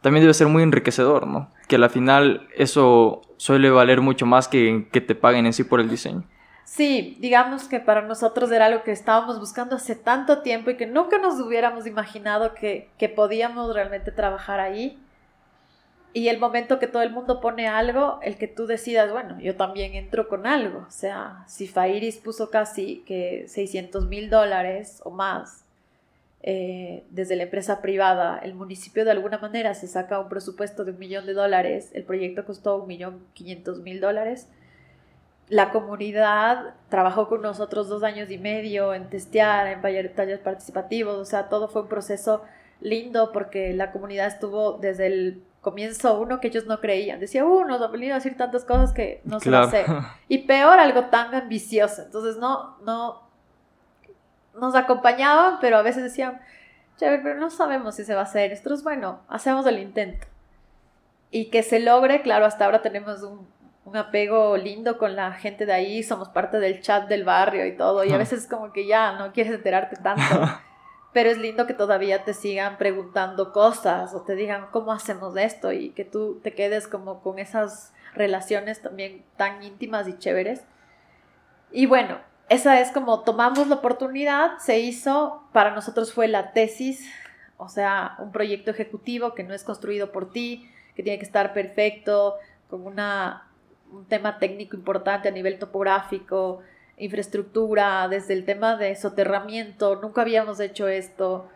también 0.00 0.22
debe 0.22 0.34
ser 0.34 0.48
muy 0.48 0.64
enriquecedor, 0.64 1.28
¿no? 1.28 1.48
Que 1.68 1.76
al 1.76 1.88
final 1.90 2.48
eso 2.56 3.22
suele 3.36 3.70
valer 3.70 4.00
mucho 4.00 4.26
más 4.26 4.48
que 4.48 4.88
que 4.90 5.00
te 5.00 5.14
paguen 5.14 5.46
en 5.46 5.52
sí 5.52 5.62
por 5.62 5.78
el 5.78 5.88
diseño. 5.88 6.24
Sí, 6.64 7.18
digamos 7.20 7.64
que 7.64 7.80
para 7.80 8.02
nosotros 8.02 8.50
era 8.50 8.66
algo 8.66 8.82
que 8.82 8.92
estábamos 8.92 9.38
buscando 9.38 9.76
hace 9.76 9.94
tanto 9.94 10.42
tiempo 10.42 10.70
y 10.70 10.76
que 10.76 10.86
nunca 10.86 11.18
nos 11.18 11.38
hubiéramos 11.38 11.86
imaginado 11.86 12.54
que, 12.54 12.88
que 12.98 13.08
podíamos 13.08 13.74
realmente 13.74 14.10
trabajar 14.10 14.58
ahí. 14.58 14.98
Y 16.14 16.28
el 16.28 16.38
momento 16.38 16.78
que 16.78 16.86
todo 16.86 17.02
el 17.02 17.10
mundo 17.10 17.40
pone 17.40 17.68
algo, 17.68 18.18
el 18.22 18.36
que 18.36 18.46
tú 18.46 18.66
decidas, 18.66 19.10
bueno, 19.10 19.40
yo 19.40 19.56
también 19.56 19.94
entro 19.94 20.28
con 20.28 20.46
algo. 20.46 20.84
O 20.86 20.90
sea, 20.90 21.44
si 21.48 21.66
Fairis 21.66 22.18
puso 22.18 22.50
casi 22.50 23.02
que 23.06 23.44
600 23.48 24.06
mil 24.08 24.28
dólares 24.28 25.00
o 25.04 25.10
más 25.10 25.64
eh, 26.42 27.04
desde 27.10 27.36
la 27.36 27.44
empresa 27.44 27.80
privada, 27.80 28.38
el 28.38 28.54
municipio 28.54 29.04
de 29.04 29.12
alguna 29.12 29.38
manera 29.38 29.74
se 29.74 29.86
saca 29.86 30.18
un 30.18 30.28
presupuesto 30.28 30.84
de 30.84 30.90
un 30.90 30.98
millón 30.98 31.24
de 31.24 31.34
dólares, 31.34 31.90
el 31.94 32.04
proyecto 32.04 32.44
costó 32.44 32.76
un 32.82 32.88
millón 32.88 33.24
quinientos 33.32 33.80
mil 33.80 34.00
dólares. 34.00 34.48
La 35.48 35.70
comunidad 35.70 36.74
trabajó 36.88 37.28
con 37.28 37.42
nosotros 37.42 37.88
dos 37.88 38.02
años 38.02 38.30
y 38.30 38.38
medio 38.38 38.92
en 38.92 39.08
testear, 39.08 39.66
en 39.68 39.82
talleres 39.82 40.40
participativos, 40.40 41.16
o 41.16 41.24
sea, 41.24 41.48
todo 41.48 41.68
fue 41.68 41.82
un 41.82 41.88
proceso 41.88 42.42
lindo 42.80 43.30
porque 43.32 43.72
la 43.72 43.92
comunidad 43.92 44.26
estuvo 44.26 44.78
desde 44.78 45.06
el 45.06 45.42
comienzo 45.62 46.20
uno 46.20 46.40
que 46.40 46.48
ellos 46.48 46.66
no 46.66 46.80
creían. 46.80 47.20
Decía, 47.20 47.44
uh, 47.44 47.64
nos 47.64 47.80
han 47.80 47.92
venido 47.92 48.12
a 48.12 48.16
decir 48.16 48.36
tantas 48.36 48.64
cosas 48.64 48.92
que 48.92 49.22
no 49.24 49.40
se 49.40 49.50
lo 49.50 49.70
sé. 49.70 49.86
Y 50.28 50.38
peor, 50.38 50.78
algo 50.78 51.06
tan 51.06 51.34
ambicioso. 51.34 52.02
Entonces, 52.02 52.36
no, 52.36 52.76
no, 52.82 53.22
nos 54.54 54.74
acompañaban, 54.74 55.58
pero 55.60 55.78
a 55.78 55.82
veces 55.82 56.02
decían, 56.02 56.40
chévere, 56.98 57.22
pero 57.22 57.40
no 57.40 57.48
sabemos 57.48 57.94
si 57.94 58.04
se 58.04 58.14
va 58.14 58.20
a 58.20 58.24
hacer. 58.24 58.50
Nosotros, 58.50 58.82
bueno, 58.82 59.20
hacemos 59.28 59.64
el 59.66 59.78
intento. 59.78 60.26
Y 61.30 61.46
que 61.46 61.62
se 61.62 61.80
logre, 61.80 62.22
claro, 62.22 62.44
hasta 62.44 62.64
ahora 62.64 62.82
tenemos 62.82 63.22
un, 63.22 63.46
un 63.84 63.96
apego 63.96 64.56
lindo 64.56 64.98
con 64.98 65.14
la 65.16 65.32
gente 65.32 65.64
de 65.64 65.72
ahí, 65.72 66.02
somos 66.02 66.28
parte 66.28 66.58
del 66.58 66.80
chat 66.80 67.08
del 67.08 67.24
barrio 67.24 67.64
y 67.66 67.76
todo, 67.76 68.04
y 68.04 68.12
a 68.12 68.18
veces 68.18 68.46
como 68.46 68.72
que 68.72 68.86
ya 68.86 69.12
no 69.12 69.32
quieres 69.32 69.54
enterarte 69.54 69.96
tanto. 69.96 70.22
pero 71.12 71.30
es 71.30 71.38
lindo 71.38 71.66
que 71.66 71.74
todavía 71.74 72.24
te 72.24 72.34
sigan 72.34 72.78
preguntando 72.78 73.52
cosas 73.52 74.14
o 74.14 74.22
te 74.22 74.34
digan 74.34 74.66
cómo 74.70 74.92
hacemos 74.92 75.36
esto 75.36 75.72
y 75.72 75.90
que 75.90 76.04
tú 76.04 76.40
te 76.42 76.54
quedes 76.54 76.88
como 76.88 77.20
con 77.22 77.38
esas 77.38 77.92
relaciones 78.14 78.80
también 78.80 79.22
tan 79.36 79.62
íntimas 79.62 80.08
y 80.08 80.18
chéveres. 80.18 80.62
Y 81.70 81.86
bueno, 81.86 82.18
esa 82.48 82.80
es 82.80 82.90
como 82.92 83.20
tomamos 83.20 83.68
la 83.68 83.76
oportunidad, 83.76 84.58
se 84.58 84.80
hizo, 84.80 85.42
para 85.52 85.74
nosotros 85.74 86.12
fue 86.12 86.28
la 86.28 86.52
tesis, 86.52 87.08
o 87.56 87.68
sea, 87.68 88.16
un 88.18 88.32
proyecto 88.32 88.70
ejecutivo 88.70 89.34
que 89.34 89.44
no 89.44 89.54
es 89.54 89.64
construido 89.64 90.12
por 90.12 90.32
ti, 90.32 90.68
que 90.94 91.02
tiene 91.02 91.18
que 91.18 91.24
estar 91.24 91.52
perfecto, 91.54 92.36
con 92.68 92.86
una, 92.86 93.48
un 93.90 94.06
tema 94.06 94.38
técnico 94.38 94.76
importante 94.76 95.28
a 95.28 95.32
nivel 95.32 95.58
topográfico, 95.58 96.62
infraestructura, 96.96 98.08
desde 98.08 98.34
el 98.34 98.44
tema 98.44 98.76
de 98.76 98.94
soterramiento, 98.96 99.96
nunca 99.96 100.22
habíamos 100.22 100.60
hecho 100.60 100.88
esto, 100.88 101.48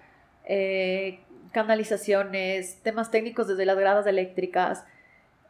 eh, 0.44 1.20
canalizaciones, 1.52 2.82
temas 2.82 3.10
técnicos 3.10 3.48
desde 3.48 3.66
las 3.66 3.78
gradas 3.78 4.06
eléctricas. 4.06 4.84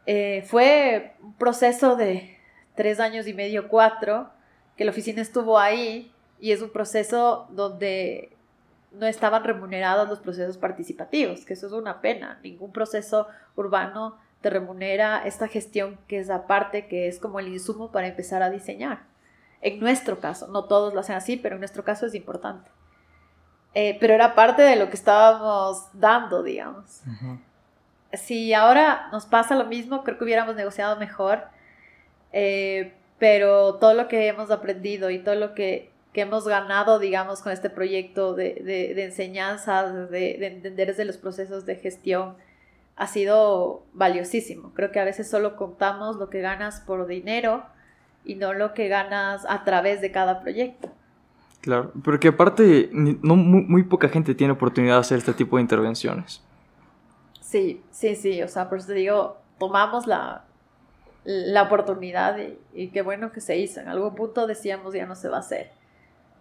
Eh, 0.07 0.45
fue 0.47 1.15
un 1.23 1.35
proceso 1.35 1.97
de 1.97 2.37
tres 2.75 3.01
años 3.01 3.27
y 3.27 3.35
medio, 3.35 3.69
cuatro, 3.69 4.31
que 4.77 4.85
la 4.85 4.91
oficina 4.91 5.23
estuvo 5.23 5.59
ahí 5.59 6.13
y 6.39 6.53
es 6.53 6.63
un 6.63 6.71
proceso 6.71 7.49
donde 7.51 8.31
no 8.93 9.07
estaban 9.07 9.45
remunerados 9.45 10.09
los 10.09 10.21
procesos 10.21 10.57
participativos, 10.59 11.45
que 11.45 11.55
eso 11.55 11.67
es 11.67 11.73
una 11.73 12.01
pena. 12.01 12.39
Ningún 12.43 12.73
proceso 12.73 13.27
urbano 13.57 14.17
te 14.41 14.51
remunera 14.51 15.23
esta 15.27 15.49
gestión 15.49 15.99
que 16.07 16.19
es 16.19 16.31
aparte, 16.31 16.87
que 16.87 17.09
es 17.09 17.19
como 17.19 17.41
el 17.41 17.49
insumo 17.49 17.91
para 17.91 18.07
empezar 18.07 18.43
a 18.43 18.51
diseñar. 18.51 19.01
En 19.67 19.81
nuestro 19.81 20.21
caso, 20.21 20.47
no 20.47 20.67
todos 20.67 20.95
lo 20.95 21.01
hacen 21.01 21.17
así, 21.17 21.37
pero 21.37 21.57
en 21.57 21.61
nuestro 21.61 21.83
caso 21.83 22.07
es 22.07 22.15
importante. 22.15 22.71
Eh, 23.75 23.97
pero 23.99 24.15
era 24.15 24.37
parte 24.37 24.63
de 24.63 24.77
lo 24.77 24.91
que 24.91 24.95
estábamos 24.95 25.89
dando, 25.93 26.45
digamos. 26.45 27.03
Si 28.13 28.55
ahora 28.55 29.09
nos 29.11 29.27
pasa 29.27 29.57
lo 29.57 29.65
mismo, 29.65 30.05
creo 30.05 30.19
que 30.19 30.23
hubiéramos 30.23 30.55
negociado 30.55 30.97
mejor, 30.99 31.43
eh, 32.33 32.95
pero 33.19 33.75
todo 33.75 33.95
lo 33.95 34.07
que 34.07 34.29
hemos 34.29 34.53
aprendido 34.53 35.11
y 35.11 35.19
todo 35.19 35.35
lo 35.35 35.53
que, 35.53 35.91
que 36.13 36.21
hemos 36.21 36.47
ganado, 36.47 37.01
digamos, 37.01 37.43
con 37.43 37.51
este 37.51 37.69
proyecto 37.69 38.35
de, 38.35 38.63
de, 38.63 38.95
de 38.95 39.05
enseñanza, 39.07 39.83
de, 39.91 40.37
de 40.39 40.47
entender 40.47 40.87
desde 40.87 41.05
los 41.05 41.17
procesos 41.17 41.67
de 41.67 41.75
gestión, 41.75 42.37
ha 42.95 43.09
sido 43.09 43.83
valiosísimo. 43.95 44.73
Creo 44.75 44.93
que 44.93 45.01
a 45.01 45.05
veces 45.05 45.29
solo 45.29 45.57
contamos 45.57 46.15
lo 46.19 46.31
que 46.31 46.41
ganas 46.41 46.83
por 46.83 47.09
dinero 47.09 47.67
y 48.27 48.35
no 48.35 48.53
lo 48.53 48.75
que 48.75 48.89
ganas 48.89 49.47
a 49.49 49.65
través 49.65 50.01
de 50.01 50.11
cada 50.11 50.41
proyecto. 50.41 50.91
Claro, 51.61 51.93
porque 52.05 52.29
aparte 52.29 52.91
no, 52.93 53.37
muy, 53.37 53.85
poca 53.85 54.09
gente 54.09 54.35
tiene 54.35 54.53
oportunidad 54.53 54.95
de 54.95 55.01
hacer 55.01 55.19
este 55.19 55.33
tipo 55.33 55.57
de 55.57 55.63
intervenciones. 55.63 56.43
Sí, 57.41 57.83
sí, 57.91 58.15
sí, 58.17 58.43
o 58.43 58.49
sea, 58.49 58.69
por 58.69 58.79
eso 58.79 58.89
te 58.89 58.95
digo, 58.95 59.39
tomamos 59.59 60.07
la, 60.07 60.45
la 61.25 61.63
oportunidad 61.63 62.39
y, 62.39 62.59
y, 62.75 62.89
qué 62.89 63.03
bueno 63.03 63.33
que 63.33 63.41
se 63.41 63.57
hizo. 63.57 63.81
En 63.81 63.89
algún 63.89 64.15
punto 64.15 64.47
decíamos 64.47 64.95
ya 64.95 65.07
no 65.07 65.15
se 65.15 65.29
va 65.29 65.39
a 65.39 65.41
hacer, 65.41 65.71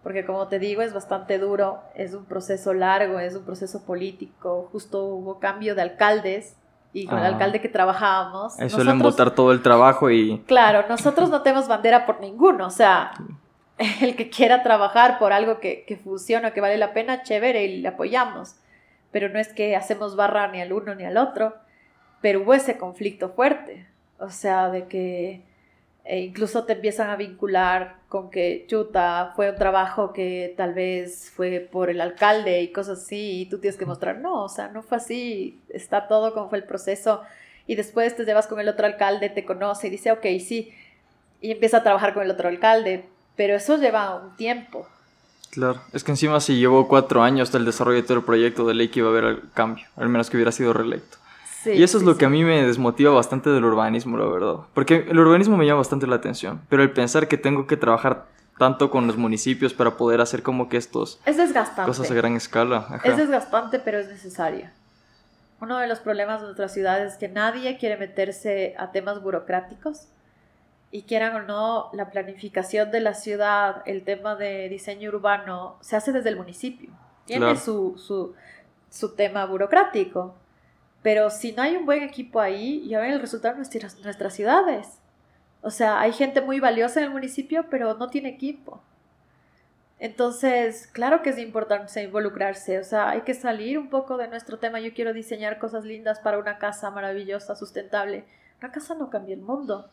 porque 0.02 0.24
como 0.24 0.48
te 0.48 0.58
digo 0.58 0.82
es 0.82 0.92
bastante 0.92 1.38
duro, 1.38 1.80
es 1.94 2.14
un 2.14 2.24
proceso 2.24 2.74
largo, 2.74 3.18
es 3.18 3.34
un 3.34 3.44
proceso 3.44 3.84
político, 3.84 4.68
justo 4.72 5.04
hubo 5.04 5.38
cambio 5.38 5.74
de 5.74 5.82
alcaldes 5.82 6.56
y 6.96 7.06
con 7.06 7.18
el 7.18 7.26
alcalde 7.26 7.60
que 7.60 7.68
trabajábamos. 7.68 8.58
Ahí 8.58 8.70
suelen 8.70 8.98
votar 8.98 9.32
todo 9.32 9.52
el 9.52 9.60
trabajo 9.60 10.10
y... 10.10 10.38
Claro, 10.46 10.88
nosotros 10.88 11.28
no 11.28 11.42
tenemos 11.42 11.68
bandera 11.68 12.06
por 12.06 12.20
ninguno, 12.20 12.66
o 12.66 12.70
sea, 12.70 13.12
el 14.00 14.16
que 14.16 14.30
quiera 14.30 14.62
trabajar 14.62 15.18
por 15.18 15.34
algo 15.34 15.60
que, 15.60 15.84
que 15.86 15.98
funciona, 15.98 16.52
que 16.52 16.62
vale 16.62 16.78
la 16.78 16.94
pena, 16.94 17.22
chévere, 17.22 17.64
y 17.64 17.82
le 17.82 17.88
apoyamos. 17.88 18.56
Pero 19.10 19.28
no 19.28 19.38
es 19.38 19.52
que 19.52 19.76
hacemos 19.76 20.16
barra 20.16 20.48
ni 20.48 20.62
al 20.62 20.72
uno 20.72 20.94
ni 20.94 21.04
al 21.04 21.18
otro, 21.18 21.54
pero 22.22 22.40
hubo 22.40 22.54
ese 22.54 22.78
conflicto 22.78 23.28
fuerte, 23.28 23.86
o 24.18 24.30
sea, 24.30 24.70
de 24.70 24.86
que 24.86 25.42
e 26.06 26.20
incluso 26.20 26.64
te 26.64 26.74
empiezan 26.74 27.10
a 27.10 27.16
vincular 27.16 27.96
con 28.08 28.30
que 28.30 28.64
chuta 28.68 29.32
fue 29.34 29.50
un 29.50 29.56
trabajo 29.56 30.12
que 30.12 30.54
tal 30.56 30.72
vez 30.72 31.32
fue 31.34 31.68
por 31.70 31.90
el 31.90 32.00
alcalde 32.00 32.62
y 32.62 32.70
cosas 32.72 33.00
así 33.00 33.40
y 33.40 33.46
tú 33.46 33.58
tienes 33.58 33.76
que 33.76 33.86
mostrar 33.86 34.18
no 34.18 34.44
o 34.44 34.48
sea 34.48 34.68
no 34.68 34.84
fue 34.84 34.98
así 34.98 35.60
está 35.68 36.06
todo 36.06 36.32
como 36.32 36.48
fue 36.48 36.58
el 36.58 36.64
proceso. 36.64 37.22
Y 37.68 37.74
después 37.74 38.14
te 38.14 38.24
llevas 38.24 38.46
con 38.46 38.60
el 38.60 38.68
otro 38.68 38.86
alcalde 38.86 39.30
te 39.30 39.44
conoce 39.44 39.88
y 39.88 39.90
dice 39.90 40.12
ok 40.12 40.24
sí 40.38 40.72
y 41.40 41.50
empieza 41.50 41.78
a 41.78 41.82
trabajar 41.82 42.14
con 42.14 42.22
el 42.22 42.30
otro 42.30 42.48
alcalde 42.48 43.04
pero 43.34 43.56
eso 43.56 43.76
lleva 43.76 44.14
un 44.14 44.36
tiempo. 44.36 44.86
Claro, 45.50 45.80
es 45.92 46.04
que 46.04 46.12
encima 46.12 46.38
si 46.40 46.56
llevó 46.56 46.86
cuatro 46.86 47.22
años 47.22 47.48
hasta 47.48 47.58
el 47.58 47.64
desarrollo 47.64 47.96
de 47.96 48.02
todo 48.06 48.18
el 48.18 48.24
proyecto 48.24 48.66
de 48.66 48.74
ley 48.74 48.88
que 48.88 49.00
iba 49.00 49.08
a 49.08 49.10
haber 49.10 49.24
el 49.24 49.50
cambio, 49.54 49.86
al 49.96 50.08
menos 50.08 50.30
que 50.30 50.36
hubiera 50.36 50.52
sido 50.52 50.72
reelecto 50.72 51.18
y 51.74 51.82
eso 51.82 51.98
es 51.98 52.04
lo 52.04 52.16
que 52.16 52.24
a 52.24 52.28
mí 52.28 52.44
me 52.44 52.66
desmotiva 52.66 53.12
bastante 53.12 53.50
del 53.50 53.64
urbanismo, 53.64 54.16
la 54.16 54.26
verdad. 54.26 54.56
Porque 54.74 55.06
el 55.08 55.18
urbanismo 55.18 55.56
me 55.56 55.66
llama 55.66 55.78
bastante 55.78 56.06
la 56.06 56.16
atención, 56.16 56.60
pero 56.68 56.82
el 56.82 56.92
pensar 56.92 57.28
que 57.28 57.36
tengo 57.36 57.66
que 57.66 57.76
trabajar 57.76 58.26
tanto 58.58 58.90
con 58.90 59.06
los 59.06 59.16
municipios 59.16 59.74
para 59.74 59.96
poder 59.96 60.20
hacer 60.20 60.42
como 60.42 60.68
que 60.68 60.76
estos... 60.76 61.20
Es 61.26 61.36
desgastante. 61.36 61.88
Cosas 61.88 62.10
a 62.10 62.14
gran 62.14 62.36
escala. 62.36 63.00
Es 63.04 63.16
desgastante, 63.16 63.78
pero 63.78 63.98
es 63.98 64.08
necesario. 64.08 64.68
Uno 65.60 65.78
de 65.78 65.86
los 65.86 66.00
problemas 66.00 66.40
de 66.40 66.46
nuestras 66.46 66.72
ciudades 66.72 67.12
es 67.12 67.18
que 67.18 67.28
nadie 67.28 67.76
quiere 67.78 67.96
meterse 67.96 68.74
a 68.78 68.92
temas 68.92 69.22
burocráticos 69.22 70.08
y 70.90 71.02
quieran 71.02 71.34
o 71.36 71.42
no, 71.42 71.90
la 71.92 72.10
planificación 72.10 72.90
de 72.90 73.00
la 73.00 73.14
ciudad, 73.14 73.82
el 73.86 74.04
tema 74.04 74.36
de 74.36 74.68
diseño 74.68 75.10
urbano, 75.10 75.76
se 75.80 75.96
hace 75.96 76.12
desde 76.12 76.28
el 76.30 76.36
municipio. 76.36 76.90
Tiene 77.26 77.56
su, 77.56 77.98
su, 77.98 78.34
su 78.88 79.14
tema 79.14 79.44
burocrático 79.46 80.34
pero 81.06 81.30
si 81.30 81.52
no 81.52 81.62
hay 81.62 81.76
un 81.76 81.86
buen 81.86 82.02
equipo 82.02 82.40
ahí, 82.40 82.84
ya 82.88 82.98
ven 82.98 83.12
el 83.12 83.20
resultado 83.20 83.54
de 83.54 83.58
nuestras, 83.58 83.96
nuestras 84.00 84.34
ciudades. 84.34 84.98
O 85.62 85.70
sea, 85.70 86.00
hay 86.00 86.12
gente 86.12 86.40
muy 86.40 86.58
valiosa 86.58 86.98
en 86.98 87.04
el 87.04 87.12
municipio, 87.12 87.66
pero 87.70 87.94
no 87.94 88.10
tiene 88.10 88.30
equipo. 88.30 88.82
Entonces, 90.00 90.88
claro 90.88 91.22
que 91.22 91.30
es 91.30 91.38
importante 91.38 92.02
involucrarse, 92.02 92.80
o 92.80 92.82
sea, 92.82 93.10
hay 93.10 93.20
que 93.20 93.34
salir 93.34 93.78
un 93.78 93.88
poco 93.88 94.16
de 94.16 94.26
nuestro 94.26 94.58
tema. 94.58 94.80
Yo 94.80 94.92
quiero 94.94 95.12
diseñar 95.12 95.60
cosas 95.60 95.84
lindas 95.84 96.18
para 96.18 96.40
una 96.40 96.58
casa 96.58 96.90
maravillosa, 96.90 97.54
sustentable. 97.54 98.24
Una 98.60 98.72
casa 98.72 98.96
no 98.96 99.08
cambia 99.08 99.36
el 99.36 99.42
mundo. 99.42 99.88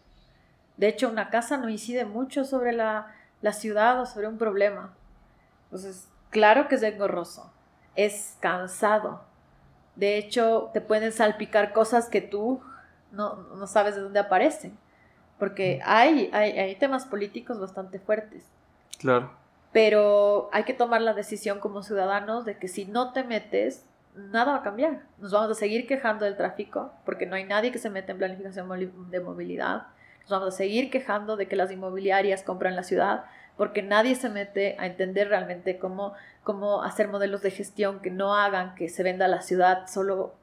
De 0.78 0.88
hecho, 0.88 1.10
una 1.10 1.30
casa 1.30 1.58
no 1.58 1.70
incide 1.70 2.06
mucho 2.06 2.44
sobre 2.44 2.72
la, 2.72 3.14
la 3.44 3.54
ciudad 3.54 4.02
o 4.02 4.08
sobre 4.08 4.28
un 4.28 4.40
problema. 4.40 4.96
Entonces, 5.66 6.08
claro 6.32 6.68
que 6.68 6.74
es 6.74 6.82
engorroso, 6.82 7.54
es 7.96 8.36
cansado, 8.40 9.32
de 9.96 10.18
hecho, 10.18 10.72
te 10.74 10.82
pueden 10.82 11.12
salpicar 11.12 11.74
cosas 11.74 12.10
que 12.10 12.22
tú 12.22 12.62
no, 13.12 13.68
sabes 13.68 13.96
de 13.96 14.02
dónde 14.02 14.20
aparecen. 14.20 14.78
Porque 15.38 15.82
hay, 15.84 16.30
hay, 16.32 16.76
temas 16.76 17.06
políticos 17.06 17.60
bastante 17.60 18.00
fuertes. 18.00 18.46
Claro. 19.00 19.32
Pero 19.72 20.50
hay 20.54 20.64
que 20.64 20.74
tomar 20.74 21.02
la 21.02 21.14
decisión 21.14 21.60
como 21.60 21.84
ciudadanos 21.84 22.46
de 22.46 22.58
que 22.58 22.68
si 22.68 22.86
no 22.86 23.12
te 23.12 23.24
metes, 23.24 23.86
nada 24.16 24.54
va 24.54 24.58
a 24.60 24.64
cambiar. 24.64 25.02
Nos 25.18 25.32
vamos 25.32 25.52
a 25.52 25.60
seguir 25.60 25.88
quejando 25.88 26.26
del 26.26 26.38
tráfico 26.38 26.94
porque 27.04 27.26
no 27.26 27.36
hay 27.36 27.44
nadie 27.44 27.72
que 27.72 27.80
se 27.80 27.90
meta 27.90 28.12
en 28.12 28.20
planificación 28.20 28.70
de 29.10 29.20
movilidad. 29.20 29.88
Nos 30.22 30.30
vamos 30.30 30.54
a 30.54 30.58
seguir 30.58 30.90
quejando 30.90 31.36
de 31.36 31.48
que 31.48 31.56
las 31.56 31.72
inmobiliarias 31.72 32.44
compran 32.44 32.76
la 32.76 32.84
ciudad 32.84 33.26
porque 33.58 33.84
nadie 33.84 34.16
se 34.16 34.30
mete 34.30 34.76
a 34.80 34.88
entender 34.88 35.30
realmente 35.30 35.78
cómo, 35.78 36.14
cómo 36.44 36.84
hacer 36.84 37.08
modelos 37.08 37.42
de 37.42 37.52
gestión 37.52 38.02
que 38.02 38.10
no 38.10 38.36
hagan 38.36 38.76
que 38.76 38.90
se 38.90 39.04
venda 39.04 39.28
la 39.28 39.42
ciudad 39.42 39.88
solo 39.88 40.34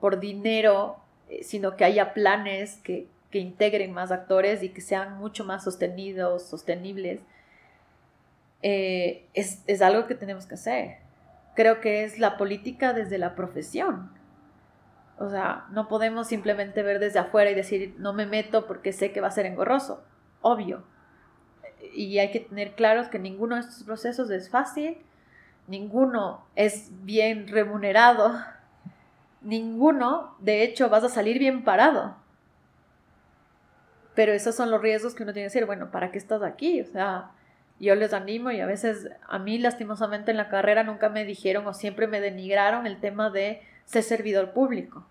por 0.00 0.20
dinero, 0.20 0.96
eh, 1.28 1.42
sino 1.42 1.76
que 1.76 1.84
haya 1.84 2.14
planes 2.14 2.76
que, 2.84 3.08
que 3.30 3.38
integren 3.38 3.92
más 3.92 4.12
actores 4.12 4.62
y 4.62 4.68
que 4.68 4.80
sean 4.80 5.18
mucho 5.18 5.44
más 5.44 5.64
sostenidos, 5.64 6.44
sostenibles. 6.44 7.20
Eh, 8.62 9.26
es, 9.34 9.62
es 9.66 9.82
algo 9.82 10.06
que 10.06 10.14
tenemos 10.14 10.46
que 10.46 10.54
hacer. 10.54 10.98
Creo 11.54 11.80
que 11.80 12.04
es 12.04 12.18
la 12.18 12.36
política 12.36 12.92
desde 12.92 13.18
la 13.18 13.34
profesión. 13.34 14.10
O 15.18 15.28
sea, 15.28 15.66
no 15.70 15.88
podemos 15.88 16.28
simplemente 16.28 16.82
ver 16.82 16.98
desde 16.98 17.18
afuera 17.18 17.50
y 17.50 17.54
decir, 17.54 17.94
no 17.98 18.12
me 18.12 18.26
meto 18.26 18.66
porque 18.66 18.92
sé 18.92 19.12
que 19.12 19.20
va 19.20 19.28
a 19.28 19.32
ser 19.32 19.46
engorroso. 19.46 20.02
Obvio. 20.40 20.84
Y 21.94 22.18
hay 22.18 22.30
que 22.30 22.40
tener 22.40 22.74
claros 22.74 23.08
que 23.08 23.18
ninguno 23.18 23.56
de 23.56 23.62
estos 23.62 23.82
procesos 23.84 24.30
es 24.30 24.50
fácil, 24.50 24.98
ninguno 25.66 26.46
es 26.54 26.90
bien 27.04 27.48
remunerado, 27.48 28.38
ninguno, 29.40 30.36
de 30.40 30.62
hecho, 30.62 30.88
vas 30.88 31.04
a 31.04 31.08
salir 31.08 31.38
bien 31.38 31.64
parado. 31.64 32.16
Pero 34.14 34.32
esos 34.32 34.54
son 34.54 34.70
los 34.70 34.80
riesgos 34.80 35.14
que 35.14 35.22
uno 35.22 35.32
tiene 35.32 35.48
que 35.48 35.54
decir, 35.54 35.66
bueno, 35.66 35.90
¿para 35.90 36.10
qué 36.10 36.18
estás 36.18 36.42
aquí? 36.42 36.80
O 36.80 36.86
sea, 36.86 37.30
yo 37.80 37.94
les 37.94 38.12
animo 38.12 38.50
y 38.50 38.60
a 38.60 38.66
veces 38.66 39.08
a 39.26 39.38
mí 39.38 39.58
lastimosamente 39.58 40.30
en 40.30 40.36
la 40.36 40.48
carrera 40.48 40.84
nunca 40.84 41.08
me 41.08 41.24
dijeron 41.24 41.66
o 41.66 41.74
siempre 41.74 42.06
me 42.06 42.20
denigraron 42.20 42.86
el 42.86 43.00
tema 43.00 43.30
de 43.30 43.62
ser 43.84 44.02
servidor 44.02 44.52
público. 44.52 45.06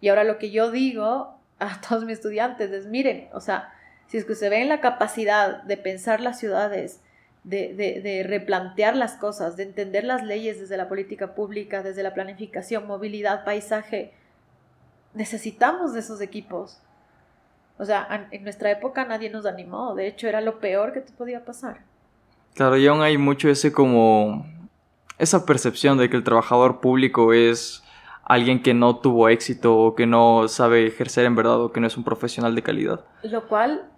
Y 0.00 0.08
ahora 0.08 0.24
lo 0.24 0.38
que 0.38 0.50
yo 0.50 0.70
digo 0.70 1.38
a 1.58 1.80
todos 1.88 2.04
mis 2.04 2.18
estudiantes 2.18 2.70
es, 2.72 2.86
miren, 2.86 3.28
o 3.32 3.40
sea, 3.40 3.72
si 4.12 4.18
es 4.18 4.26
que 4.26 4.34
se 4.34 4.50
ven 4.50 4.68
la 4.68 4.82
capacidad 4.82 5.62
de 5.62 5.78
pensar 5.78 6.20
las 6.20 6.38
ciudades, 6.38 7.00
de, 7.44 7.72
de, 7.72 8.22
replantear 8.22 8.94
las 8.94 9.14
cosas, 9.14 9.56
de 9.56 9.62
entender 9.62 10.04
las 10.04 10.22
leyes 10.22 10.60
desde 10.60 10.76
la 10.76 10.86
política 10.86 11.34
pública, 11.34 11.82
desde 11.82 12.02
la 12.02 12.12
planificación, 12.12 12.86
movilidad, 12.86 13.42
paisaje, 13.46 14.12
necesitamos 15.14 15.94
de 15.94 16.00
esos 16.00 16.20
equipos. 16.20 16.78
O 17.78 17.86
sea, 17.86 18.28
en 18.30 18.44
nuestra 18.44 18.70
época 18.70 19.06
nadie 19.06 19.30
nos 19.30 19.46
animó, 19.46 19.94
de 19.94 20.08
hecho 20.08 20.28
era 20.28 20.42
lo 20.42 20.60
peor 20.60 20.92
que 20.92 21.00
te 21.00 21.12
podía 21.12 21.46
pasar. 21.46 21.80
Claro, 22.52 22.76
y 22.76 22.86
aún 22.86 23.00
hay 23.00 23.16
mucho 23.16 23.48
ese 23.48 23.72
como 23.72 24.44
esa 25.16 25.46
percepción 25.46 25.96
de 25.96 26.10
que 26.10 26.18
el 26.18 26.22
trabajador 26.22 26.80
público 26.82 27.32
es 27.32 27.82
alguien 28.24 28.62
que 28.62 28.74
no 28.74 28.96
tuvo 28.96 29.30
éxito 29.30 29.74
o 29.74 29.94
que 29.94 30.06
no 30.06 30.48
sabe 30.48 30.86
ejercer 30.86 31.24
en 31.24 31.34
verdad 31.34 31.62
o 31.62 31.72
que 31.72 31.80
no 31.80 31.86
es 31.86 31.96
un 31.96 32.04
profesional 32.04 32.54
de 32.54 32.62
calidad. 32.62 33.06
Lo 33.22 33.48
cual 33.48 33.88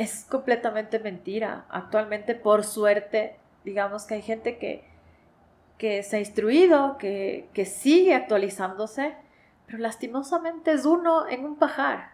es 0.00 0.24
completamente 0.24 0.98
mentira. 0.98 1.66
Actualmente, 1.68 2.34
por 2.34 2.64
suerte, 2.64 3.36
digamos 3.64 4.04
que 4.04 4.14
hay 4.14 4.22
gente 4.22 4.56
que, 4.56 4.82
que 5.76 6.02
se 6.02 6.16
ha 6.16 6.20
instruido, 6.20 6.96
que, 6.96 7.48
que 7.52 7.66
sigue 7.66 8.14
actualizándose, 8.14 9.14
pero 9.66 9.76
lastimosamente 9.76 10.72
es 10.72 10.86
uno 10.86 11.28
en 11.28 11.44
un 11.44 11.56
pajar. 11.56 12.12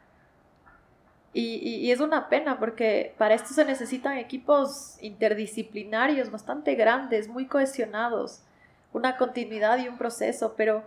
Y, 1.33 1.91
es 1.93 2.01
una 2.01 2.31
pena 2.31 2.59
porque 2.59 3.15
para 3.19 3.35
esto 3.35 3.53
se 3.53 3.67
necesitan 3.67 4.17
equipos 4.17 4.97
interdisciplinarios 5.03 6.31
bastante 6.31 6.75
grandes, 6.77 7.29
muy 7.29 7.47
cohesionados, 7.47 8.43
una 8.95 9.19
continuidad 9.19 9.79
y 9.79 9.87
un 9.87 9.99
proceso, 9.99 10.55
pero 10.57 10.83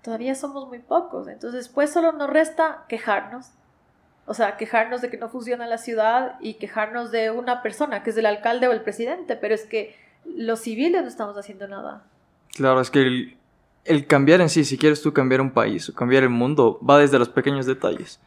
todavía 0.00 0.36
somos 0.36 0.68
muy 0.68 0.78
pocos. 0.78 1.26
Entonces, 1.26 1.68
pues 1.68 1.92
solo 1.92 2.12
nos 2.12 2.30
resta 2.30 2.84
quejarnos. 2.88 3.57
O 4.28 4.34
sea, 4.34 4.58
quejarnos 4.58 5.00
de 5.00 5.08
que 5.08 5.16
no 5.16 5.30
funciona 5.30 5.66
la 5.66 5.78
ciudad 5.78 6.36
y 6.40 6.54
quejarnos 6.54 7.10
de 7.10 7.30
una 7.30 7.62
persona, 7.62 8.02
que 8.02 8.10
es 8.10 8.16
el 8.18 8.26
alcalde 8.26 8.68
o 8.68 8.72
el 8.72 8.82
presidente, 8.82 9.36
pero 9.36 9.54
es 9.54 9.64
que 9.64 9.96
los 10.26 10.60
civiles 10.60 11.00
no 11.00 11.08
estamos 11.08 11.36
haciendo 11.38 11.66
nada. 11.66 12.04
Claro, 12.54 12.82
es 12.82 12.90
que 12.90 13.34
el, 13.84 14.06
cambiar 14.06 14.42
en 14.42 14.50
sí, 14.50 14.64
si 14.64 14.76
quieres 14.76 15.00
tú 15.00 15.14
cambiar 15.14 15.40
un 15.40 15.50
país 15.50 15.88
o 15.88 15.94
cambiar 15.94 16.24
el 16.24 16.28
mundo, 16.28 16.78
va 16.86 16.98
desde 16.98 17.18
los 17.18 17.30
pequeños 17.30 17.64
detalles. 17.64 18.20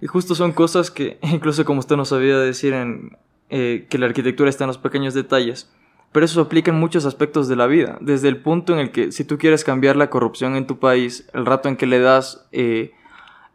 Y 0.00 0.06
justo 0.06 0.36
son 0.36 0.52
cosas 0.52 0.92
que, 0.92 1.18
incluso 1.22 1.64
como 1.64 1.80
usted 1.80 1.96
nos 1.96 2.10
sabía 2.10 2.38
decir, 2.38 2.72
en, 2.72 3.18
eh, 3.50 3.86
que 3.90 3.98
la 3.98 4.06
arquitectura 4.06 4.48
está 4.48 4.62
en 4.62 4.68
los 4.68 4.78
pequeños 4.78 5.12
detalles. 5.12 5.70
Pero 6.12 6.24
eso 6.24 6.40
aplica 6.40 6.70
en 6.70 6.78
muchos 6.78 7.04
aspectos 7.04 7.48
de 7.48 7.56
la 7.56 7.66
vida. 7.66 7.98
Desde 8.00 8.28
el 8.28 8.36
punto 8.36 8.74
en 8.74 8.78
el 8.78 8.92
que 8.92 9.10
si 9.10 9.24
tú 9.24 9.38
quieres 9.38 9.64
cambiar 9.64 9.96
la 9.96 10.08
corrupción 10.08 10.54
en 10.54 10.68
tu 10.68 10.78
país, 10.78 11.28
el 11.32 11.46
rato 11.46 11.68
en 11.68 11.76
que 11.76 11.86
le 11.86 11.98
das 11.98 12.46
eh, 12.52 12.92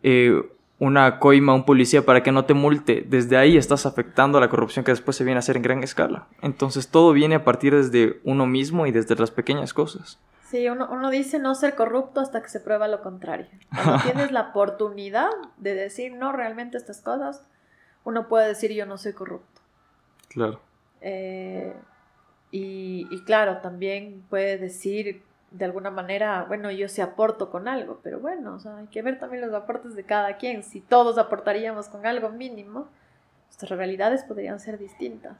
eh, 0.04 0.42
una 0.80 1.20
coima 1.20 1.54
a 1.54 1.56
un 1.56 1.66
policía 1.66 2.06
para 2.06 2.22
que 2.22 2.32
no 2.32 2.46
te 2.46 2.54
multe, 2.54 3.04
desde 3.08 3.38
ahí 3.38 3.58
estás 3.58 3.86
afectando 3.86 4.38
a 4.38 4.42
la 4.42 4.50
corrupción 4.50 4.86
que 4.86 4.92
después 4.92 5.18
se 5.18 5.24
viene 5.24 5.38
a 5.38 5.40
hacer 5.40 5.58
en 5.58 5.64
gran 5.64 5.84
escala. 5.84 6.28
Entonces 6.42 6.90
todo 6.90 7.14
viene 7.14 7.36
a 7.36 7.44
partir 7.44 7.76
desde 7.76 8.20
uno 8.24 8.46
mismo 8.46 8.86
y 8.86 8.92
desde 8.92 9.16
las 9.16 9.32
pequeñas 9.32 9.74
cosas. 9.74 10.20
Sí, 10.50 10.70
uno, 10.70 10.88
uno, 10.90 11.10
dice 11.10 11.40
no 11.40 11.56
ser 11.56 11.76
corrupto 11.76 12.22
hasta 12.22 12.42
que 12.42 12.50
se 12.50 12.60
prueba 12.60 12.88
lo 12.88 13.02
contrario. 13.02 13.48
Cuando 13.74 13.98
tienes 14.04 14.32
la 14.32 14.50
oportunidad 14.50 15.30
de 15.58 15.74
decir 15.74 16.14
no 16.14 16.32
realmente 16.32 16.78
estas 16.78 17.02
cosas, 17.02 17.44
uno 18.06 18.28
puede 18.28 18.48
decir 18.48 18.72
yo 18.72 18.86
no 18.86 18.98
soy 18.98 19.14
corrupto. 19.14 19.62
Claro. 20.30 20.62
Eh, 21.02 21.76
y, 22.52 23.08
y, 23.12 23.24
claro, 23.24 23.58
también 23.58 24.24
puede 24.30 24.58
decir 24.58 25.24
de 25.52 25.66
alguna 25.66 25.92
manera, 25.92 26.46
bueno, 26.48 26.72
yo 26.72 26.88
sí 26.90 27.02
aporto 27.02 27.50
con 27.50 27.68
algo, 27.68 28.00
pero 28.04 28.20
bueno, 28.20 28.56
o 28.56 28.60
sea, 28.60 28.78
hay 28.78 28.88
que 28.88 29.02
ver 29.02 29.20
también 29.20 29.42
los 29.42 29.54
aportes 29.54 29.96
de 29.96 30.04
cada 30.04 30.38
quien. 30.38 30.64
Si 30.64 30.82
todos 30.82 31.18
aportaríamos 31.18 31.88
con 31.88 32.06
algo 32.06 32.30
mínimo, 32.30 32.88
nuestras 33.48 33.78
realidades 33.78 34.24
podrían 34.24 34.60
ser 34.60 34.78
distintas. 34.78 35.38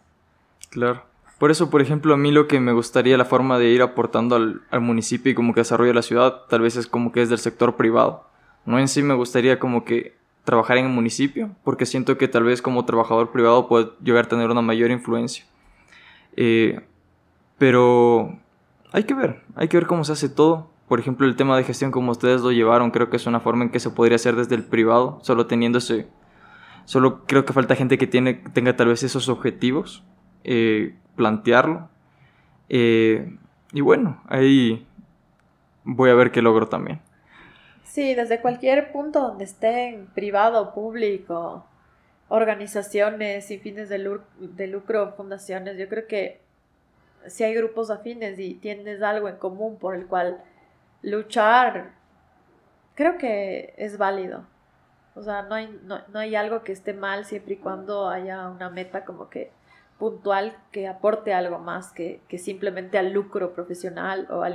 Claro. 0.70 1.04
Por 1.38 1.52
eso, 1.52 1.70
por 1.70 1.82
ejemplo, 1.82 2.14
a 2.14 2.18
mí 2.18 2.32
lo 2.32 2.48
que 2.48 2.60
me 2.60 2.72
gustaría, 2.72 3.18
la 3.18 3.26
forma 3.26 3.60
de 3.60 3.70
ir 3.70 3.82
aportando 3.82 4.36
al, 4.36 4.82
municipio 4.82 5.32
y 5.32 5.36
como 5.36 5.54
que 5.54 5.60
desarrolle 5.60 5.94
la 5.94 6.02
ciudad, 6.02 6.46
tal 6.50 6.62
vez 6.62 6.76
es 6.78 6.88
como 6.88 7.12
que 7.12 7.22
es 7.22 7.30
del 7.30 7.38
sector 7.38 7.76
privado. 7.76 8.26
No 8.66 8.80
en 8.80 8.88
sí 8.88 9.04
me 9.04 9.14
gustaría 9.14 9.60
como 9.60 9.86
que 9.86 10.16
trabajar 10.46 10.78
en 10.78 10.86
el 10.86 10.92
municipio, 10.92 11.52
porque 11.64 11.86
siento 11.86 12.18
que 12.18 12.28
tal 12.28 12.44
vez 12.44 12.62
como 12.62 12.86
trabajador 12.86 13.32
privado 13.32 13.68
puedo 13.68 13.96
llegar 14.00 14.26
a 14.26 14.30
tener 14.30 14.50
una 14.50 14.62
mayor 14.62 14.90
influencia. 14.90 15.46
Eh, 16.36 16.80
pero 17.60 18.40
hay 18.92 19.04
que 19.04 19.14
ver, 19.14 19.42
hay 19.56 19.68
que 19.68 19.78
ver 19.78 19.88
cómo 19.88 20.04
se 20.04 20.14
hace 20.14 20.30
todo. 20.30 20.70
Por 20.88 21.00
ejemplo, 21.00 21.28
el 21.28 21.36
tema 21.36 21.58
de 21.58 21.64
gestión 21.64 21.92
como 21.92 22.12
ustedes 22.12 22.42
lo 22.42 22.52
llevaron, 22.52 22.92
creo 22.92 23.10
que 23.10 23.18
es 23.18 23.28
una 23.28 23.40
forma 23.40 23.66
en 23.66 23.72
que 23.72 23.80
se 23.80 23.90
podría 23.90 24.16
hacer 24.16 24.36
desde 24.36 24.56
el 24.56 24.64
privado, 24.64 25.20
solo 25.22 25.48
teniendo 25.48 25.80
ese... 25.80 26.08
Solo 26.86 27.26
creo 27.26 27.44
que 27.44 27.52
falta 27.52 27.76
gente 27.76 27.98
que 27.98 28.08
tiene, 28.08 28.36
tenga 28.54 28.78
tal 28.78 28.88
vez 28.88 29.04
esos 29.04 29.28
objetivos 29.28 30.06
eh, 30.46 30.96
plantearlo. 31.18 31.90
Eh, 32.70 33.38
y 33.74 33.82
bueno, 33.82 34.24
ahí 34.28 34.88
voy 35.84 36.10
a 36.10 36.14
ver 36.14 36.32
qué 36.32 36.42
logro 36.42 36.68
también. 36.68 37.02
Sí, 37.84 38.14
desde 38.16 38.42
cualquier 38.42 38.92
punto 38.92 39.20
donde 39.22 39.44
estén, 39.44 40.08
privado, 40.14 40.74
público, 40.74 41.66
organizaciones 42.30 43.46
sin 43.48 43.60
fines 43.62 43.90
de, 43.90 43.98
lucro, 44.68 45.14
fundaciones, 45.16 45.78
yo 45.78 45.88
creo 45.90 46.08
que 46.08 46.42
si 47.26 47.44
hay 47.44 47.54
grupos 47.54 47.90
afines 47.90 48.40
y 48.40 48.54
tienes 48.54 49.02
algo 49.02 49.28
en 49.28 49.38
común 49.38 49.78
por 49.78 49.96
el 49.96 50.08
cual 50.08 50.44
luchar, 51.02 51.92
creo 52.96 53.18
que 53.18 53.74
es 53.78 53.98
válido. 53.98 54.46
O 55.16 55.24
sea, 55.24 55.42
no 55.42 55.56
hay, 55.56 55.80
no, 55.84 56.00
no 56.14 56.20
hay 56.20 56.36
algo 56.36 56.64
que 56.64 56.72
esté 56.72 56.94
mal 56.94 57.26
siempre 57.26 57.56
y 57.56 57.58
cuando 57.58 58.08
haya 58.08 58.48
una 58.50 58.70
meta 58.70 59.04
como 59.04 59.30
que 59.30 59.52
puntual 59.98 60.56
que 60.72 60.88
aporte 60.88 61.34
algo 61.34 61.58
más 61.60 61.92
que, 61.92 62.22
simplemente 62.38 62.98
al 62.98 63.12
lucro 63.12 63.54
profesional 63.54 64.28
o 64.30 64.44
al, 64.44 64.54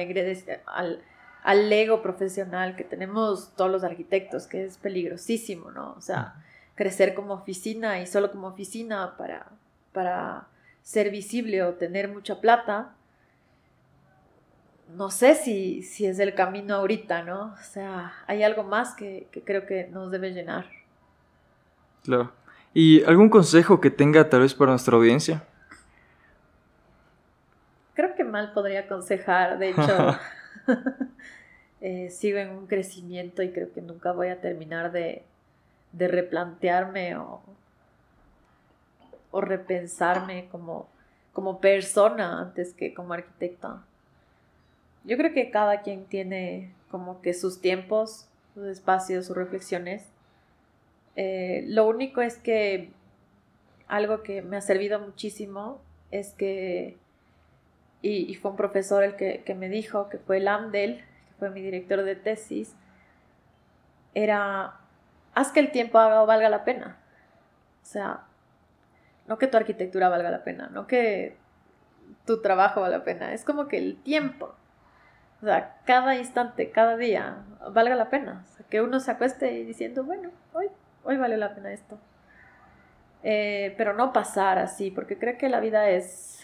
al, 0.67 1.03
al 1.43 1.73
ego 1.73 2.03
profesional 2.03 2.77
que 2.77 2.85
tenemos 2.85 3.55
todos 3.57 3.71
los 3.71 3.85
arquitectos, 3.85 4.47
que 4.47 4.65
es 4.65 4.79
peligrosísimo, 4.79 5.71
¿no? 5.71 5.95
O 5.97 6.01
sea, 6.01 6.35
crecer 6.75 7.15
como 7.15 7.35
oficina 7.35 8.01
y 8.01 8.07
solo 8.07 8.31
como 8.31 8.49
oficina 8.49 9.17
para, 9.17 9.47
para 9.93 10.47
ser 10.83 11.11
visible 11.11 11.63
o 11.63 11.75
tener 11.75 12.09
mucha 12.09 12.41
plata, 12.41 12.95
no 14.95 15.11
sé 15.11 15.35
si, 15.35 15.83
si 15.83 16.07
es 16.07 16.19
el 16.19 16.35
camino 16.35 16.75
ahorita, 16.75 17.23
¿no? 17.23 17.55
O 17.55 17.63
sea, 17.63 18.13
hay 18.27 18.43
algo 18.43 18.63
más 18.63 18.95
que, 18.95 19.29
que 19.33 19.43
creo 19.43 19.67
que 19.67 19.89
nos 19.89 20.11
debe 20.11 20.33
llenar. 20.33 20.67
Claro. 22.05 22.33
¿Y 22.75 23.03
algún 23.05 23.29
consejo 23.29 23.81
que 23.81 23.91
tenga 23.91 24.29
tal 24.29 24.41
vez 24.41 24.55
para 24.55 24.73
nuestra 24.73 24.97
audiencia? 24.97 25.45
Creo 27.95 28.15
que 28.15 28.25
mal 28.25 28.53
podría 28.53 28.81
aconsejar, 28.81 29.59
de 29.59 29.71
hecho, 29.71 30.19
eh, 31.81 32.09
sigo 32.11 32.39
en 32.39 32.51
un 32.51 32.67
crecimiento 32.67 33.43
y 33.43 33.53
creo 33.53 33.73
que 33.73 33.83
nunca 33.83 34.13
voy 34.13 34.29
a 34.29 34.41
terminar 34.41 34.93
de, 34.93 35.25
replantearme 35.93 37.17
o, 37.17 37.43
o 39.33 39.41
repensarme 39.41 40.49
como, 40.51 40.89
como 41.33 41.61
persona 41.61 42.41
antes 42.41 42.73
que 42.75 42.95
como 42.95 43.15
arquitecta. 43.15 43.83
Yo 45.05 45.17
creo 45.17 45.33
que 45.35 45.51
cada 45.51 45.83
quien 45.83 46.05
tiene 46.05 46.73
como 46.91 47.21
que 47.23 47.35
sus 47.35 47.61
tiempos, 47.61 48.29
sus 48.55 48.67
espacios, 48.67 49.27
sus 49.27 49.37
reflexiones. 49.37 50.07
Eh, 51.17 51.65
lo 51.67 51.89
único 51.89 52.21
es 52.21 52.37
que 52.37 52.91
algo 53.89 54.23
que 54.23 54.43
me 54.43 54.57
ha 54.57 54.61
servido 54.61 55.01
muchísimo 55.01 55.81
es 56.11 56.33
que, 56.35 56.97
y, 58.03 58.35
fue 58.37 58.51
un 58.53 58.57
profesor 58.57 59.03
el 59.03 59.17
que, 59.17 59.43
que, 59.45 59.55
me 59.55 59.69
dijo, 59.69 60.09
que 60.09 60.19
fue 60.19 60.41
Landel, 60.41 60.99
que 60.99 61.35
fue 61.39 61.51
mi 61.51 61.63
director 61.63 62.03
de 62.03 62.15
tesis, 62.15 62.75
era, 64.15 64.81
haz 65.35 65.53
que 65.53 65.61
el 65.61 65.73
tiempo 65.73 65.99
haga 65.99 66.23
o 66.23 66.27
valga 66.27 66.49
la 66.49 66.65
pena. 66.65 66.99
O 67.83 67.87
sea, 67.87 68.25
no 69.33 69.39
que 69.39 69.47
tu 69.47 69.57
arquitectura 69.57 70.11
valga 70.11 70.31
la 70.31 70.45
pena, 70.45 70.69
no 70.71 70.87
que 70.87 71.39
tu 72.27 72.43
trabajo 72.43 72.83
valga 72.83 72.99
la 72.99 73.05
pena, 73.05 73.33
es 73.33 73.47
como 73.47 73.67
que 73.67 73.79
el 73.79 73.97
tiempo. 73.97 74.55
O 75.41 75.47
sea, 75.47 75.79
cada 75.87 76.17
instante, 76.17 76.71
cada 76.71 76.99
día, 76.99 77.39
valga 77.71 77.95
la 77.95 78.11
pena. 78.11 78.45
O 78.45 78.55
sea, 78.55 78.67
que 78.69 78.83
uno 78.83 79.01
se 79.01 79.11
acueste 79.11 79.47
diciendo, 79.65 80.05
bueno, 80.05 80.29
hoy, 80.53 80.67
hoy 81.03 81.17
vale 81.17 81.39
la 81.39 81.55
pena 81.55 81.73
esto. 81.73 81.99
Eh, 83.23 83.75
pero 83.79 83.95
no 83.95 84.13
pasar 84.13 84.59
así, 84.59 84.91
porque 84.91 85.19
creo 85.19 85.39
que 85.39 85.49
la 85.49 85.61
vida 85.61 85.89
es, 85.89 86.41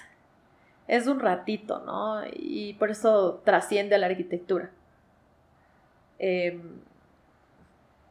es 0.87 1.07
un 1.09 1.21
ratito, 1.21 1.81
¿no? 1.85 2.23
Y 2.33 2.73
por 2.79 2.91
eso 2.91 3.43
trasciende 3.45 3.97
a 3.97 3.99
la 3.99 4.07
arquitectura. 4.07 4.71
Em, 6.19 6.81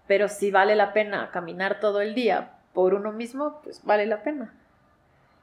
pero 0.05 0.27
si 0.27 0.51
vale 0.51 0.75
la 0.75 0.93
pena 0.93 1.31
caminar 1.31 1.79
todo 1.79 1.99
el 1.99 2.13
día 2.13 2.51
por 2.77 2.93
uno 2.93 3.11
mismo, 3.11 3.59
pues 3.63 3.83
vale 3.83 4.05
la 4.05 4.21
pena. 4.21 4.53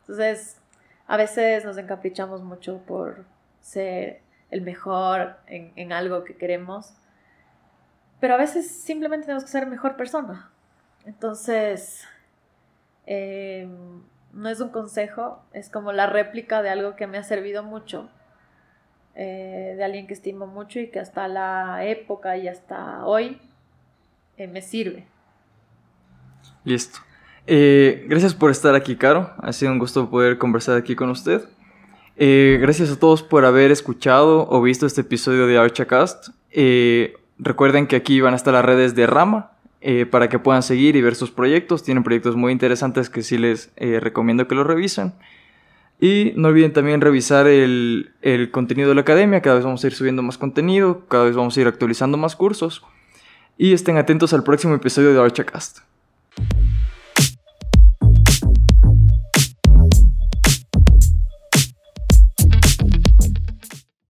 Entonces, 0.04 0.58
a 1.06 1.16
veces 1.16 1.64
nos 1.64 1.78
encaprichamos 1.78 2.42
mucho 2.42 2.78
por 2.86 3.24
ser 3.60 4.20
el 4.50 4.60
mejor 4.60 5.36
en, 5.46 5.92
algo 5.92 6.24
que 6.24 6.36
queremos, 6.36 6.92
pero 8.20 8.34
a 8.34 8.36
veces 8.36 8.70
simplemente 8.70 9.26
tenemos 9.26 9.44
que 9.44 9.50
ser 9.50 9.66
mejor 9.66 9.96
persona. 9.96 10.50
Entonces, 11.06 12.06
em, 13.06 14.02
no 14.32 14.48
es 14.50 14.60
un 14.60 14.68
consejo, 14.68 15.42
es 15.52 15.70
como 15.70 15.92
la 15.92 16.06
réplica 16.06 16.62
de 16.62 16.68
algo 16.68 16.96
que 16.96 17.06
me 17.06 17.18
ha 17.18 17.22
servido 17.22 17.62
mucho, 17.62 18.10
eh, 19.14 19.74
de 19.76 19.84
alguien 19.84 20.06
que 20.06 20.14
estimo 20.14 20.46
mucho 20.46 20.80
y 20.80 20.90
que 20.90 21.00
hasta 21.00 21.28
la 21.28 21.84
época 21.84 22.36
y 22.36 22.48
hasta 22.48 23.06
hoy 23.06 23.40
eh, 24.36 24.46
me 24.48 24.60
sirve. 24.60 25.06
Listo. 26.64 27.03
Eh, 27.46 28.06
gracias 28.08 28.34
por 28.34 28.50
estar 28.50 28.74
aquí, 28.74 28.96
Caro. 28.96 29.30
Ha 29.38 29.52
sido 29.52 29.72
un 29.72 29.78
gusto 29.78 30.08
poder 30.08 30.38
conversar 30.38 30.76
aquí 30.76 30.94
con 30.94 31.10
usted. 31.10 31.42
Eh, 32.16 32.58
gracias 32.60 32.90
a 32.90 32.98
todos 32.98 33.22
por 33.22 33.44
haber 33.44 33.70
escuchado 33.70 34.48
o 34.48 34.62
visto 34.62 34.86
este 34.86 35.02
episodio 35.02 35.46
de 35.46 35.58
Archacast. 35.58 36.28
recuerden 37.38 37.86
que 37.86 37.96
aquí 37.96 38.20
van 38.20 38.34
a 38.34 38.36
estar 38.36 38.54
las 38.54 38.64
redes 38.64 38.94
de 38.94 39.06
Rama 39.06 39.50
para 40.10 40.30
que 40.30 40.38
puedan 40.38 40.62
seguir 40.62 40.96
y 40.96 41.02
ver 41.02 41.14
sus 41.14 41.30
proyectos. 41.30 41.82
Tienen 41.82 42.04
proyectos 42.04 42.36
muy 42.36 42.52
interesantes 42.52 43.10
que 43.10 43.22
sí 43.22 43.36
les 43.36 43.72
recomiendo 43.76 44.48
que 44.48 44.54
los 44.54 44.66
revisen. 44.66 45.12
Y 46.00 46.32
no 46.36 46.48
olviden 46.48 46.72
también 46.72 47.00
revisar 47.00 47.46
el, 47.46 48.12
el 48.22 48.50
contenido 48.50 48.88
de 48.88 48.94
la 48.94 49.02
academia. 49.02 49.42
Cada 49.42 49.56
vez 49.56 49.64
vamos 49.64 49.84
a 49.84 49.86
ir 49.86 49.94
subiendo 49.94 50.22
más 50.22 50.38
contenido, 50.38 51.06
cada 51.08 51.24
vez 51.24 51.36
vamos 51.36 51.56
a 51.56 51.60
ir 51.60 51.66
actualizando 51.66 52.16
más 52.16 52.36
cursos. 52.36 52.82
Y 53.56 53.72
estén 53.72 53.96
atentos 53.96 54.32
al 54.32 54.42
próximo 54.42 54.74
episodio 54.74 55.12
de 55.12 55.20
Archacast. 55.20 55.78